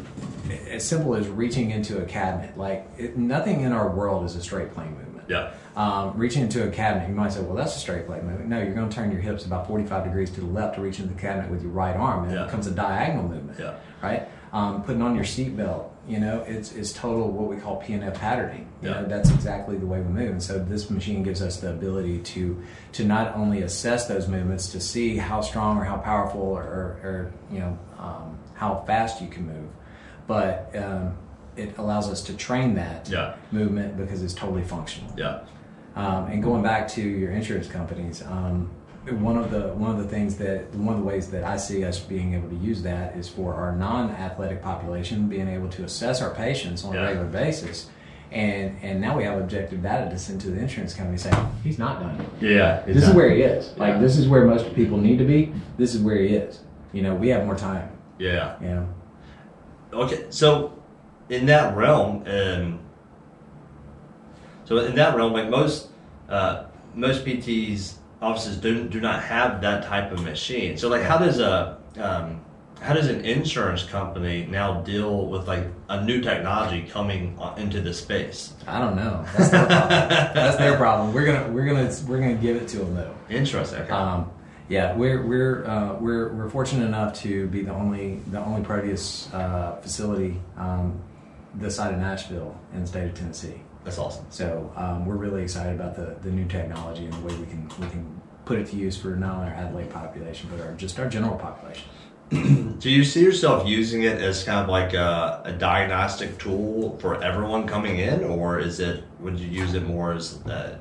as 0.69 0.87
simple 0.87 1.15
as 1.15 1.27
reaching 1.27 1.71
into 1.71 2.01
a 2.01 2.05
cabinet, 2.05 2.57
like 2.57 2.87
it, 2.97 3.17
nothing 3.17 3.61
in 3.61 3.71
our 3.71 3.89
world 3.89 4.25
is 4.25 4.35
a 4.35 4.41
straight 4.41 4.73
plane 4.73 4.91
movement. 4.91 5.12
Yeah. 5.27 5.53
Um, 5.75 6.15
reaching 6.17 6.43
into 6.43 6.67
a 6.67 6.71
cabinet, 6.71 7.09
you 7.09 7.15
might 7.15 7.31
say, 7.33 7.41
well, 7.41 7.55
that's 7.55 7.75
a 7.75 7.79
straight 7.79 8.05
plane 8.05 8.25
movement. 8.25 8.47
No, 8.49 8.61
you're 8.61 8.73
going 8.75 8.89
to 8.89 8.95
turn 8.95 9.11
your 9.11 9.21
hips 9.21 9.45
about 9.45 9.67
45 9.67 10.03
degrees 10.03 10.29
to 10.31 10.41
the 10.41 10.45
left 10.47 10.75
to 10.75 10.81
reach 10.81 10.99
into 10.99 11.13
the 11.13 11.19
cabinet 11.19 11.49
with 11.49 11.63
your 11.63 11.71
right 11.71 11.95
arm, 11.95 12.25
and 12.25 12.33
Yeah. 12.33 12.43
it 12.43 12.45
becomes 12.45 12.67
a 12.67 12.71
diagonal 12.71 13.27
movement. 13.27 13.59
Yeah. 13.59 13.73
Right? 14.01 14.27
Um, 14.51 14.83
putting 14.83 15.01
on 15.01 15.15
your 15.15 15.23
seatbelt, 15.23 15.85
you 16.07 16.19
know, 16.19 16.43
it's, 16.47 16.73
it's 16.73 16.93
total 16.93 17.27
what 17.31 17.49
we 17.49 17.55
call 17.55 17.81
PNF 17.81 18.13
patterning. 18.15 18.67
You 18.83 18.89
Yeah. 18.89 19.01
know, 19.01 19.05
that's 19.07 19.31
exactly 19.31 19.77
the 19.77 19.85
way 19.87 19.99
we 19.99 20.09
move. 20.11 20.29
And 20.29 20.43
so 20.43 20.59
this 20.59 20.91
machine 20.91 21.23
gives 21.23 21.41
us 21.41 21.57
the 21.57 21.71
ability 21.71 22.19
to 22.19 22.61
to 22.91 23.03
not 23.05 23.35
only 23.35 23.61
assess 23.63 24.07
those 24.07 24.27
movements 24.27 24.67
to 24.73 24.79
see 24.79 25.17
how 25.17 25.41
strong 25.41 25.77
or 25.79 25.85
how 25.85 25.97
powerful 25.97 26.41
or, 26.41 26.61
or, 26.61 26.99
or 27.03 27.31
you 27.51 27.59
know 27.61 27.77
um, 27.97 28.37
how 28.53 28.83
fast 28.85 29.21
you 29.21 29.27
can 29.29 29.47
move, 29.47 29.69
but 30.27 30.71
um, 30.75 31.17
it 31.57 31.77
allows 31.77 32.09
us 32.09 32.21
to 32.23 32.33
train 32.35 32.75
that 32.75 33.09
Yeah. 33.09 33.35
movement 33.51 33.97
because 33.97 34.23
it's 34.23 34.33
totally 34.33 34.63
functional. 34.63 35.09
Yeah. 35.17 35.39
Um, 35.95 36.25
and 36.25 36.41
going 36.41 36.63
back 36.63 36.87
to 36.89 37.01
your 37.01 37.31
insurance 37.31 37.67
companies, 37.67 38.23
um, 38.29 38.69
one 39.19 39.37
of 39.37 39.51
the 39.51 39.67
one 39.75 39.91
of 39.91 39.97
the 39.97 40.07
things 40.07 40.37
that 40.37 40.73
one 40.75 40.95
of 40.95 41.01
the 41.01 41.05
ways 41.05 41.27
that 41.31 41.43
I 41.43 41.57
see 41.57 41.83
us 41.83 41.99
being 41.99 42.33
able 42.33 42.49
to 42.49 42.55
use 42.55 42.81
that 42.83 43.15
is 43.17 43.27
for 43.27 43.53
our 43.53 43.75
non-athletic 43.75 44.61
population 44.63 45.27
being 45.27 45.49
able 45.49 45.67
to 45.69 45.83
assess 45.83 46.21
our 46.21 46.31
patients 46.31 46.83
on 46.85 46.93
Yeah. 46.93 47.01
a 47.01 47.05
regular 47.07 47.27
basis. 47.27 47.89
And, 48.31 48.75
and 48.81 48.99
now 48.99 49.15
we 49.15 49.25
have 49.25 49.37
objective 49.37 49.83
data 49.83 50.09
to 50.09 50.17
send 50.17 50.41
to 50.41 50.49
the 50.49 50.59
insurance 50.59 50.95
company 50.95 51.17
saying 51.19 51.35
he's 51.63 51.77
not 51.77 51.99
done. 51.99 52.25
Yeah. 52.41 52.81
This 52.87 53.07
is 53.07 53.13
where 53.13 53.29
he 53.29 53.41
is. 53.43 53.71
Like 53.77 53.95
Yeah. 53.95 53.99
this 53.99 54.17
is 54.17 54.27
where 54.27 54.45
most 54.45 54.73
people 54.73 54.97
need 54.97 55.19
to 55.19 55.25
be. 55.25 55.53
This 55.77 55.93
is 55.93 56.01
where 56.01 56.15
he 56.15 56.29
is. 56.35 56.61
You 56.93 57.03
know, 57.03 57.13
we 57.13 57.27
have 57.29 57.45
more 57.45 57.55
time. 57.55 57.89
Yeah. 58.17 58.55
You 58.61 58.67
know, 58.69 58.87
Okay, 59.93 60.25
so 60.29 60.71
in 61.29 61.45
that 61.47 61.75
realm, 61.75 62.23
um, 62.27 62.79
so 64.65 64.77
in 64.79 64.95
that 64.95 65.15
realm, 65.15 65.33
like 65.33 65.49
most 65.49 65.89
uh, 66.29 66.65
most 66.93 67.25
PTs 67.25 67.95
offices 68.21 68.57
do 68.57 68.87
do 68.87 68.99
not 68.99 69.23
have 69.23 69.61
that 69.61 69.83
type 69.83 70.11
of 70.11 70.23
machine. 70.23 70.77
So 70.77 70.89
like, 70.89 71.03
how 71.03 71.17
does 71.17 71.39
a 71.39 71.77
um, 71.99 72.41
how 72.81 72.93
does 72.93 73.07
an 73.07 73.23
insurance 73.23 73.83
company 73.83 74.45
now 74.49 74.81
deal 74.81 75.27
with 75.27 75.47
like 75.47 75.65
a 75.89 76.03
new 76.03 76.21
technology 76.21 76.83
coming 76.83 77.39
into 77.57 77.81
the 77.81 77.93
space? 77.93 78.53
I 78.67 78.79
don't 78.79 78.95
know. 78.95 79.25
That's 79.37 79.49
their 79.49 79.65
problem. 79.65 79.89
That's 80.09 80.57
their 80.57 80.77
problem. 80.77 81.13
We're 81.13 81.25
gonna 81.25 81.51
we're 81.51 81.65
gonna 81.65 81.95
we're 82.07 82.19
gonna 82.19 82.35
give 82.35 82.57
it 82.57 82.67
to 82.69 82.79
them 82.79 82.95
though. 82.95 83.15
Interesting. 83.29 83.81
Okay. 83.81 83.91
Um, 83.91 84.29
yeah, 84.69 84.95
we're 84.95 85.25
we're 85.25 85.65
uh, 85.65 85.95
we're 85.95 86.33
we're 86.33 86.49
fortunate 86.49 86.85
enough 86.85 87.13
to 87.21 87.47
be 87.47 87.61
the 87.61 87.71
only 87.71 88.19
the 88.31 88.39
only 88.39 88.63
Proteus 88.63 89.31
uh, 89.33 89.77
facility 89.81 90.39
um, 90.57 90.99
this 91.55 91.75
side 91.75 91.93
of 91.93 91.99
Nashville 91.99 92.59
in 92.73 92.81
the 92.81 92.87
state 92.87 93.05
of 93.05 93.13
Tennessee. 93.13 93.61
That's 93.83 93.97
awesome. 93.97 94.25
So 94.29 94.71
um, 94.75 95.05
we're 95.05 95.15
really 95.15 95.43
excited 95.43 95.75
about 95.75 95.95
the, 95.95 96.15
the 96.21 96.31
new 96.31 96.45
technology 96.45 97.05
and 97.05 97.13
the 97.13 97.21
way 97.21 97.35
we 97.35 97.45
can 97.45 97.69
we 97.79 97.87
can 97.87 98.21
put 98.45 98.59
it 98.59 98.67
to 98.67 98.75
use 98.75 98.97
for 98.97 99.15
not 99.15 99.35
only 99.35 99.47
our 99.47 99.53
athlete 99.53 99.89
population 99.89 100.49
but 100.51 100.61
our 100.61 100.73
just 100.73 100.99
our 100.99 101.09
general 101.09 101.37
population. 101.37 101.83
Do 102.79 102.89
you 102.89 103.03
see 103.03 103.21
yourself 103.21 103.67
using 103.67 104.03
it 104.03 104.21
as 104.21 104.43
kind 104.43 104.59
of 104.59 104.69
like 104.69 104.93
a, 104.93 105.41
a 105.45 105.51
diagnostic 105.51 106.39
tool 106.39 106.97
for 106.99 107.21
everyone 107.21 107.67
coming 107.67 107.99
in, 107.99 108.23
or 108.23 108.59
is 108.59 108.79
it 108.79 109.03
would 109.19 109.39
you 109.39 109.47
use 109.47 109.73
it 109.73 109.83
more 109.83 110.13
as 110.13 110.41
uh, 110.47 110.79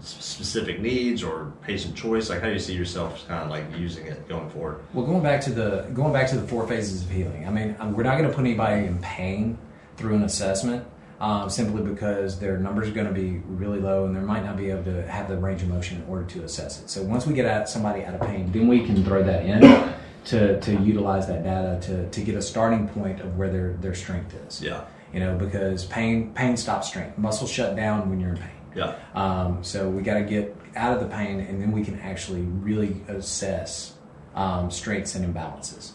specific 0.00 0.80
needs 0.80 1.22
or 1.22 1.52
patient 1.62 1.96
choice? 1.96 2.30
Like, 2.30 2.40
how 2.40 2.46
do 2.46 2.52
you 2.52 2.58
see 2.60 2.74
yourself 2.74 3.26
kind 3.26 3.42
of 3.42 3.50
like 3.50 3.64
using 3.76 4.06
it 4.06 4.28
going 4.28 4.48
forward? 4.50 4.80
Well, 4.94 5.04
going 5.04 5.22
back 5.22 5.40
to 5.42 5.50
the 5.50 5.86
going 5.92 6.12
back 6.12 6.28
to 6.30 6.36
the 6.36 6.46
four 6.46 6.66
phases 6.66 7.02
of 7.02 7.10
healing. 7.10 7.46
I 7.46 7.50
mean, 7.50 7.76
um, 7.78 7.92
we're 7.92 8.04
not 8.04 8.16
going 8.16 8.30
to 8.30 8.34
put 8.34 8.44
anybody 8.44 8.86
in 8.86 8.98
pain 9.00 9.58
through 9.96 10.14
an 10.14 10.22
assessment, 10.24 10.84
um, 11.20 11.48
simply 11.48 11.82
because 11.82 12.38
their 12.38 12.58
numbers 12.58 12.88
are 12.88 12.92
going 12.92 13.06
to 13.06 13.12
be 13.12 13.38
really 13.48 13.80
low, 13.80 14.04
and 14.06 14.14
they 14.16 14.20
might 14.20 14.44
not 14.44 14.56
be 14.56 14.70
able 14.70 14.84
to 14.84 15.06
have 15.10 15.28
the 15.28 15.36
range 15.36 15.62
of 15.62 15.68
motion 15.68 16.02
in 16.02 16.08
order 16.08 16.24
to 16.24 16.42
assess 16.44 16.80
it. 16.82 16.90
So 16.90 17.02
once 17.02 17.26
we 17.26 17.34
get 17.34 17.46
at 17.46 17.68
somebody 17.68 18.04
out 18.04 18.14
of 18.14 18.20
pain, 18.22 18.50
then 18.52 18.68
we 18.68 18.84
can 18.84 19.02
throw 19.04 19.22
that 19.22 19.44
in 19.44 19.94
to 20.26 20.60
to 20.60 20.72
utilize 20.82 21.26
that 21.28 21.44
data 21.44 21.78
to 21.86 22.08
to 22.10 22.20
get 22.20 22.34
a 22.34 22.42
starting 22.42 22.88
point 22.88 23.20
of 23.20 23.36
where 23.38 23.50
their 23.50 23.74
their 23.74 23.94
strength 23.94 24.34
is. 24.46 24.60
Yeah, 24.62 24.84
You 25.12 25.20
know, 25.20 25.36
because 25.38 25.84
pain 25.86 26.32
pain 26.34 26.56
stops 26.56 26.88
strength. 26.88 27.16
Muscles 27.16 27.50
shut 27.50 27.76
down 27.76 28.10
when 28.10 28.20
you're 28.20 28.30
in 28.30 28.36
pain. 28.38 28.50
yeah, 28.74 28.94
Um, 29.14 29.64
so 29.64 29.88
we 29.88 30.02
got 30.02 30.14
to 30.18 30.24
get 30.24 30.54
out 30.74 30.92
of 30.92 31.00
the 31.00 31.08
pain, 31.08 31.40
and 31.40 31.62
then 31.62 31.72
we 31.72 31.82
can 31.82 31.98
actually 32.00 32.42
really 32.42 33.00
assess 33.08 33.94
um, 34.34 34.70
strengths 34.70 35.14
and 35.14 35.24
imbalances. 35.34 35.92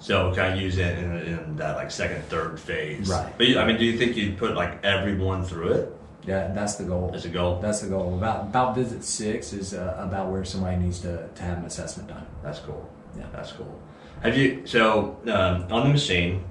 So 0.00 0.34
kind 0.34 0.54
of 0.54 0.60
use 0.60 0.78
it 0.78 0.98
in, 0.98 1.16
in 1.18 1.56
that 1.56 1.76
like 1.76 1.90
second, 1.90 2.24
third 2.24 2.58
phase. 2.58 3.08
Right. 3.08 3.32
But 3.36 3.46
you, 3.48 3.58
I 3.58 3.66
mean, 3.66 3.76
do 3.78 3.84
you 3.84 3.98
think 3.98 4.16
you'd 4.16 4.38
put 4.38 4.54
like 4.54 4.82
everyone 4.82 5.44
through 5.44 5.72
it 5.74 5.96
Yeah, 6.26 6.48
that's 6.54 6.76
the 6.76 6.84
goal. 6.84 7.10
as 7.14 7.26
a 7.26 7.28
goal? 7.28 7.60
That's 7.60 7.80
the 7.82 7.88
goal. 7.88 8.14
About 8.16 8.44
about 8.44 8.74
visit 8.74 9.04
six 9.04 9.52
is 9.52 9.74
uh, 9.74 9.94
about 9.98 10.30
where 10.30 10.44
somebody 10.44 10.76
needs 10.78 11.00
to, 11.00 11.28
to 11.28 11.42
have 11.42 11.58
an 11.58 11.64
assessment 11.66 12.08
done. 12.08 12.26
That's 12.42 12.60
cool. 12.60 12.90
Yeah. 13.16 13.26
That's 13.32 13.52
cool. 13.52 13.78
Have 14.22 14.36
you 14.36 14.62
so 14.66 15.18
um, 15.26 15.70
on 15.70 15.86
the 15.86 15.92
machine? 15.92 16.44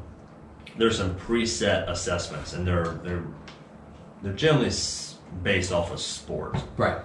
There's 0.78 0.98
some 0.98 1.16
preset 1.16 1.90
assessments, 1.90 2.54
and 2.54 2.66
they're 2.66 3.00
they're 3.04 3.24
they're 4.22 4.34
generally 4.34 4.72
based 5.44 5.72
off 5.72 5.92
of 5.92 6.00
sport. 6.00 6.56
Right. 6.78 6.98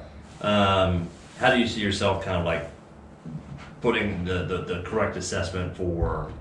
Um, 0.42 1.08
how 1.38 1.50
do 1.50 1.58
you 1.58 1.66
see 1.66 1.80
yourself 1.80 2.24
kind 2.24 2.36
of 2.36 2.44
like 2.44 2.70
putting 3.84 4.24
the, 4.24 4.44
the, 4.44 4.58
the 4.64 4.82
correct 4.82 5.14
assessment 5.16 5.76
for 5.76 6.32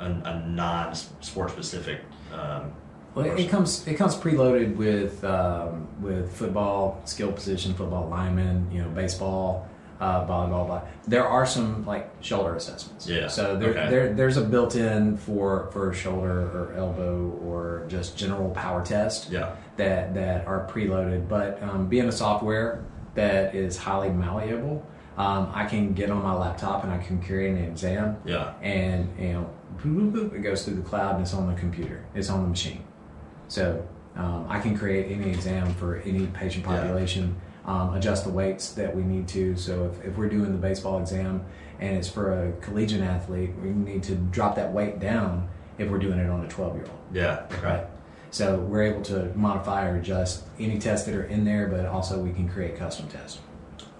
a, 0.00 0.06
a 0.06 0.42
non-sport 0.48 1.50
specific? 1.50 2.00
Um, 2.32 2.72
Well, 3.14 3.26
it, 3.26 3.30
person? 3.32 3.44
it 3.44 3.50
comes 3.50 3.70
it 3.86 3.96
comes 4.00 4.14
preloaded 4.16 4.76
with 4.76 5.22
um, 5.24 5.86
with 6.00 6.26
football, 6.40 7.02
skill 7.04 7.32
position, 7.32 7.74
football 7.74 8.08
lineman, 8.08 8.70
you 8.72 8.80
know, 8.82 8.88
baseball, 8.88 9.68
uh, 10.00 10.24
volleyball. 10.30 10.66
Blah. 10.68 10.82
There 11.08 11.26
are 11.36 11.44
some 11.44 11.84
like 11.92 12.08
shoulder 12.20 12.54
assessments. 12.56 13.06
Yeah, 13.06 13.28
So 13.28 13.42
there, 13.60 13.70
okay. 13.70 13.90
there 13.90 14.14
there's 14.14 14.38
a 14.38 14.44
built-in 14.54 15.16
for 15.18 15.68
for 15.72 15.92
shoulder 15.92 16.38
or 16.56 16.72
elbow 16.84 17.14
or 17.44 17.84
just 17.88 18.16
general 18.16 18.50
power 18.64 18.82
test. 18.84 19.28
Yeah. 19.30 19.56
That 19.76 20.14
that 20.14 20.46
are 20.46 20.66
preloaded, 20.72 21.28
but 21.28 21.60
um, 21.62 21.88
being 21.88 22.08
a 22.08 22.12
software 22.24 22.84
that 23.14 23.54
is 23.54 23.76
highly 23.76 24.10
malleable, 24.10 24.76
um, 25.20 25.50
I 25.54 25.64
can 25.66 25.92
get 25.92 26.08
on 26.10 26.22
my 26.22 26.32
laptop 26.34 26.84
and 26.84 26.92
I 26.92 26.98
can 26.98 27.22
create 27.22 27.50
an 27.50 27.64
exam 27.64 28.16
Yeah. 28.24 28.54
and 28.62 29.08
you 29.18 29.32
know 29.34 29.50
boop, 29.78 29.94
boop, 29.96 30.12
boop, 30.12 30.34
it 30.34 30.40
goes 30.40 30.64
through 30.64 30.76
the 30.76 30.82
cloud 30.90 31.12
and 31.16 31.22
it's 31.22 31.34
on 31.34 31.46
the 31.52 31.58
computer 31.60 31.98
it's 32.14 32.30
on 32.30 32.42
the 32.42 32.48
machine 32.48 32.82
so 33.48 33.86
um, 34.16 34.44
i 34.48 34.58
can 34.60 34.76
create 34.76 35.04
any 35.16 35.28
exam 35.30 35.72
for 35.74 35.96
any 36.10 36.26
patient 36.28 36.64
Yeah. 36.66 36.76
population 36.80 37.36
um, 37.66 37.94
adjust 37.94 38.24
the 38.24 38.30
weights 38.30 38.72
that 38.72 38.96
we 38.96 39.02
need 39.02 39.28
to. 39.28 39.54
So 39.54 39.72
if, 39.92 40.04
if 40.06 40.16
we're 40.16 40.30
doing 40.30 40.50
the 40.50 40.58
baseball 40.58 40.98
exam 40.98 41.44
and 41.78 41.94
it's 41.96 42.08
for 42.08 42.32
a 42.32 42.52
collegiate 42.62 43.02
athlete, 43.02 43.50
we 43.62 43.68
need 43.68 44.02
to 44.04 44.14
drop 44.14 44.56
that 44.56 44.72
weight 44.72 44.98
down 44.98 45.46
if 45.78 45.88
we're 45.90 45.98
doing 45.98 46.18
it 46.18 46.28
on 46.30 46.42
a 46.44 46.48
12 46.48 46.74
year 46.76 46.84
old. 46.86 46.98
Yeah. 47.12 47.44
Okay. 47.52 47.62
Right. 47.62 47.86
So 48.30 48.56
we're 48.56 48.82
able 48.84 49.02
to 49.02 49.30
modify 49.36 49.88
or 49.88 49.96
adjust 49.96 50.46
any 50.58 50.78
tests 50.78 51.04
that 51.06 51.14
are 51.14 51.24
in 51.24 51.44
there, 51.44 51.68
but 51.68 51.84
also 51.84 52.18
we 52.18 52.32
can 52.32 52.48
create 52.48 52.76
custom 52.76 53.06
tests. 53.08 53.38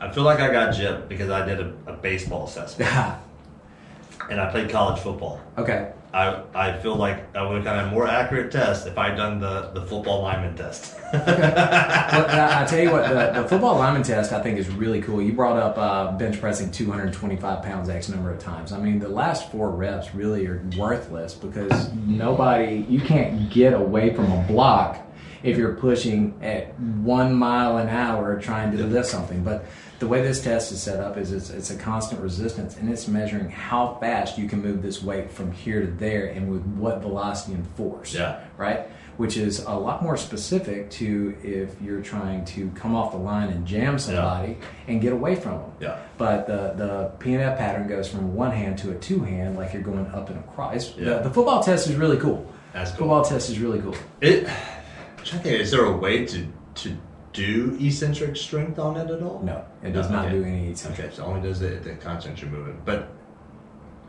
I 0.01 0.11
feel 0.11 0.25
like 0.25 0.41
I 0.41 0.51
got 0.51 0.75
gypped 0.75 1.09
because 1.09 1.31
I 1.31 1.45
did 1.47 1.61
a, 1.61 1.73
a 1.87 1.93
baseball 1.93 2.47
assessment 2.47 2.91
and 4.31 4.41
I 4.41 4.51
played 4.51 4.71
college 4.71 5.01
football. 5.01 5.41
okay. 5.59 5.93
I, 6.13 6.43
I 6.55 6.77
feel 6.79 6.97
like 6.97 7.37
I 7.37 7.47
would 7.47 7.55
have 7.57 7.65
gotten 7.65 7.89
a 7.89 7.91
more 7.93 8.05
accurate 8.09 8.51
test 8.51 8.89
if 8.89 8.99
I'd 8.99 9.17
done 9.17 9.39
the, 9.39 9.71
the 9.75 9.83
football 9.83 10.23
lineman 10.23 10.57
test. 10.57 10.97
Well, 11.13 12.27
I, 12.29 12.63
I 12.63 12.67
tell 12.67 12.81
you 12.81 12.91
what, 12.91 13.09
the, 13.09 13.43
the 13.43 13.49
football 13.49 13.77
lineman 13.79 14.03
test 14.03 14.33
I 14.33 14.43
think 14.43 14.59
is 14.59 14.69
really 14.69 15.01
cool. 15.01 15.23
You 15.23 15.33
brought 15.33 15.57
up 15.57 15.79
uh, 15.79 16.13
bench 16.19 16.41
pressing 16.41 16.73
225 16.73 17.63
pounds 17.63 17.89
X 17.89 18.09
number 18.09 18.33
of 18.33 18.41
times. 18.41 18.73
I 18.73 18.81
mean, 18.81 18.99
the 18.99 19.09
last 19.09 19.51
four 19.53 19.71
reps 19.71 20.13
really 20.15 20.47
are 20.47 20.63
worthless 20.77 21.35
because 21.35 21.93
nobody, 21.93 22.85
you 22.89 23.01
can't 23.01 23.51
get 23.51 23.75
away 23.75 24.13
from 24.13 24.33
a 24.33 24.43
block 24.49 25.01
if 25.43 25.57
you're 25.57 25.75
pushing 25.75 26.35
at 26.43 26.79
one 26.81 27.35
mile 27.35 27.79
an 27.79 27.89
hour 27.89 28.41
trying 28.41 28.77
to 28.77 28.85
lift 28.85 29.09
something. 29.09 29.45
But 29.45 29.65
the 30.01 30.09
way 30.09 30.21
this 30.23 30.43
test 30.43 30.73
is 30.73 30.83
set 30.83 30.99
up 30.99 31.17
is 31.17 31.31
it's, 31.31 31.51
it's 31.51 31.71
a 31.71 31.77
constant 31.77 32.21
resistance 32.21 32.77
and 32.77 32.91
it's 32.91 33.07
measuring 33.07 33.49
how 33.51 33.97
fast 34.01 34.37
you 34.39 34.49
can 34.49 34.61
move 34.61 34.83
this 34.83 35.03
weight 35.03 35.31
from 35.31 35.53
here 35.53 35.81
to 35.83 35.87
there 35.87 36.27
and 36.27 36.51
with 36.51 36.63
what 36.65 37.01
velocity 37.03 37.55
and 37.55 37.67
force 37.77 38.15
Yeah. 38.15 38.41
right? 38.57 38.89
Which 39.19 39.37
is 39.37 39.61
a 39.67 39.73
lot 39.75 40.03
more 40.03 40.17
specific 40.17 40.91
to 40.93 41.37
if 41.45 41.81
you're 41.83 42.01
trying 42.01 42.47
to 42.47 42.71
come 42.75 42.95
off 42.97 43.13
the 43.13 43.19
line 43.19 43.51
and 43.51 43.67
jam 43.67 43.99
somebody 43.99 44.57
and 44.89 45.01
get 45.03 45.13
away 45.13 45.35
from 45.37 45.59
them. 45.59 45.73
Yeah. 45.79 45.99
But 46.17 46.47
the 46.47 46.73
the 46.77 47.13
PNF 47.23 47.59
pattern 47.59 47.87
goes 47.87 48.09
from 48.09 48.35
one 48.35 48.51
hand 48.51 48.79
to 48.79 48.91
a 48.93 48.95
two 48.95 49.21
hand, 49.21 49.57
like 49.59 49.75
you're 49.75 49.83
going 49.83 50.07
up 50.07 50.31
and 50.31 50.39
across. 50.39 50.97
Yeah. 50.97 51.05
The, 51.19 51.29
the 51.29 51.31
football 51.31 51.63
test 51.63 51.87
is 51.89 51.97
really 51.97 52.17
cool. 52.17 52.51
That's 52.73 52.91
cool. 52.93 52.99
Football 53.01 53.25
test 53.25 53.51
is 53.51 53.59
really 53.59 53.81
cool. 53.83 53.97
It, 54.23 54.49
I'm 55.19 55.25
trying 55.27 55.43
to 55.43 55.49
think, 55.51 55.61
is 55.61 55.71
there 55.71 55.85
a 55.85 55.95
way 55.95 56.25
to, 56.25 56.47
to 56.77 56.97
do 57.33 57.77
eccentric 57.81 58.37
strength 58.37 58.79
on 58.79 58.97
it 58.97 59.11
at 59.11 59.23
all? 59.23 59.41
No, 59.45 59.65
it 59.83 59.93
does 59.93 60.11
No, 60.11 60.17
not 60.17 60.27
okay. 60.27 60.35
do 60.39 60.45
any 60.45 60.71
eccentric. 60.71 61.07
Okay, 61.07 61.17
so 61.17 61.23
it 61.25 61.27
only 61.27 61.41
does 61.49 61.61
the, 61.61 61.69
the 61.69 61.95
concentric 61.97 62.51
movement. 62.51 62.85
But 62.85 63.09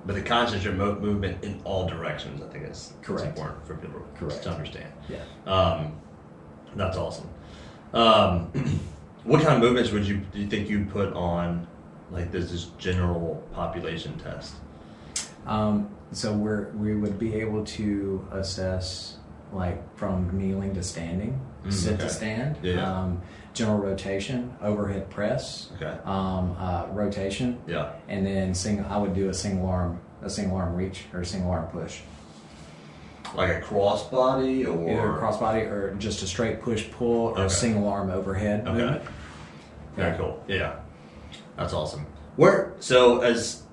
but 0.05 0.15
the 0.15 0.21
concentric 0.21 0.75
mo- 0.75 0.99
movement 0.99 1.43
in 1.43 1.61
all 1.63 1.87
directions, 1.87 2.41
I 2.41 2.47
think 2.47 2.67
is 2.67 2.93
Correct. 3.03 3.27
important 3.27 3.65
for 3.67 3.75
people 3.75 4.01
Correct. 4.17 4.41
to 4.43 4.49
understand. 4.49 4.91
Yeah. 5.07 5.19
Um, 5.45 5.93
that's 6.75 6.97
awesome. 6.97 7.29
Um, 7.93 8.45
what 9.23 9.41
kind 9.43 9.53
of 9.53 9.59
movements 9.59 9.91
would 9.91 10.07
you 10.07 10.17
do 10.33 10.39
you 10.39 10.47
think 10.47 10.69
you 10.69 10.85
put 10.85 11.13
on 11.13 11.67
like 12.09 12.31
this 12.31 12.49
this 12.51 12.65
general 12.79 13.43
population 13.53 14.17
test? 14.17 14.55
Um, 15.45 15.89
so 16.11 16.33
we're 16.33 16.69
we 16.71 16.95
would 16.95 17.19
be 17.19 17.35
able 17.35 17.63
to 17.65 18.27
assess 18.31 19.17
like 19.53 19.81
from 19.97 20.35
kneeling 20.37 20.73
to 20.75 20.81
standing, 20.83 21.39
Mm, 21.65 21.71
sit 21.73 21.93
okay. 21.93 22.03
to 22.03 22.09
stand, 22.09 22.55
Yeah, 22.63 22.73
yeah. 22.73 22.99
Um, 23.01 23.21
general 23.53 23.77
rotation, 23.77 24.53
overhead 24.61 25.09
press, 25.09 25.69
Okay. 25.75 25.95
um, 26.05 26.55
uh, 26.59 26.85
rotation, 26.91 27.59
Yeah. 27.67 27.89
and 28.07 28.25
then 28.25 28.53
single. 28.55 28.85
I 28.89 28.97
would 28.97 29.13
do 29.13 29.29
a 29.29 29.33
single 29.33 29.67
arm, 29.69 29.99
a 30.23 30.29
single 30.29 30.57
arm 30.57 30.73
reach 30.75 31.05
or 31.13 31.21
a 31.21 31.25
single 31.25 31.51
arm 31.51 31.67
push, 31.67 31.99
Like 33.35 33.49
a 33.49 33.61
crossbody 33.61 34.65
or 34.67 34.89
either 34.89 35.07
crossbody 35.13 35.69
or 35.69 35.95
just 35.95 36.21
a 36.21 36.27
straight 36.27 36.61
push 36.61 36.89
pull 36.91 37.27
or 37.27 37.31
Okay. 37.33 37.45
a 37.45 37.49
single 37.49 37.87
arm 37.87 38.09
overhead 38.09 38.61
Okay. 38.67 38.71
movement. 38.77 39.01
Very 39.95 40.17
cool. 40.17 40.43
Yeah, 40.47 40.73
that's 41.55 41.73
awesome. 41.73 42.05
Where 42.35 42.73
so 42.79 43.19
as 43.21 43.63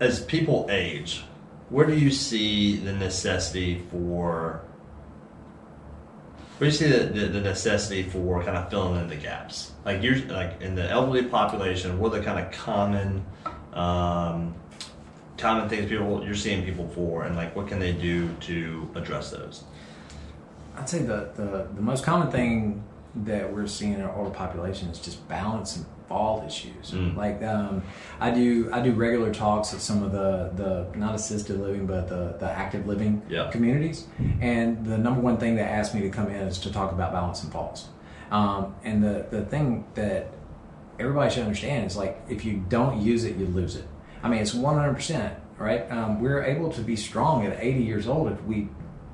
as 0.00 0.20
people 0.24 0.66
age, 0.70 1.24
where 1.70 1.86
do 1.86 1.94
you 1.94 2.10
see 2.10 2.76
the 2.76 2.92
necessity 2.92 3.82
for? 3.90 4.62
Do 6.60 6.66
you 6.66 6.72
see 6.72 6.90
the, 6.90 7.04
the, 7.06 7.26
the 7.28 7.40
necessity 7.40 8.02
for 8.02 8.44
kind 8.44 8.58
of 8.58 8.68
filling 8.68 9.00
in 9.00 9.08
the 9.08 9.16
gaps? 9.16 9.72
Like 9.86 10.02
you're 10.02 10.18
like 10.26 10.60
in 10.60 10.74
the 10.74 10.86
elderly 10.90 11.24
population, 11.24 11.98
what 11.98 12.12
are 12.12 12.18
the 12.18 12.24
kind 12.24 12.38
of 12.38 12.52
common 12.52 13.24
um, 13.72 14.54
common 15.38 15.70
things 15.70 15.88
people 15.88 16.22
you're 16.22 16.34
seeing 16.34 16.62
people 16.62 16.86
for, 16.88 17.22
and 17.22 17.34
like 17.34 17.56
what 17.56 17.66
can 17.66 17.78
they 17.78 17.92
do 17.92 18.28
to 18.40 18.90
address 18.94 19.30
those? 19.30 19.64
I'd 20.76 20.86
say 20.86 20.98
the, 20.98 21.30
the, 21.34 21.66
the 21.74 21.80
most 21.80 22.04
common 22.04 22.30
thing 22.30 22.84
that 23.14 23.52
we're 23.52 23.66
seeing 23.66 23.94
in 23.94 24.02
our 24.02 24.14
older 24.16 24.30
population 24.30 24.88
is 24.88 24.98
just 24.98 25.26
balance 25.28 25.76
and 25.76 25.86
fall 26.08 26.44
issues. 26.46 26.90
Mm. 26.92 27.16
Like 27.16 27.42
um, 27.42 27.82
I 28.20 28.30
do 28.30 28.68
I 28.72 28.80
do 28.82 28.92
regular 28.92 29.32
talks 29.32 29.72
at 29.74 29.80
some 29.80 30.02
of 30.02 30.12
the, 30.12 30.50
the 30.56 30.98
not 30.98 31.14
assisted 31.14 31.60
living 31.60 31.86
but 31.86 32.08
the, 32.08 32.36
the 32.38 32.50
active 32.50 32.86
living 32.86 33.22
Yeah. 33.28 33.50
communities, 33.50 34.06
and 34.40 34.84
the 34.84 34.98
number 34.98 35.20
one 35.20 35.36
thing 35.38 35.56
that 35.56 35.68
asked 35.70 35.94
me 35.94 36.00
to 36.02 36.10
come 36.10 36.26
in 36.28 36.36
is 36.48 36.58
to 36.60 36.72
talk 36.72 36.92
about 36.92 37.12
balance 37.12 37.42
and 37.42 37.52
falls. 37.52 37.88
Um, 38.30 38.74
and 38.84 39.02
the 39.02 39.26
the 39.30 39.44
thing 39.44 39.84
that 39.94 40.32
everybody 40.98 41.30
should 41.32 41.42
understand 41.44 41.86
is 41.86 41.96
like 41.96 42.20
if 42.28 42.44
you 42.44 42.64
don't 42.68 43.00
use 43.00 43.24
it, 43.24 43.36
you 43.36 43.46
lose 43.46 43.76
it. 43.76 43.86
I 44.22 44.28
mean, 44.28 44.40
it's 44.40 44.54
one 44.54 44.76
hundred 44.76 44.94
percent 44.94 45.34
right. 45.58 45.90
Um, 45.90 46.20
we're 46.20 46.42
able 46.42 46.70
to 46.72 46.80
be 46.80 46.96
strong 46.96 47.46
at 47.46 47.56
eighty 47.62 47.82
years 47.82 48.06
old 48.08 48.30
if 48.32 48.42
we 48.44 48.68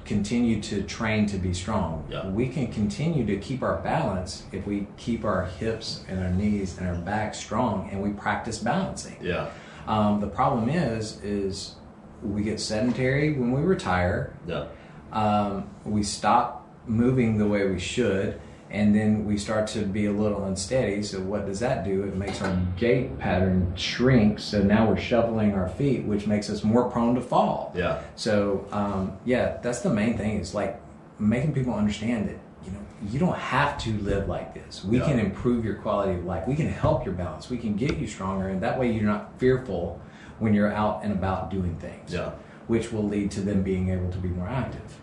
continue 0.06 0.60
to 0.62 0.82
train 0.82 1.26
to 1.26 1.36
be 1.36 1.52
strong. 1.52 2.06
Yeah. 2.10 2.26
We 2.28 2.48
can 2.48 2.68
continue 2.68 3.26
to 3.26 3.36
keep 3.36 3.62
our 3.62 3.78
balance 3.78 4.44
if 4.52 4.66
we 4.66 4.86
keep 4.96 5.24
our 5.24 5.44
hips 5.46 6.04
and 6.08 6.22
our 6.22 6.30
knees 6.30 6.78
and 6.78 6.88
our 6.88 6.94
back 6.96 7.34
strong 7.34 7.88
and 7.90 8.02
we 8.02 8.10
practice 8.10 8.58
balancing. 8.58 9.16
Yeah, 9.20 9.48
Um, 9.86 10.20
the 10.20 10.26
problem 10.28 10.68
is, 10.68 11.20
is 11.22 11.74
we 12.22 12.42
get 12.42 12.58
sedentary 12.60 13.32
when 13.34 13.52
we 13.52 13.62
retire. 13.62 14.32
yeah, 14.46 14.66
Um, 15.12 15.68
we 15.84 16.02
stop 16.02 16.66
moving 16.86 17.36
the 17.38 17.46
way 17.46 17.66
we 17.68 17.78
should, 17.78 18.40
and 18.70 18.94
then 18.94 19.24
we 19.24 19.38
start 19.38 19.66
to 19.68 19.80
be 19.82 20.06
a 20.06 20.12
little 20.12 20.44
unsteady. 20.44 21.02
So 21.02 21.20
what 21.20 21.46
does 21.46 21.60
that 21.60 21.84
do? 21.84 22.02
It 22.02 22.16
makes 22.16 22.42
our 22.42 22.58
gait 22.76 23.18
pattern 23.18 23.72
shrink. 23.76 24.38
So 24.40 24.62
now 24.62 24.88
we're 24.88 24.96
shoveling 24.98 25.54
our 25.54 25.68
feet, 25.68 26.04
which 26.04 26.26
makes 26.26 26.50
us 26.50 26.64
more 26.64 26.90
prone 26.90 27.14
to 27.14 27.20
fall. 27.20 27.72
yeah. 27.76 28.02
So 28.16 28.66
um, 28.72 29.16
yeah, 29.24 29.58
that's 29.62 29.80
the 29.80 29.90
main 29.90 30.16
thing. 30.16 30.38
Is 30.40 30.54
like 30.54 30.80
making 31.18 31.54
people 31.54 31.74
understand 31.74 32.28
that 32.28 32.38
you 32.64 32.72
know 32.72 32.80
you 33.10 33.18
don't 33.18 33.36
have 33.38 33.78
to 33.84 33.92
live 33.98 34.28
like 34.28 34.52
this. 34.54 34.84
We 34.84 34.98
Yeah. 34.98 35.04
can 35.06 35.18
improve 35.20 35.64
your 35.64 35.76
quality 35.76 36.18
of 36.18 36.24
life. 36.24 36.46
We 36.48 36.54
can 36.56 36.68
help 36.68 37.04
your 37.04 37.14
balance. 37.14 37.48
We 37.48 37.58
can 37.58 37.74
get 37.76 37.96
you 37.98 38.06
stronger, 38.06 38.48
and 38.48 38.60
that 38.62 38.78
way 38.78 38.90
you're 38.90 39.04
not 39.04 39.38
fearful 39.38 40.00
when 40.38 40.52
you're 40.54 40.72
out 40.72 41.00
and 41.04 41.12
about 41.12 41.50
doing 41.50 41.76
things. 41.76 42.12
Yeah. 42.12 42.32
Which 42.66 42.92
will 42.92 43.04
lead 43.04 43.30
to 43.32 43.40
them 43.40 43.62
being 43.62 43.90
able 43.90 44.10
to 44.10 44.18
be 44.18 44.28
more 44.28 44.48
active. 44.48 45.00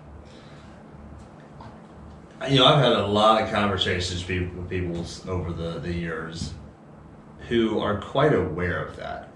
You 2.50 2.60
know, 2.60 2.66
I've 2.66 2.84
had 2.84 2.92
a 2.94 3.06
lot 3.08 3.42
of 3.42 3.50
conversations 3.52 4.28
with 4.28 4.70
people- 4.70 5.06
over 5.32 5.54
the, 5.54 5.80
the 5.80 5.94
years 5.94 6.54
who 7.48 7.80
are 7.80 8.00
quite 8.02 8.34
aware 8.34 8.84
of 8.84 8.96
that. 8.98 9.30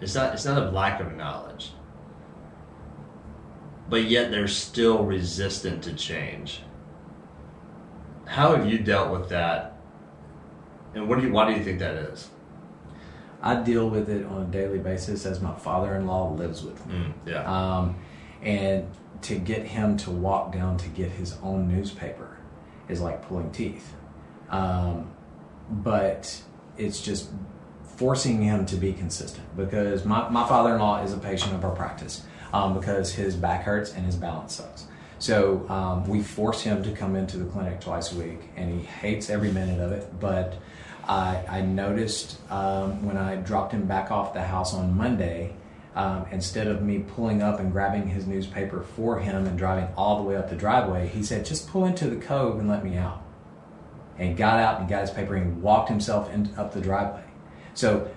It's 0.00 0.14
not 0.14 0.34
it's 0.34 0.44
not 0.44 0.62
a 0.62 0.70
lack 0.70 1.00
of 1.00 1.16
knowledge, 1.16 1.72
but 3.88 4.04
yet 4.04 4.30
they're 4.30 4.46
still 4.48 5.04
resistant 5.04 5.82
to 5.84 5.94
change. 5.94 6.60
How 8.26 8.54
have 8.54 8.70
you 8.70 8.78
dealt 8.78 9.10
with 9.10 9.30
that? 9.30 9.78
And 10.94 11.08
what 11.08 11.18
do 11.18 11.26
you 11.26 11.32
why 11.32 11.50
do 11.50 11.58
you 11.58 11.64
think 11.64 11.78
that 11.78 11.94
is? 11.94 12.28
I 13.42 13.54
deal 13.62 13.88
with 13.88 14.10
it 14.10 14.26
on 14.26 14.42
a 14.42 14.46
daily 14.46 14.78
basis 14.78 15.24
as 15.24 15.40
my 15.40 15.54
father-in-law 15.54 16.32
lives 16.32 16.62
with 16.62 16.84
me. 16.86 16.94
Mm, 16.94 17.12
yeah, 17.26 17.44
Um, 17.78 17.96
and 18.42 18.86
to 19.22 19.36
get 19.38 19.66
him 19.66 19.96
to 19.98 20.10
walk 20.10 20.52
down 20.52 20.76
to 20.78 20.88
get 20.88 21.10
his 21.10 21.36
own 21.42 21.68
newspaper 21.68 22.38
is 22.88 23.00
like 23.00 23.26
pulling 23.26 23.50
teeth. 23.50 23.94
Um, 24.50 25.10
but 25.70 26.40
it's 26.78 27.00
just 27.00 27.30
forcing 27.96 28.42
him 28.42 28.66
to 28.66 28.76
be 28.76 28.92
consistent 28.92 29.44
because 29.56 30.04
my, 30.04 30.28
my 30.28 30.46
father-in-law 30.46 31.02
is 31.02 31.12
a 31.12 31.18
patient 31.18 31.54
of 31.54 31.64
our 31.64 31.74
practice 31.74 32.24
um, 32.52 32.78
because 32.78 33.12
his 33.12 33.34
back 33.34 33.62
hurts 33.62 33.92
and 33.94 34.04
his 34.04 34.16
balance 34.16 34.54
sucks. 34.54 34.86
So 35.18 35.66
um, 35.70 36.06
we 36.06 36.22
force 36.22 36.60
him 36.60 36.82
to 36.82 36.92
come 36.92 37.16
into 37.16 37.38
the 37.38 37.46
clinic 37.46 37.80
twice 37.80 38.12
a 38.12 38.16
week, 38.16 38.50
and 38.54 38.70
he 38.70 38.84
hates 38.84 39.30
every 39.30 39.50
minute 39.50 39.80
of 39.80 39.92
it. 39.92 40.20
But 40.20 40.56
I, 41.08 41.42
I 41.48 41.60
noticed 41.62 42.38
um, 42.50 43.04
when 43.04 43.16
I 43.16 43.36
dropped 43.36 43.72
him 43.72 43.86
back 43.86 44.10
off 44.10 44.34
the 44.34 44.42
house 44.42 44.74
on 44.74 44.96
Monday, 44.96 45.54
um, 45.96 46.26
instead 46.30 46.68
of 46.68 46.82
me 46.82 47.00
pulling 47.00 47.42
up 47.42 47.58
and 47.58 47.72
grabbing 47.72 48.06
his 48.06 48.26
newspaper 48.26 48.82
for 48.82 49.18
him 49.18 49.46
and 49.46 49.58
driving 49.58 49.88
all 49.96 50.18
the 50.18 50.22
way 50.22 50.36
up 50.36 50.48
the 50.48 50.56
driveway, 50.56 51.08
he 51.08 51.22
said, 51.22 51.44
"Just 51.44 51.68
pull 51.68 51.86
into 51.86 52.08
the 52.08 52.16
cove 52.16 52.58
and 52.58 52.68
let 52.68 52.84
me 52.84 52.96
out." 52.96 53.22
And 54.18 54.36
got 54.36 54.58
out 54.58 54.80
and 54.80 54.88
got 54.88 55.02
his 55.02 55.10
paper 55.10 55.34
and 55.34 55.60
walked 55.60 55.90
himself 55.90 56.32
in, 56.32 56.50
up 56.56 56.72
the 56.72 56.80
driveway. 56.80 57.24
So 57.74 58.08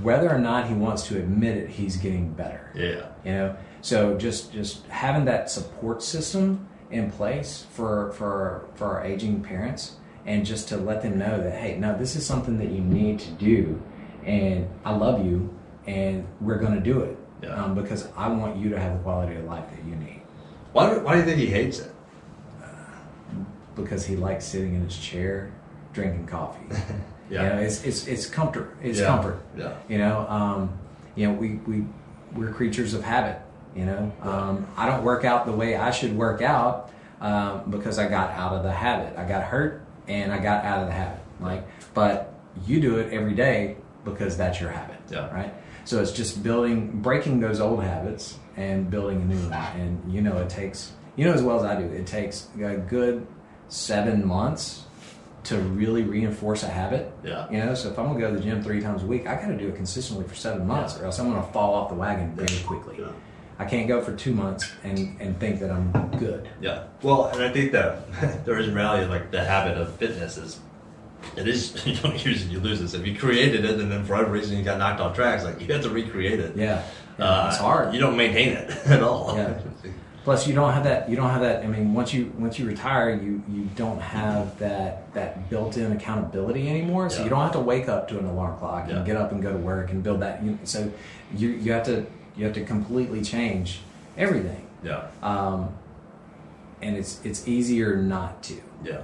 whether 0.00 0.30
or 0.30 0.38
not 0.38 0.68
he 0.68 0.74
wants 0.74 1.06
to 1.08 1.18
admit 1.18 1.56
it, 1.56 1.68
he's 1.68 1.96
getting 1.96 2.32
better 2.32 2.70
yeah, 2.72 3.08
you 3.24 3.32
know 3.32 3.56
so 3.80 4.16
just 4.16 4.52
just 4.52 4.86
having 4.86 5.24
that 5.24 5.50
support 5.50 6.04
system 6.04 6.68
in 6.92 7.10
place 7.10 7.66
for 7.72 8.12
for 8.12 8.66
for 8.74 8.86
our 8.86 9.04
aging 9.04 9.42
parents 9.42 9.96
and 10.24 10.46
just 10.46 10.68
to 10.68 10.76
let 10.76 11.02
them 11.02 11.18
know 11.18 11.42
that 11.42 11.52
hey, 11.52 11.76
no, 11.78 11.96
this 11.96 12.14
is 12.16 12.24
something 12.24 12.58
that 12.58 12.70
you 12.70 12.80
need 12.80 13.18
to 13.18 13.30
do, 13.32 13.82
and 14.24 14.68
I 14.84 14.94
love 14.94 15.24
you, 15.24 15.52
and 15.86 16.26
we're 16.40 16.58
going 16.58 16.74
to 16.74 16.80
do 16.80 17.00
it 17.00 17.18
Yeah. 17.42 17.62
um, 17.62 17.74
because 17.74 18.08
I 18.16 18.28
want 18.28 18.56
you 18.56 18.70
to 18.70 18.78
have 18.78 18.92
the 18.96 18.98
quality 19.02 19.34
of 19.36 19.44
life 19.44 19.64
that 19.70 19.84
you 19.84 19.96
need. 19.96 20.22
Why, 20.72 20.94
do- 20.94 21.00
why 21.00 21.12
do 21.14 21.18
you 21.18 21.24
think 21.24 21.38
he 21.38 21.46
hates 21.46 21.80
it? 21.80 21.92
Because 23.74 24.04
he 24.06 24.16
likes 24.16 24.44
sitting 24.44 24.74
in 24.74 24.82
his 24.84 24.96
chair, 24.98 25.50
drinking 25.92 26.26
coffee. 26.26 26.66
Yeah. 27.30 27.44
You 27.44 27.48
know, 27.48 27.62
it's 27.62 27.82
it's 27.84 28.06
it's 28.08 28.26
comfort. 28.26 28.76
It's 28.82 28.98
Yeah. 29.00 29.06
comfort. 29.06 29.40
Yeah. 29.56 29.72
You 29.88 29.96
know, 29.96 30.26
um, 30.28 30.78
you 31.14 31.26
know, 31.26 31.32
we 31.32 31.54
we 31.66 31.86
we're 32.34 32.52
creatures 32.52 32.92
of 32.92 33.02
habit. 33.02 33.40
You 33.74 33.86
know, 33.86 34.12
um, 34.20 34.66
I 34.76 34.84
don't 34.84 35.02
work 35.02 35.24
out 35.24 35.46
the 35.46 35.52
way 35.52 35.74
I 35.76 35.92
should 35.92 36.14
work 36.14 36.42
out 36.42 36.90
um, 37.22 37.62
because 37.70 37.98
I 37.98 38.06
got 38.06 38.32
out 38.32 38.52
of 38.52 38.64
the 38.64 38.72
habit. 38.72 39.16
I 39.18 39.24
got 39.26 39.44
hurt 39.44 39.82
and 40.08 40.30
I 40.30 40.40
got 40.40 40.62
out 40.66 40.80
of 40.80 40.88
the 40.88 40.92
habit. 40.92 41.20
Like, 41.40 41.66
but 41.94 42.34
you 42.66 42.80
do 42.82 42.98
it 42.98 43.10
every 43.14 43.32
day 43.34 43.76
because 44.04 44.36
that's 44.36 44.60
your 44.60 44.68
habit. 44.70 44.98
Yeah. 45.10 45.32
Right. 45.34 45.54
So 45.84 46.00
it's 46.00 46.12
just 46.12 46.42
building, 46.42 46.90
breaking 47.02 47.40
those 47.40 47.60
old 47.60 47.82
habits 47.82 48.38
and 48.56 48.90
building 48.90 49.22
a 49.22 49.24
new 49.24 49.38
one. 49.48 49.52
And 49.80 50.12
you 50.12 50.20
know, 50.22 50.36
it 50.38 50.48
takes 50.48 50.92
you 51.16 51.24
know 51.24 51.32
as 51.32 51.42
well 51.42 51.56
as 51.58 51.64
I 51.64 51.80
do. 51.80 51.86
It 51.86 52.06
takes 52.06 52.48
a 52.60 52.76
good 52.76 53.26
seven 53.68 54.26
months 54.26 54.84
to 55.44 55.58
really 55.58 56.02
reinforce 56.02 56.62
a 56.62 56.68
habit. 56.68 57.12
Yeah. 57.24 57.50
You 57.50 57.58
know, 57.58 57.74
so 57.74 57.90
if 57.90 57.98
I'm 57.98 58.06
gonna 58.06 58.20
go 58.20 58.30
to 58.30 58.36
the 58.36 58.42
gym 58.42 58.62
three 58.62 58.80
times 58.80 59.02
a 59.02 59.06
week, 59.06 59.26
I 59.26 59.34
got 59.34 59.48
to 59.48 59.56
do 59.56 59.68
it 59.68 59.74
consistently 59.76 60.26
for 60.26 60.34
seven 60.36 60.66
months, 60.66 60.94
Yeah. 60.96 61.02
or 61.02 61.06
else 61.06 61.18
I'm 61.18 61.28
gonna 61.30 61.42
fall 61.52 61.74
off 61.74 61.88
the 61.88 61.96
wagon 61.96 62.32
very 62.36 62.62
quickly. 62.64 62.96
Yeah. 63.00 63.06
I 63.58 63.64
can't 63.64 63.86
go 63.88 64.00
for 64.02 64.14
two 64.14 64.32
months 64.32 64.70
and, 64.82 65.20
and 65.20 65.38
think 65.38 65.60
that 65.60 65.70
I'm 65.70 65.90
good. 66.18 66.48
Yeah. 66.60 66.84
Well, 67.02 67.26
and 67.26 67.42
I 67.42 67.52
think 67.52 67.72
that 67.72 68.44
there 68.44 68.58
is 68.58 68.68
reality 68.68 69.06
like 69.06 69.30
the 69.30 69.42
habit 69.44 69.76
of 69.76 69.94
fitness 69.96 70.36
is 70.36 70.58
it 71.36 71.48
is 71.48 71.84
you 71.86 71.94
don't 71.96 72.24
use 72.24 72.44
it, 72.44 72.50
you 72.50 72.60
lose 72.60 72.80
it. 72.80 72.98
If 72.98 73.06
you 73.06 73.16
created 73.18 73.64
it 73.64 73.80
and 73.80 73.90
then 73.90 74.04
for 74.04 74.12
whatever 74.14 74.32
reason 74.32 74.56
you 74.56 74.64
got 74.64 74.78
knocked 74.78 75.00
off 75.00 75.14
tracks, 75.14 75.44
like 75.44 75.60
you 75.60 75.72
have 75.72 75.82
to 75.82 75.90
recreate 75.90 76.40
it. 76.40 76.56
Yeah, 76.56 76.82
Yeah, 77.18 77.24
Uh, 77.24 77.48
it's 77.48 77.58
hard. 77.58 77.94
You 77.94 78.00
don't 78.00 78.16
maintain 78.16 78.52
it 78.52 78.70
at 78.86 79.02
all. 79.02 79.36
Yeah. 79.36 79.58
Plus, 80.24 80.46
you 80.46 80.54
don't 80.54 80.72
have 80.72 80.84
that. 80.84 81.10
You 81.10 81.16
don't 81.16 81.30
have 81.30 81.40
that. 81.40 81.64
I 81.64 81.66
mean, 81.66 81.94
once 81.94 82.14
you 82.14 82.32
once 82.38 82.56
you 82.56 82.64
retire, 82.64 83.10
you 83.12 83.42
you 83.50 83.68
don't 83.74 84.00
have 84.00 84.56
that 84.60 85.12
that 85.14 85.50
built-in 85.50 85.90
accountability 85.90 86.68
anymore. 86.70 87.10
So 87.10 87.16
Yeah. 87.18 87.24
you 87.24 87.30
don't 87.30 87.40
have 87.42 87.52
to 87.52 87.58
wake 87.60 87.88
up 87.88 88.06
to 88.10 88.18
an 88.20 88.26
alarm 88.26 88.56
clock 88.58 88.84
and 88.88 88.98
Yeah. 88.98 89.04
get 89.04 89.16
up 89.16 89.32
and 89.32 89.42
go 89.42 89.50
to 89.50 89.58
work 89.58 89.90
and 89.90 90.00
build 90.00 90.20
that. 90.20 90.40
You, 90.44 90.58
so 90.62 90.92
you 91.36 91.48
you 91.48 91.72
have 91.72 91.82
to 91.86 92.06
you 92.36 92.44
have 92.44 92.54
to 92.54 92.64
completely 92.64 93.20
change 93.22 93.80
everything. 94.16 94.64
Yeah. 94.84 95.06
Um, 95.24 95.70
and 96.80 96.96
it's 96.96 97.20
it's 97.24 97.48
easier 97.48 97.96
not 97.96 98.44
to. 98.44 98.54
Yeah, 98.84 99.00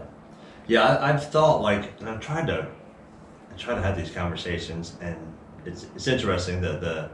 yeah. 0.68 0.82
I, 0.82 1.10
I've 1.10 1.28
thought 1.30 1.62
like, 1.62 1.98
and 2.00 2.08
I've 2.08 2.20
tried 2.20 2.46
to, 2.46 2.68
I 3.50 3.56
try 3.56 3.74
to 3.74 3.82
have 3.82 3.96
these 3.96 4.10
conversations, 4.10 4.96
and 5.00 5.16
it's 5.64 5.86
it's 5.94 6.06
interesting 6.06 6.60
that 6.60 6.80
the 6.80 7.10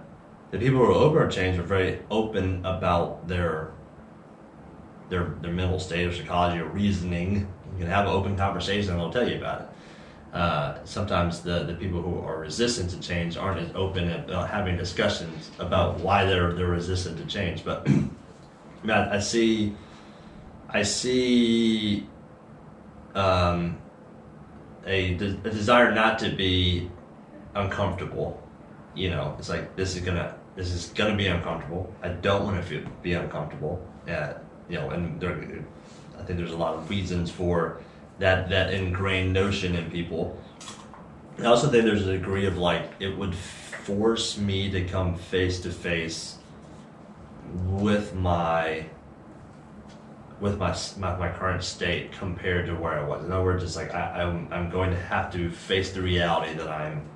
the 0.51 0.59
people 0.59 0.85
who 0.85 1.17
are 1.17 1.29
to 1.29 1.35
change 1.35 1.59
are 1.59 1.63
very 1.63 2.01
open 2.11 2.65
about 2.65 3.27
their 3.27 3.73
their 5.09 5.35
their 5.41 5.53
mental 5.53 5.79
state 5.79 6.07
or 6.07 6.13
psychology 6.13 6.59
or 6.61 6.67
reasoning. 6.67 7.49
You 7.73 7.79
can 7.79 7.87
have 7.89 8.07
an 8.07 8.13
open 8.13 8.37
conversation, 8.37 8.93
and 8.93 9.01
they'll 9.01 9.13
tell 9.13 9.29
you 9.29 9.39
about 9.39 9.63
it. 9.63 9.69
Uh, 10.33 10.85
sometimes 10.85 11.41
the, 11.43 11.63
the 11.63 11.75
people 11.75 12.03
who 12.03 12.19
are 12.19 12.41
resistant 12.41 12.91
to 12.91 12.99
change 12.99 13.37
aren't 13.37 13.61
as 13.61 13.71
open 13.77 14.11
about 14.11 14.51
having 14.51 14.77
discussions 14.77 15.51
about 15.61 16.01
why 16.01 16.25
they're 16.25 16.53
they're 16.53 16.67
resistant 16.67 17.19
to 17.19 17.25
change. 17.27 17.65
But 17.65 17.89
Matt, 18.83 19.13
I 19.13 19.21
see 19.21 19.75
I 20.69 20.83
see 20.83 22.07
um, 23.15 23.79
a, 24.87 25.15
de- 25.15 25.41
a 25.45 25.51
desire 25.51 25.95
not 25.95 26.19
to 26.21 26.31
be 26.31 26.91
uncomfortable. 27.55 28.43
You 28.95 29.11
know, 29.11 29.35
it's 29.39 29.49
like 29.49 29.75
this 29.77 29.97
is 29.97 30.03
gonna 30.03 30.37
this 30.57 30.73
is 30.73 30.87
gonna 30.95 31.17
be 31.17 31.27
uncomfortable. 31.27 31.93
I 32.03 32.09
don't 32.09 32.45
want 32.45 32.57
to 32.57 32.63
feel, 32.63 32.83
be 33.03 33.15
uncomfortable. 33.15 33.85
Uh, 34.09 34.35
you 34.69 34.79
know, 34.79 34.91
and 34.91 35.21
there, 35.21 35.33
I 36.19 36.23
think 36.23 36.39
there's 36.39 36.53
a 36.53 36.57
lot 36.57 36.75
of 36.75 36.89
reasons 36.89 37.31
for 37.31 37.81
that 38.19 38.49
that 38.51 38.73
ingrained 38.73 39.33
notion 39.33 39.75
in 39.75 39.91
people. 39.91 40.39
I 41.39 41.47
also 41.47 41.69
think 41.69 41.85
there's 41.85 42.07
a 42.07 42.13
degree 42.13 42.47
of 42.47 42.57
like 42.57 42.93
it 43.01 43.17
would 43.17 43.35
force 43.35 44.39
me 44.39 44.71
to 44.71 44.85
come 44.85 45.17
face 45.17 45.61
to 45.61 45.71
face 45.71 46.39
with 47.67 48.15
my 48.15 48.87
with 50.41 50.59
my, 50.59 50.77
my 50.99 51.17
my 51.17 51.29
current 51.31 51.63
state 51.63 52.13
compared 52.13 52.67
to 52.67 52.75
where 52.75 52.99
I 52.99 53.05
was. 53.07 53.25
In 53.25 53.33
other 53.33 53.45
words, 53.45 53.63
it's 53.63 53.77
like 53.77 53.95
I, 53.95 54.23
I'm 54.23 54.53
I'm 54.53 54.71
going 54.71 54.91
to 54.91 54.99
have 54.99 55.33
to 55.33 55.51
face 55.51 55.93
the 55.93 56.03
reality 56.03 56.55
that 56.55 56.69
I'm. 56.69 57.09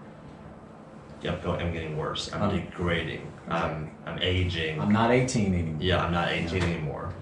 Yeah, 1.20 1.32
I'm, 1.32 1.40
going, 1.40 1.60
I'm 1.60 1.72
getting 1.72 1.96
worse. 1.96 2.32
I'm 2.32 2.48
degrading. 2.50 3.26
I'm 3.48 3.90
I'm 4.06 4.18
aging. 4.22 4.80
I'm 4.80 4.92
not 4.92 5.10
18 5.10 5.52
anymore. 5.52 5.76
Yeah, 5.80 6.04
I'm 6.04 6.12
not 6.12 6.28
18 6.28 6.62
anymore. 6.62 7.12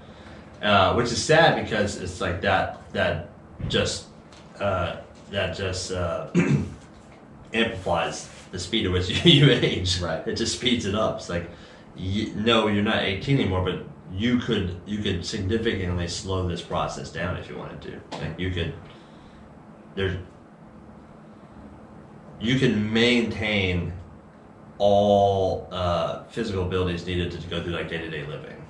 Uh, 0.63 0.95
which 0.95 1.07
is 1.13 1.23
sad 1.23 1.63
because 1.63 1.97
it's 1.97 2.21
like 2.21 2.43
that 2.43 2.81
that 2.93 3.31
just 3.69 4.07
uh, 4.61 4.97
that 5.31 5.57
just 5.57 5.93
uh, 5.93 6.29
amplifies 7.55 8.29
the 8.53 8.59
speed 8.59 8.87
at 8.87 8.93
which 8.93 9.25
you 9.25 9.47
you 9.47 9.53
age. 9.53 10.01
Right. 10.01 10.27
It 10.27 10.37
just 10.37 10.57
speeds 10.57 10.87
it 10.87 10.95
up. 10.95 11.17
It's 11.17 11.29
like, 11.29 11.51
y 11.97 12.31
no, 12.35 12.69
you're 12.69 12.83
not 12.83 13.03
18 13.03 13.39
anymore, 13.39 13.65
but 13.65 13.85
you 14.13 14.39
could 14.39 14.81
you 14.87 14.99
could 14.99 15.25
significantly 15.25 16.09
slow 16.09 16.47
this 16.49 16.63
process 16.63 17.11
down 17.11 17.37
if 17.37 17.49
you 17.49 17.57
wanted 17.57 17.83
to. 17.83 18.19
Like 18.19 18.39
you 18.39 18.51
could. 18.51 18.75
There's. 19.95 20.17
You 22.41 22.59
can 22.59 22.93
maintain 22.93 23.93
all 24.79 25.69
uh, 25.71 26.25
physical 26.25 26.67
abilities 26.67 27.07
needed 27.07 27.33
to 27.33 27.39
go 27.49 27.63
through 27.63 27.73
like 27.73 27.89
day 27.89 27.99
to 27.99 28.11
day 28.11 28.27
living. 28.27 28.63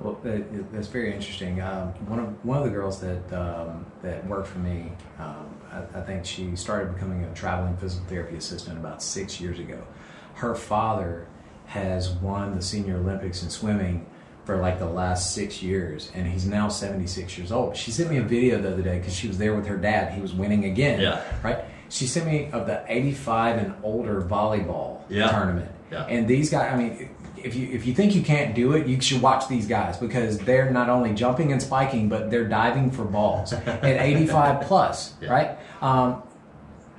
Well, 0.00 0.18
that, 0.24 0.72
that's 0.72 0.88
very 0.88 1.14
interesting. 1.14 1.60
Um, 1.60 1.88
one 2.08 2.18
of 2.18 2.44
one 2.44 2.58
of 2.58 2.64
the 2.64 2.70
girls 2.70 3.00
that 3.00 3.32
um, 3.32 3.86
that 4.02 4.26
worked 4.26 4.48
for 4.48 4.58
me, 4.58 4.92
um, 5.18 5.54
I, 5.70 5.98
I 5.98 6.02
think 6.02 6.24
she 6.24 6.56
started 6.56 6.94
becoming 6.94 7.24
a 7.24 7.34
traveling 7.34 7.76
physical 7.76 8.06
therapy 8.08 8.36
assistant 8.36 8.78
about 8.78 9.02
six 9.02 9.40
years 9.40 9.58
ago. 9.58 9.86
Her 10.34 10.54
father 10.54 11.28
has 11.66 12.10
won 12.10 12.54
the 12.54 12.62
senior 12.62 12.96
Olympics 12.96 13.42
in 13.42 13.50
swimming 13.50 14.06
for 14.44 14.58
like 14.58 14.78
the 14.78 14.88
last 14.88 15.34
six 15.34 15.62
years, 15.62 16.10
and 16.14 16.26
he's 16.26 16.46
now 16.46 16.68
seventy 16.68 17.06
six 17.06 17.36
years 17.38 17.50
old. 17.50 17.76
She 17.76 17.90
sent 17.90 18.10
me 18.10 18.18
a 18.18 18.22
video 18.22 18.60
the 18.60 18.72
other 18.72 18.82
day 18.82 18.98
because 18.98 19.14
she 19.14 19.26
was 19.28 19.38
there 19.38 19.54
with 19.54 19.66
her 19.66 19.76
dad. 19.76 20.12
He 20.12 20.20
was 20.20 20.32
winning 20.34 20.64
again. 20.64 21.00
Yeah. 21.00 21.22
Right. 21.42 21.58
She 21.88 22.06
sent 22.06 22.26
me 22.26 22.50
of 22.52 22.66
the 22.66 22.84
eighty 22.88 23.12
five 23.12 23.58
and 23.58 23.74
older 23.82 24.20
volleyball 24.22 25.00
Yeah. 25.08 25.30
tournament. 25.30 25.70
Yeah. 25.90 26.04
And 26.06 26.26
these 26.28 26.50
guys, 26.50 26.72
I 26.72 26.76
mean, 26.76 27.08
if 27.36 27.54
you 27.54 27.68
if 27.72 27.86
you 27.86 27.94
think 27.94 28.14
you 28.14 28.22
can't 28.22 28.54
do 28.54 28.72
it, 28.72 28.86
you 28.86 29.00
should 29.00 29.22
watch 29.22 29.48
these 29.48 29.66
guys 29.66 29.96
because 29.96 30.38
they're 30.38 30.70
not 30.70 30.88
only 30.88 31.14
jumping 31.14 31.52
and 31.52 31.62
spiking, 31.62 32.08
but 32.08 32.30
they're 32.30 32.48
diving 32.48 32.90
for 32.90 33.04
balls 33.04 33.52
at 33.52 33.84
85 33.84 34.62
plus, 34.66 35.14
Yeah. 35.20 35.30
right? 35.30 35.58
Um, 35.82 36.22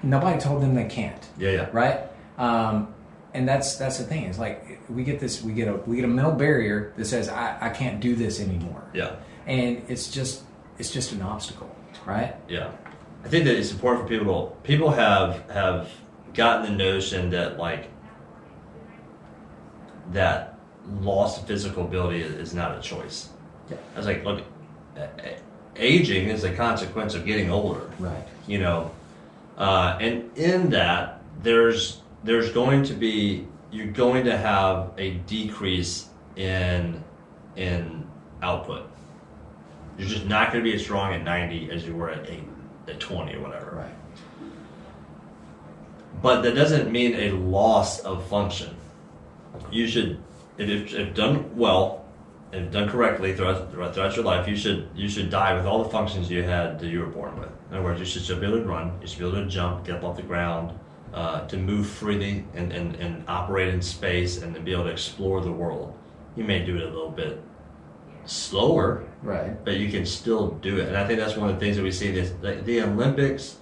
nobody 0.03 0.39
told 0.39 0.61
them 0.61 0.73
they 0.75 0.85
can't, 0.85 1.21
Yeah, 1.37 1.49
yeah. 1.51 1.69
right? 1.73 1.99
Um, 2.37 2.93
and 3.35 3.47
that's 3.47 3.75
that's 3.75 3.97
the 3.97 4.05
thing. 4.05 4.23
It's 4.23 4.39
like 4.39 4.79
we 4.89 5.03
get 5.03 5.19
this, 5.19 5.43
we 5.43 5.51
get 5.53 5.67
a 5.67 5.73
we 5.85 5.97
get 5.97 6.05
a 6.05 6.07
mental 6.07 6.31
barrier 6.33 6.93
that 6.97 7.05
says 7.05 7.27
I, 7.29 7.57
I 7.61 7.69
can't 7.69 7.99
do 7.99 8.15
this 8.15 8.39
anymore, 8.39 8.89
Yeah. 8.93 9.17
and 9.45 9.83
it's 9.89 10.09
just 10.09 10.43
it's 10.79 10.91
just 10.91 11.11
an 11.11 11.21
obstacle, 11.21 11.69
right? 12.05 12.35
Yeah, 12.47 12.71
I 13.23 13.27
think 13.27 13.45
that 13.45 13.55
it's 13.57 13.71
important 13.71 14.07
for 14.07 14.09
people. 14.17 14.47
To, 14.47 14.67
people 14.67 14.89
have 14.91 15.49
have 15.51 15.89
gotten 16.33 16.71
the 16.71 16.77
notion 16.83 17.29
that 17.31 17.57
like 17.57 17.89
that 20.11 20.57
loss 21.01 21.39
of 21.41 21.47
physical 21.47 21.83
ability 21.83 22.21
is, 22.21 22.53
not 22.53 22.77
a 22.77 22.81
choice. 22.81 23.29
Yeah. 23.69 23.77
I 23.95 23.97
was 23.97 24.05
like, 24.05 24.23
look, 24.23 24.43
aging 25.75 26.29
is 26.29 26.43
a 26.43 26.53
consequence 26.53 27.15
of 27.15 27.25
getting 27.25 27.49
older. 27.49 27.89
Right. 27.99 28.23
You 28.47 28.59
know, 28.59 28.91
uh, 29.57 29.97
and 29.99 30.29
in 30.37 30.69
that 30.69 31.21
there's 31.41 32.01
there's 32.25 32.51
going 32.51 32.83
to 32.83 32.93
be 32.93 33.47
you're 33.71 33.87
going 33.87 34.25
to 34.25 34.37
have 34.37 34.91
a 34.97 35.11
decrease 35.27 36.09
in 36.35 37.03
in 37.55 38.07
output. 38.41 38.89
You're 39.97 40.09
just 40.09 40.25
not 40.25 40.51
going 40.51 40.63
to 40.63 40.69
be 40.69 40.75
as 40.75 40.81
strong 40.81 41.13
at 41.13 41.23
90 41.23 41.71
as 41.71 41.85
you 41.85 41.95
were 41.95 42.09
at 42.09 42.29
eight, 42.29 42.43
at 42.87 42.99
20 42.99 43.33
or 43.35 43.41
whatever. 43.41 43.75
Right. 43.77 44.51
But 46.21 46.41
that 46.41 46.53
doesn't 46.53 46.91
mean 46.91 47.13
a 47.15 47.31
loss 47.31 47.99
of 47.99 48.27
function. 48.27 48.75
You 49.71 49.87
should, 49.87 50.21
if, 50.57 50.93
if, 50.93 51.13
done 51.13 51.55
well, 51.55 52.05
if 52.51 52.71
done 52.71 52.89
correctly 52.89 53.33
throughout, 53.35 53.71
throughout 53.71 53.93
throughout 53.93 54.15
your 54.15 54.25
life, 54.25 54.47
you 54.47 54.57
should 54.57 54.89
you 54.95 55.07
should 55.07 55.29
die 55.29 55.53
with 55.53 55.65
all 55.65 55.83
the 55.83 55.89
functions 55.89 56.29
you 56.29 56.43
had 56.43 56.79
that 56.79 56.87
you 56.87 56.99
were 56.99 57.07
born 57.07 57.39
with. 57.39 57.49
In 57.69 57.77
other 57.77 57.83
words, 57.83 57.99
you 57.99 58.05
should 58.05 58.23
still 58.23 58.39
be 58.39 58.47
able 58.47 58.59
to 58.59 58.65
run, 58.65 58.97
you 59.01 59.07
should 59.07 59.19
be 59.19 59.25
able 59.25 59.43
to 59.43 59.47
jump, 59.47 59.85
get 59.85 59.95
up 59.95 60.03
off 60.03 60.15
the 60.17 60.23
ground, 60.23 60.77
uh, 61.15 61.47
to 61.47 61.55
move 61.57 61.87
freely 61.87 62.45
and, 62.53 62.73
and, 62.73 62.95
and 62.97 63.23
operate 63.27 63.73
in 63.73 63.81
space 63.81 64.41
and 64.41 64.53
to 64.53 64.59
be 64.59 64.73
able 64.73 64.83
to 64.83 64.89
explore 64.91 65.39
the 65.41 65.51
world. 65.51 65.97
You 66.35 66.43
may 66.43 66.63
do 66.65 66.75
it 66.75 66.83
a 66.83 66.87
little 66.89 67.09
bit 67.09 67.41
slower, 68.25 69.05
Right. 69.23 69.63
but 69.63 69.77
you 69.77 69.89
can 69.89 70.05
still 70.05 70.49
do 70.61 70.77
it. 70.77 70.89
And 70.89 70.97
I 70.97 71.07
think 71.07 71.19
that's 71.19 71.37
one 71.37 71.49
of 71.49 71.55
the 71.55 71.59
things 71.59 71.77
that 71.77 71.83
we 71.83 71.91
see. 71.91 72.11
This 72.11 72.31
the, 72.41 72.55
the 72.55 72.81
Olympics, 72.81 73.57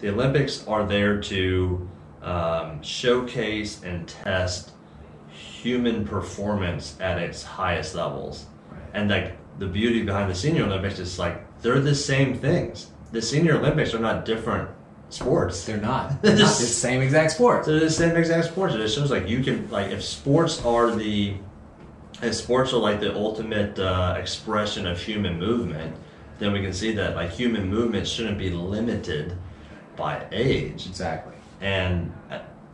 the 0.00 0.10
Olympics 0.10 0.66
are 0.68 0.84
there 0.86 1.20
to 1.22 1.88
um, 2.22 2.82
showcase 2.82 3.82
and 3.82 4.06
test 4.06 4.72
human 5.30 6.04
performance 6.04 6.96
at 7.00 7.18
its 7.18 7.42
highest 7.42 7.94
levels. 7.94 8.46
Right. 8.70 8.80
And 8.92 9.08
like 9.10 9.36
the 9.58 9.66
beauty 9.66 10.02
behind 10.02 10.30
the 10.30 10.34
Senior 10.34 10.64
Olympics 10.64 10.98
is 10.98 11.18
like 11.18 11.44
they're 11.62 11.80
the 11.80 11.94
same 11.94 12.34
things. 12.34 12.90
The 13.12 13.22
Senior 13.22 13.56
Olympics 13.56 13.94
are 13.94 13.98
not 14.00 14.26
different 14.26 14.68
sports. 15.10 15.64
They're 15.64 15.76
not. 15.78 16.22
They're 16.22 16.36
not. 16.36 16.46
The 16.58 16.66
same 16.66 17.00
exact 17.02 17.32
sport. 17.32 17.64
So 17.64 17.72
they're 17.72 17.80
the 17.80 17.90
same 17.90 18.16
exact 18.16 18.46
sports. 18.46 18.74
It 18.74 18.88
shows 18.88 19.10
like 19.10 19.28
you 19.28 19.42
can 19.42 19.70
like 19.70 19.90
if 19.90 20.02
sports 20.02 20.64
are 20.64 20.90
the 20.94 21.34
if 22.22 22.34
sports 22.34 22.72
are 22.72 22.78
like 22.78 23.00
the 23.00 23.14
ultimate 23.14 23.78
uh, 23.78 24.16
expression 24.18 24.86
of 24.86 25.00
human 25.00 25.38
movement, 25.38 25.96
then 26.38 26.52
we 26.52 26.60
can 26.60 26.72
see 26.72 26.92
that 26.92 27.14
like 27.16 27.30
human 27.30 27.68
movement 27.68 28.06
shouldn't 28.08 28.38
be 28.38 28.50
limited 28.50 29.36
by 29.96 30.24
age, 30.30 30.86
Exactly. 30.86 31.34
and 31.60 32.12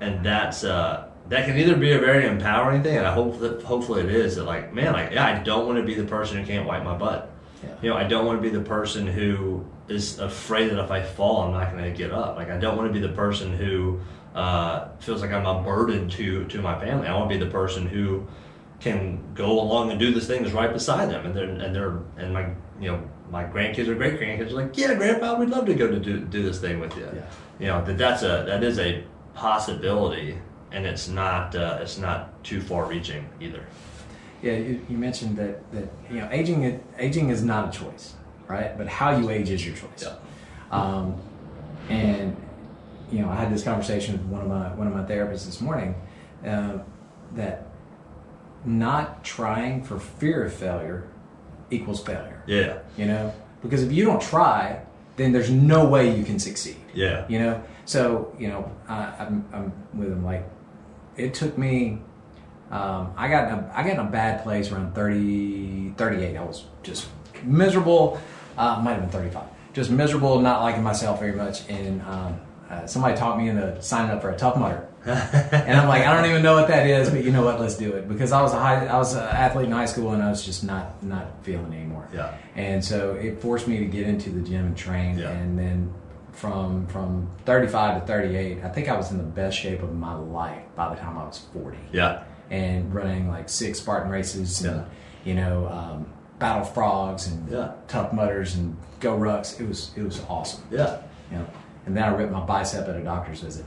and 0.00 0.24
that's 0.24 0.64
uh, 0.64 1.08
that 1.28 1.46
can 1.46 1.56
either 1.56 1.74
be 1.76 1.92
a 1.92 1.98
very 1.98 2.26
empowering 2.26 2.82
thing, 2.82 2.98
and 2.98 3.06
I 3.06 3.12
hope 3.14 3.38
that 3.40 3.62
hopefully 3.62 4.02
it 4.02 4.10
is 4.10 4.36
that 4.36 4.44
like 4.44 4.74
man, 4.74 4.92
like 4.92 5.12
yeah, 5.12 5.26
I 5.26 5.42
don't 5.42 5.66
want 5.66 5.78
to 5.78 5.84
be 5.84 5.94
the 5.94 6.04
person 6.04 6.38
who 6.38 6.44
can't 6.46 6.66
wipe 6.66 6.84
my 6.84 6.96
butt. 6.96 7.30
Yeah. 7.64 7.74
You 7.82 7.90
know, 7.90 7.96
I 7.96 8.04
don't 8.04 8.26
want 8.26 8.38
to 8.38 8.42
be 8.42 8.54
the 8.54 8.64
person 8.64 9.06
who 9.06 9.64
is 9.88 10.18
afraid 10.18 10.70
that 10.70 10.82
if 10.82 10.90
I 10.90 11.02
fall, 11.02 11.42
I'm 11.42 11.52
not 11.52 11.72
going 11.72 11.84
to 11.84 11.96
get 11.96 12.12
up. 12.12 12.36
Like, 12.36 12.50
I 12.50 12.58
don't 12.58 12.76
want 12.76 12.88
to 12.88 12.92
be 12.92 13.04
the 13.04 13.12
person 13.12 13.56
who 13.56 14.00
uh, 14.34 14.88
feels 14.98 15.20
like 15.20 15.32
I'm 15.32 15.46
a 15.46 15.62
burden 15.62 16.08
to 16.10 16.44
to 16.46 16.60
my 16.60 16.78
family. 16.78 17.06
I 17.06 17.14
want 17.16 17.30
to 17.30 17.38
be 17.38 17.44
the 17.44 17.50
person 17.50 17.86
who 17.86 18.26
can 18.80 19.32
go 19.34 19.60
along 19.60 19.90
and 19.90 19.98
do 19.98 20.12
the 20.12 20.20
things 20.20 20.52
right 20.52 20.72
beside 20.72 21.10
them, 21.10 21.24
and 21.26 21.34
they're 21.34 21.44
and 21.44 21.74
they're 21.74 22.00
and 22.16 22.32
my 22.32 22.48
you 22.80 22.90
know 22.90 23.08
my 23.30 23.44
grandkids 23.44 23.88
or 23.88 23.94
great 23.94 24.20
grandkids 24.20 24.50
are 24.50 24.54
like, 24.54 24.76
yeah, 24.76 24.94
grandpa, 24.94 25.38
we'd 25.38 25.48
love 25.48 25.66
to 25.66 25.74
go 25.74 25.88
to 25.88 25.98
do, 25.98 26.20
do 26.20 26.42
this 26.42 26.60
thing 26.60 26.80
with 26.80 26.96
you. 26.96 27.08
Yeah. 27.14 27.26
You 27.58 27.66
know 27.68 27.84
that 27.84 27.96
that's 27.96 28.22
a 28.22 28.44
that 28.46 28.64
is 28.64 28.78
a 28.78 29.04
possibility, 29.34 30.38
and 30.72 30.84
it's 30.84 31.08
not 31.08 31.54
uh, 31.54 31.78
it's 31.80 31.98
not 31.98 32.42
too 32.42 32.60
far 32.60 32.86
reaching 32.86 33.28
either. 33.40 33.64
Yeah, 34.44 34.56
you, 34.56 34.84
you 34.90 34.98
mentioned 34.98 35.36
that, 35.38 35.72
that 35.72 35.88
you 36.10 36.18
know 36.20 36.28
aging 36.30 36.82
aging 36.98 37.30
is 37.30 37.42
not 37.42 37.74
a 37.74 37.78
choice, 37.78 38.14
right? 38.46 38.76
But 38.76 38.86
how 38.88 39.16
you 39.16 39.30
age 39.30 39.48
is 39.50 39.64
your 39.66 39.74
choice. 39.74 40.02
Yeah. 40.02 40.16
Um, 40.70 41.16
and 41.88 42.36
you 43.10 43.20
know, 43.20 43.30
I 43.30 43.36
had 43.36 43.52
this 43.52 43.62
conversation 43.62 44.12
with 44.12 44.22
one 44.26 44.42
of 44.42 44.48
my 44.48 44.68
one 44.74 44.86
of 44.86 44.92
my 44.94 45.02
therapists 45.02 45.46
this 45.46 45.60
morning 45.60 45.94
uh, 46.46 46.78
that 47.36 47.66
not 48.66 49.24
trying 49.24 49.82
for 49.82 49.98
fear 49.98 50.44
of 50.44 50.52
failure 50.52 51.08
equals 51.70 52.02
failure. 52.02 52.42
Yeah, 52.46 52.78
You 52.98 53.06
know, 53.06 53.34
because 53.62 53.82
if 53.82 53.92
you 53.92 54.04
don't 54.04 54.20
try, 54.20 54.82
then 55.16 55.32
there's 55.32 55.50
no 55.50 55.86
way 55.86 56.14
you 56.16 56.24
can 56.24 56.38
succeed. 56.38 56.76
yeah, 56.92 57.24
You 57.28 57.38
know, 57.38 57.62
so 57.86 58.34
you 58.38 58.48
know, 58.48 58.70
I, 58.88 59.14
I'm, 59.20 59.48
I'm 59.52 59.72
with 59.98 60.08
him. 60.12 60.22
Like, 60.24 60.46
it 61.16 61.32
took 61.34 61.56
me. 61.56 62.00
Um, 62.74 63.14
I 63.16 63.28
got 63.28 63.48
in 63.48 63.54
a, 63.54 63.72
I 63.74 63.82
got 63.84 63.92
in 63.92 63.98
a 64.00 64.10
bad 64.10 64.42
place 64.42 64.72
around 64.72 64.94
30, 64.94 65.94
38. 65.96 66.36
I 66.36 66.42
was 66.44 66.64
just 66.82 67.08
miserable. 67.44 68.20
Uh, 68.58 68.80
might 68.82 68.92
have 68.94 69.00
been 69.02 69.10
35. 69.10 69.44
Just 69.72 69.90
miserable, 69.90 70.40
not 70.40 70.60
liking 70.60 70.82
myself 70.82 71.20
very 71.20 71.32
much. 71.32 71.68
And 71.68 72.02
um, 72.02 72.40
uh, 72.68 72.86
somebody 72.86 73.16
talked 73.16 73.38
me 73.38 73.48
into 73.48 73.80
signing 73.80 74.10
up 74.10 74.22
for 74.22 74.30
a 74.30 74.36
tough 74.36 74.56
mudder. 74.56 74.88
and 75.06 75.78
I'm 75.78 75.86
like, 75.86 76.06
I 76.06 76.16
don't 76.16 76.28
even 76.30 76.42
know 76.42 76.54
what 76.54 76.68
that 76.68 76.86
is, 76.86 77.10
but 77.10 77.22
you 77.22 77.30
know 77.30 77.44
what? 77.44 77.60
Let's 77.60 77.76
do 77.76 77.92
it 77.92 78.08
because 78.08 78.32
I 78.32 78.40
was 78.40 78.54
a 78.54 78.58
high, 78.58 78.86
I 78.86 78.96
was 78.96 79.14
an 79.14 79.22
athlete 79.22 79.66
in 79.66 79.72
high 79.72 79.84
school, 79.84 80.12
and 80.12 80.22
I 80.22 80.30
was 80.30 80.44
just 80.44 80.64
not 80.64 81.02
not 81.02 81.26
feeling 81.44 81.74
anymore. 81.74 82.08
Yeah. 82.12 82.34
And 82.56 82.82
so 82.82 83.12
it 83.14 83.40
forced 83.42 83.68
me 83.68 83.78
to 83.80 83.84
get 83.84 84.08
into 84.08 84.30
the 84.30 84.40
gym 84.40 84.64
and 84.64 84.76
train, 84.76 85.18
Yeah. 85.18 85.30
and 85.30 85.58
then 85.58 85.92
from 86.32 86.86
from 86.86 87.28
35 87.44 88.00
to 88.00 88.06
38, 88.06 88.64
I 88.64 88.68
think 88.70 88.88
I 88.88 88.96
was 88.96 89.10
in 89.10 89.18
the 89.18 89.24
best 89.24 89.58
shape 89.58 89.82
of 89.82 89.94
my 89.94 90.14
life 90.14 90.62
by 90.74 90.88
the 90.94 90.98
time 90.98 91.18
I 91.18 91.24
was 91.24 91.38
40, 91.52 91.76
yeah, 91.92 92.22
and 92.50 92.94
running 92.94 93.28
like 93.28 93.48
six 93.48 93.78
Spartan 93.78 94.10
races, 94.10 94.62
and 94.64 94.84
you 95.24 95.34
know, 95.34 95.66
um, 95.68 96.06
battle 96.38 96.64
frogs 96.64 97.26
and 97.26 97.48
Yeah. 97.50 97.72
tough 97.88 98.12
mudders 98.12 98.54
and 98.56 98.76
GoRucks. 99.00 99.60
It 99.60 99.68
was 99.68 99.90
it 99.96 100.02
was 100.02 100.20
awesome. 100.28 100.62
yeah. 100.70 100.98
You 101.30 101.38
know, 101.38 101.46
and 101.86 101.96
then 101.96 102.04
I 102.04 102.08
ripped 102.08 102.32
my 102.32 102.44
bicep 102.44 102.86
at 102.88 102.96
a 102.96 103.02
doctor's 103.02 103.40
visit. 103.40 103.64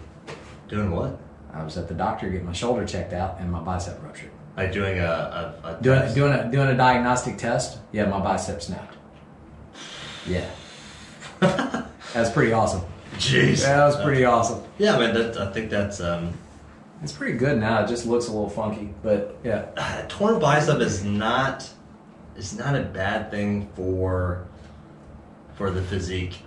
Doing 0.68 0.92
what? 0.92 1.18
I 1.54 1.64
was 1.64 1.78
at 1.78 1.88
the 1.88 1.94
doctor 1.94 2.30
getting 2.30 2.46
my 2.46 2.54
shoulder 2.54 2.86
checked 2.86 3.14
out, 3.14 3.38
and 3.40 3.52
my 3.52 3.60
bicep 3.62 4.02
ruptured. 4.04 4.32
Like 4.56 4.72
doing 4.72 5.00
a, 5.00 5.04
a, 5.64 5.70
a 5.78 5.82
Doing 5.82 6.00
test? 6.02 6.16
doing 6.16 6.34
a 6.34 6.52
doing 6.52 6.68
a 6.70 6.76
diagnostic 6.78 7.38
test. 7.38 7.78
Yeah, 7.92 8.06
my 8.06 8.20
bicep 8.20 8.62
snapped. 8.62 8.96
Yeah, 10.28 10.50
that's 11.40 12.32
pretty 12.32 12.52
awesome. 12.54 12.82
Jeez. 13.16 13.62
Yeah, 13.62 13.78
that 13.78 13.86
was 13.86 13.96
pretty 14.04 14.26
awesome. 14.26 14.62
Yeah, 14.78 14.98
man. 14.98 15.14
That, 15.14 15.38
I 15.38 15.52
think 15.52 15.70
that's 15.70 16.00
um, 16.02 16.34
It's 17.02 17.12
pretty 17.12 17.38
good 17.38 17.60
now. 17.60 17.84
It 17.84 17.88
just 17.88 18.06
looks 18.06 18.28
a 18.28 18.32
little 18.32 18.50
funky, 18.50 18.94
but 19.04 19.38
yeah, 19.44 20.06
torn 20.10 20.40
bicep 20.40 20.80
is 20.80 21.04
not 21.04 21.70
is 22.36 22.58
not 22.58 22.76
a 22.76 22.84
bad 22.84 23.32
thing 23.32 23.68
for 23.76 24.48
for 25.56 25.72
the 25.72 25.82
physique 25.82 26.40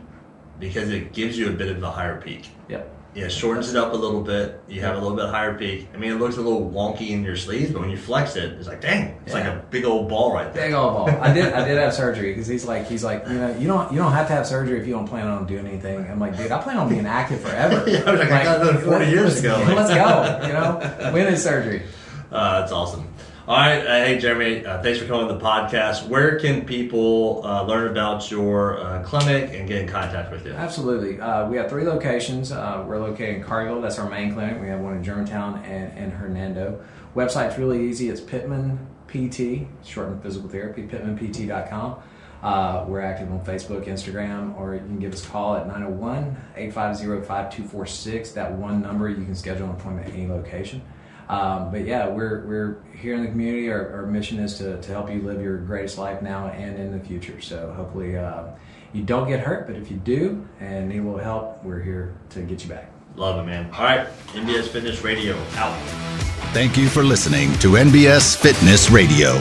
because 0.58 0.90
it 0.90 1.12
gives 1.12 1.36
you 1.38 1.48
a 1.48 1.52
bit 1.52 1.74
of 1.74 1.82
a 1.82 1.90
higher 1.90 2.20
peak. 2.20 2.48
yep. 2.68 2.94
Yeah, 3.12 3.26
shortens 3.26 3.70
it 3.70 3.76
up 3.76 3.92
a 3.92 3.96
little 3.96 4.20
bit. 4.22 4.60
You 4.68 4.82
have 4.82 4.96
a 4.96 5.00
little 5.00 5.16
bit 5.16 5.26
higher 5.26 5.58
peak. 5.58 5.88
I 5.92 5.96
mean, 5.96 6.12
it 6.12 6.20
looks 6.20 6.36
a 6.36 6.40
little 6.40 6.70
wonky 6.70 7.10
in 7.10 7.24
your 7.24 7.34
sleeves, 7.36 7.72
but 7.72 7.80
when 7.80 7.90
you 7.90 7.96
flex 7.96 8.36
it, 8.36 8.52
it's 8.52 8.68
like, 8.68 8.80
dang, 8.80 9.20
it's 9.24 9.34
like 9.34 9.46
a 9.46 9.64
big 9.70 9.84
old 9.84 10.08
ball 10.08 10.32
right 10.32 10.52
there. 10.54 10.68
Big 10.68 10.74
old 10.74 10.94
ball. 10.94 11.10
I 11.20 11.32
did. 11.32 11.52
I 11.52 11.66
did 11.66 11.76
have 11.78 11.92
surgery 12.02 12.32
because 12.32 12.46
he's 12.46 12.64
like, 12.64 12.86
he's 12.86 13.02
like, 13.02 13.26
you 13.26 13.34
know, 13.34 13.56
you 13.56 13.66
don't, 13.66 13.92
you 13.92 13.98
don't 13.98 14.12
have 14.12 14.28
to 14.28 14.32
have 14.32 14.46
surgery 14.46 14.78
if 14.80 14.86
you 14.86 14.94
don't 14.94 15.06
plan 15.06 15.26
on 15.26 15.44
doing 15.46 15.66
anything. 15.66 15.98
I'm 16.08 16.20
like, 16.20 16.36
dude, 16.36 16.52
I 16.52 16.62
plan 16.62 16.76
on 16.76 16.88
being 16.88 17.06
active 17.06 17.40
forever. 17.40 17.84
Yeah, 17.90 18.02
I 18.06 18.10
was 18.12 18.20
like, 18.20 18.30
I 18.30 18.44
got 18.44 18.60
another 18.60 18.78
40 18.78 19.06
years 19.06 19.24
let's- 19.24 19.40
ago. 19.40 19.64
Let's 19.74 19.90
go. 19.90 20.46
You 20.46 20.52
know, 20.52 21.12
when 21.12 21.26
is 21.26 21.42
surgery? 21.42 21.82
Uh, 22.30 22.60
that's 22.60 22.70
awesome. 22.70 23.09
All 23.50 23.56
right, 23.56 23.84
uh, 23.84 24.04
hey 24.04 24.16
Jeremy, 24.20 24.64
uh, 24.64 24.80
thanks 24.80 25.00
for 25.00 25.06
coming 25.06 25.26
to 25.26 25.34
the 25.34 25.40
podcast. 25.40 26.06
Where 26.06 26.38
can 26.38 26.64
people 26.64 27.44
uh, 27.44 27.64
learn 27.64 27.90
about 27.90 28.30
your 28.30 28.80
uh, 28.80 29.02
clinic 29.02 29.50
and 29.52 29.66
get 29.66 29.78
in 29.78 29.88
contact 29.88 30.30
with 30.30 30.46
you? 30.46 30.52
Absolutely. 30.52 31.20
Uh, 31.20 31.48
we 31.48 31.56
have 31.56 31.68
three 31.68 31.82
locations. 31.82 32.52
Uh, 32.52 32.84
we're 32.86 33.00
located 33.00 33.38
in 33.38 33.42
Cargill. 33.42 33.80
That's 33.80 33.98
our 33.98 34.08
main 34.08 34.34
clinic. 34.34 34.60
We 34.60 34.68
have 34.68 34.78
one 34.78 34.96
in 34.96 35.02
Germantown 35.02 35.64
and, 35.64 35.98
and 35.98 36.12
Hernando. 36.12 36.80
Website's 37.16 37.58
really 37.58 37.88
easy. 37.88 38.08
It's 38.08 38.20
Pittman 38.20 38.78
PT, 39.08 39.66
short 39.84 40.10
for 40.10 40.20
physical 40.22 40.48
therapy, 40.48 40.84
pittmanpt.com. 40.84 41.96
Uh, 42.44 42.84
we're 42.86 43.00
active 43.00 43.32
on 43.32 43.44
Facebook, 43.44 43.86
Instagram, 43.86 44.56
or 44.60 44.74
you 44.74 44.80
can 44.80 45.00
give 45.00 45.12
us 45.12 45.26
a 45.26 45.28
call 45.28 45.56
at 45.56 45.66
901 45.66 46.36
850 46.54 47.26
5246. 47.26 48.30
That 48.30 48.52
one 48.52 48.80
number, 48.80 49.08
you 49.08 49.24
can 49.24 49.34
schedule 49.34 49.68
an 49.68 49.72
appointment 49.72 50.06
at 50.06 50.14
any 50.14 50.28
location. 50.28 50.82
Um, 51.30 51.70
but 51.70 51.86
yeah, 51.86 52.08
we're, 52.08 52.44
we're 52.44 52.82
here 52.92 53.14
in 53.14 53.22
the 53.22 53.28
community. 53.28 53.70
Our, 53.70 53.94
our 53.94 54.06
mission 54.06 54.40
is 54.40 54.58
to, 54.58 54.80
to 54.80 54.90
help 54.90 55.08
you 55.08 55.22
live 55.22 55.40
your 55.40 55.58
greatest 55.58 55.96
life 55.96 56.22
now 56.22 56.48
and 56.48 56.76
in 56.76 56.90
the 56.90 56.98
future. 56.98 57.40
So 57.40 57.72
hopefully 57.72 58.16
uh, 58.16 58.46
you 58.92 59.04
don't 59.04 59.28
get 59.28 59.38
hurt, 59.38 59.68
but 59.68 59.76
if 59.76 59.92
you 59.92 59.96
do 59.96 60.44
and 60.58 60.88
need 60.88 60.98
a 60.98 61.02
little 61.02 61.18
help, 61.18 61.62
we're 61.62 61.80
here 61.80 62.16
to 62.30 62.42
get 62.42 62.64
you 62.64 62.68
back. 62.68 62.90
Love 63.14 63.38
it, 63.38 63.48
man. 63.48 63.70
All 63.72 63.84
right, 63.84 64.08
NBS 64.32 64.68
Fitness 64.68 65.04
Radio 65.04 65.36
out. 65.54 65.78
Thank 66.52 66.76
you 66.76 66.88
for 66.88 67.04
listening 67.04 67.52
to 67.58 67.72
NBS 67.74 68.36
Fitness 68.36 68.90
Radio. 68.90 69.40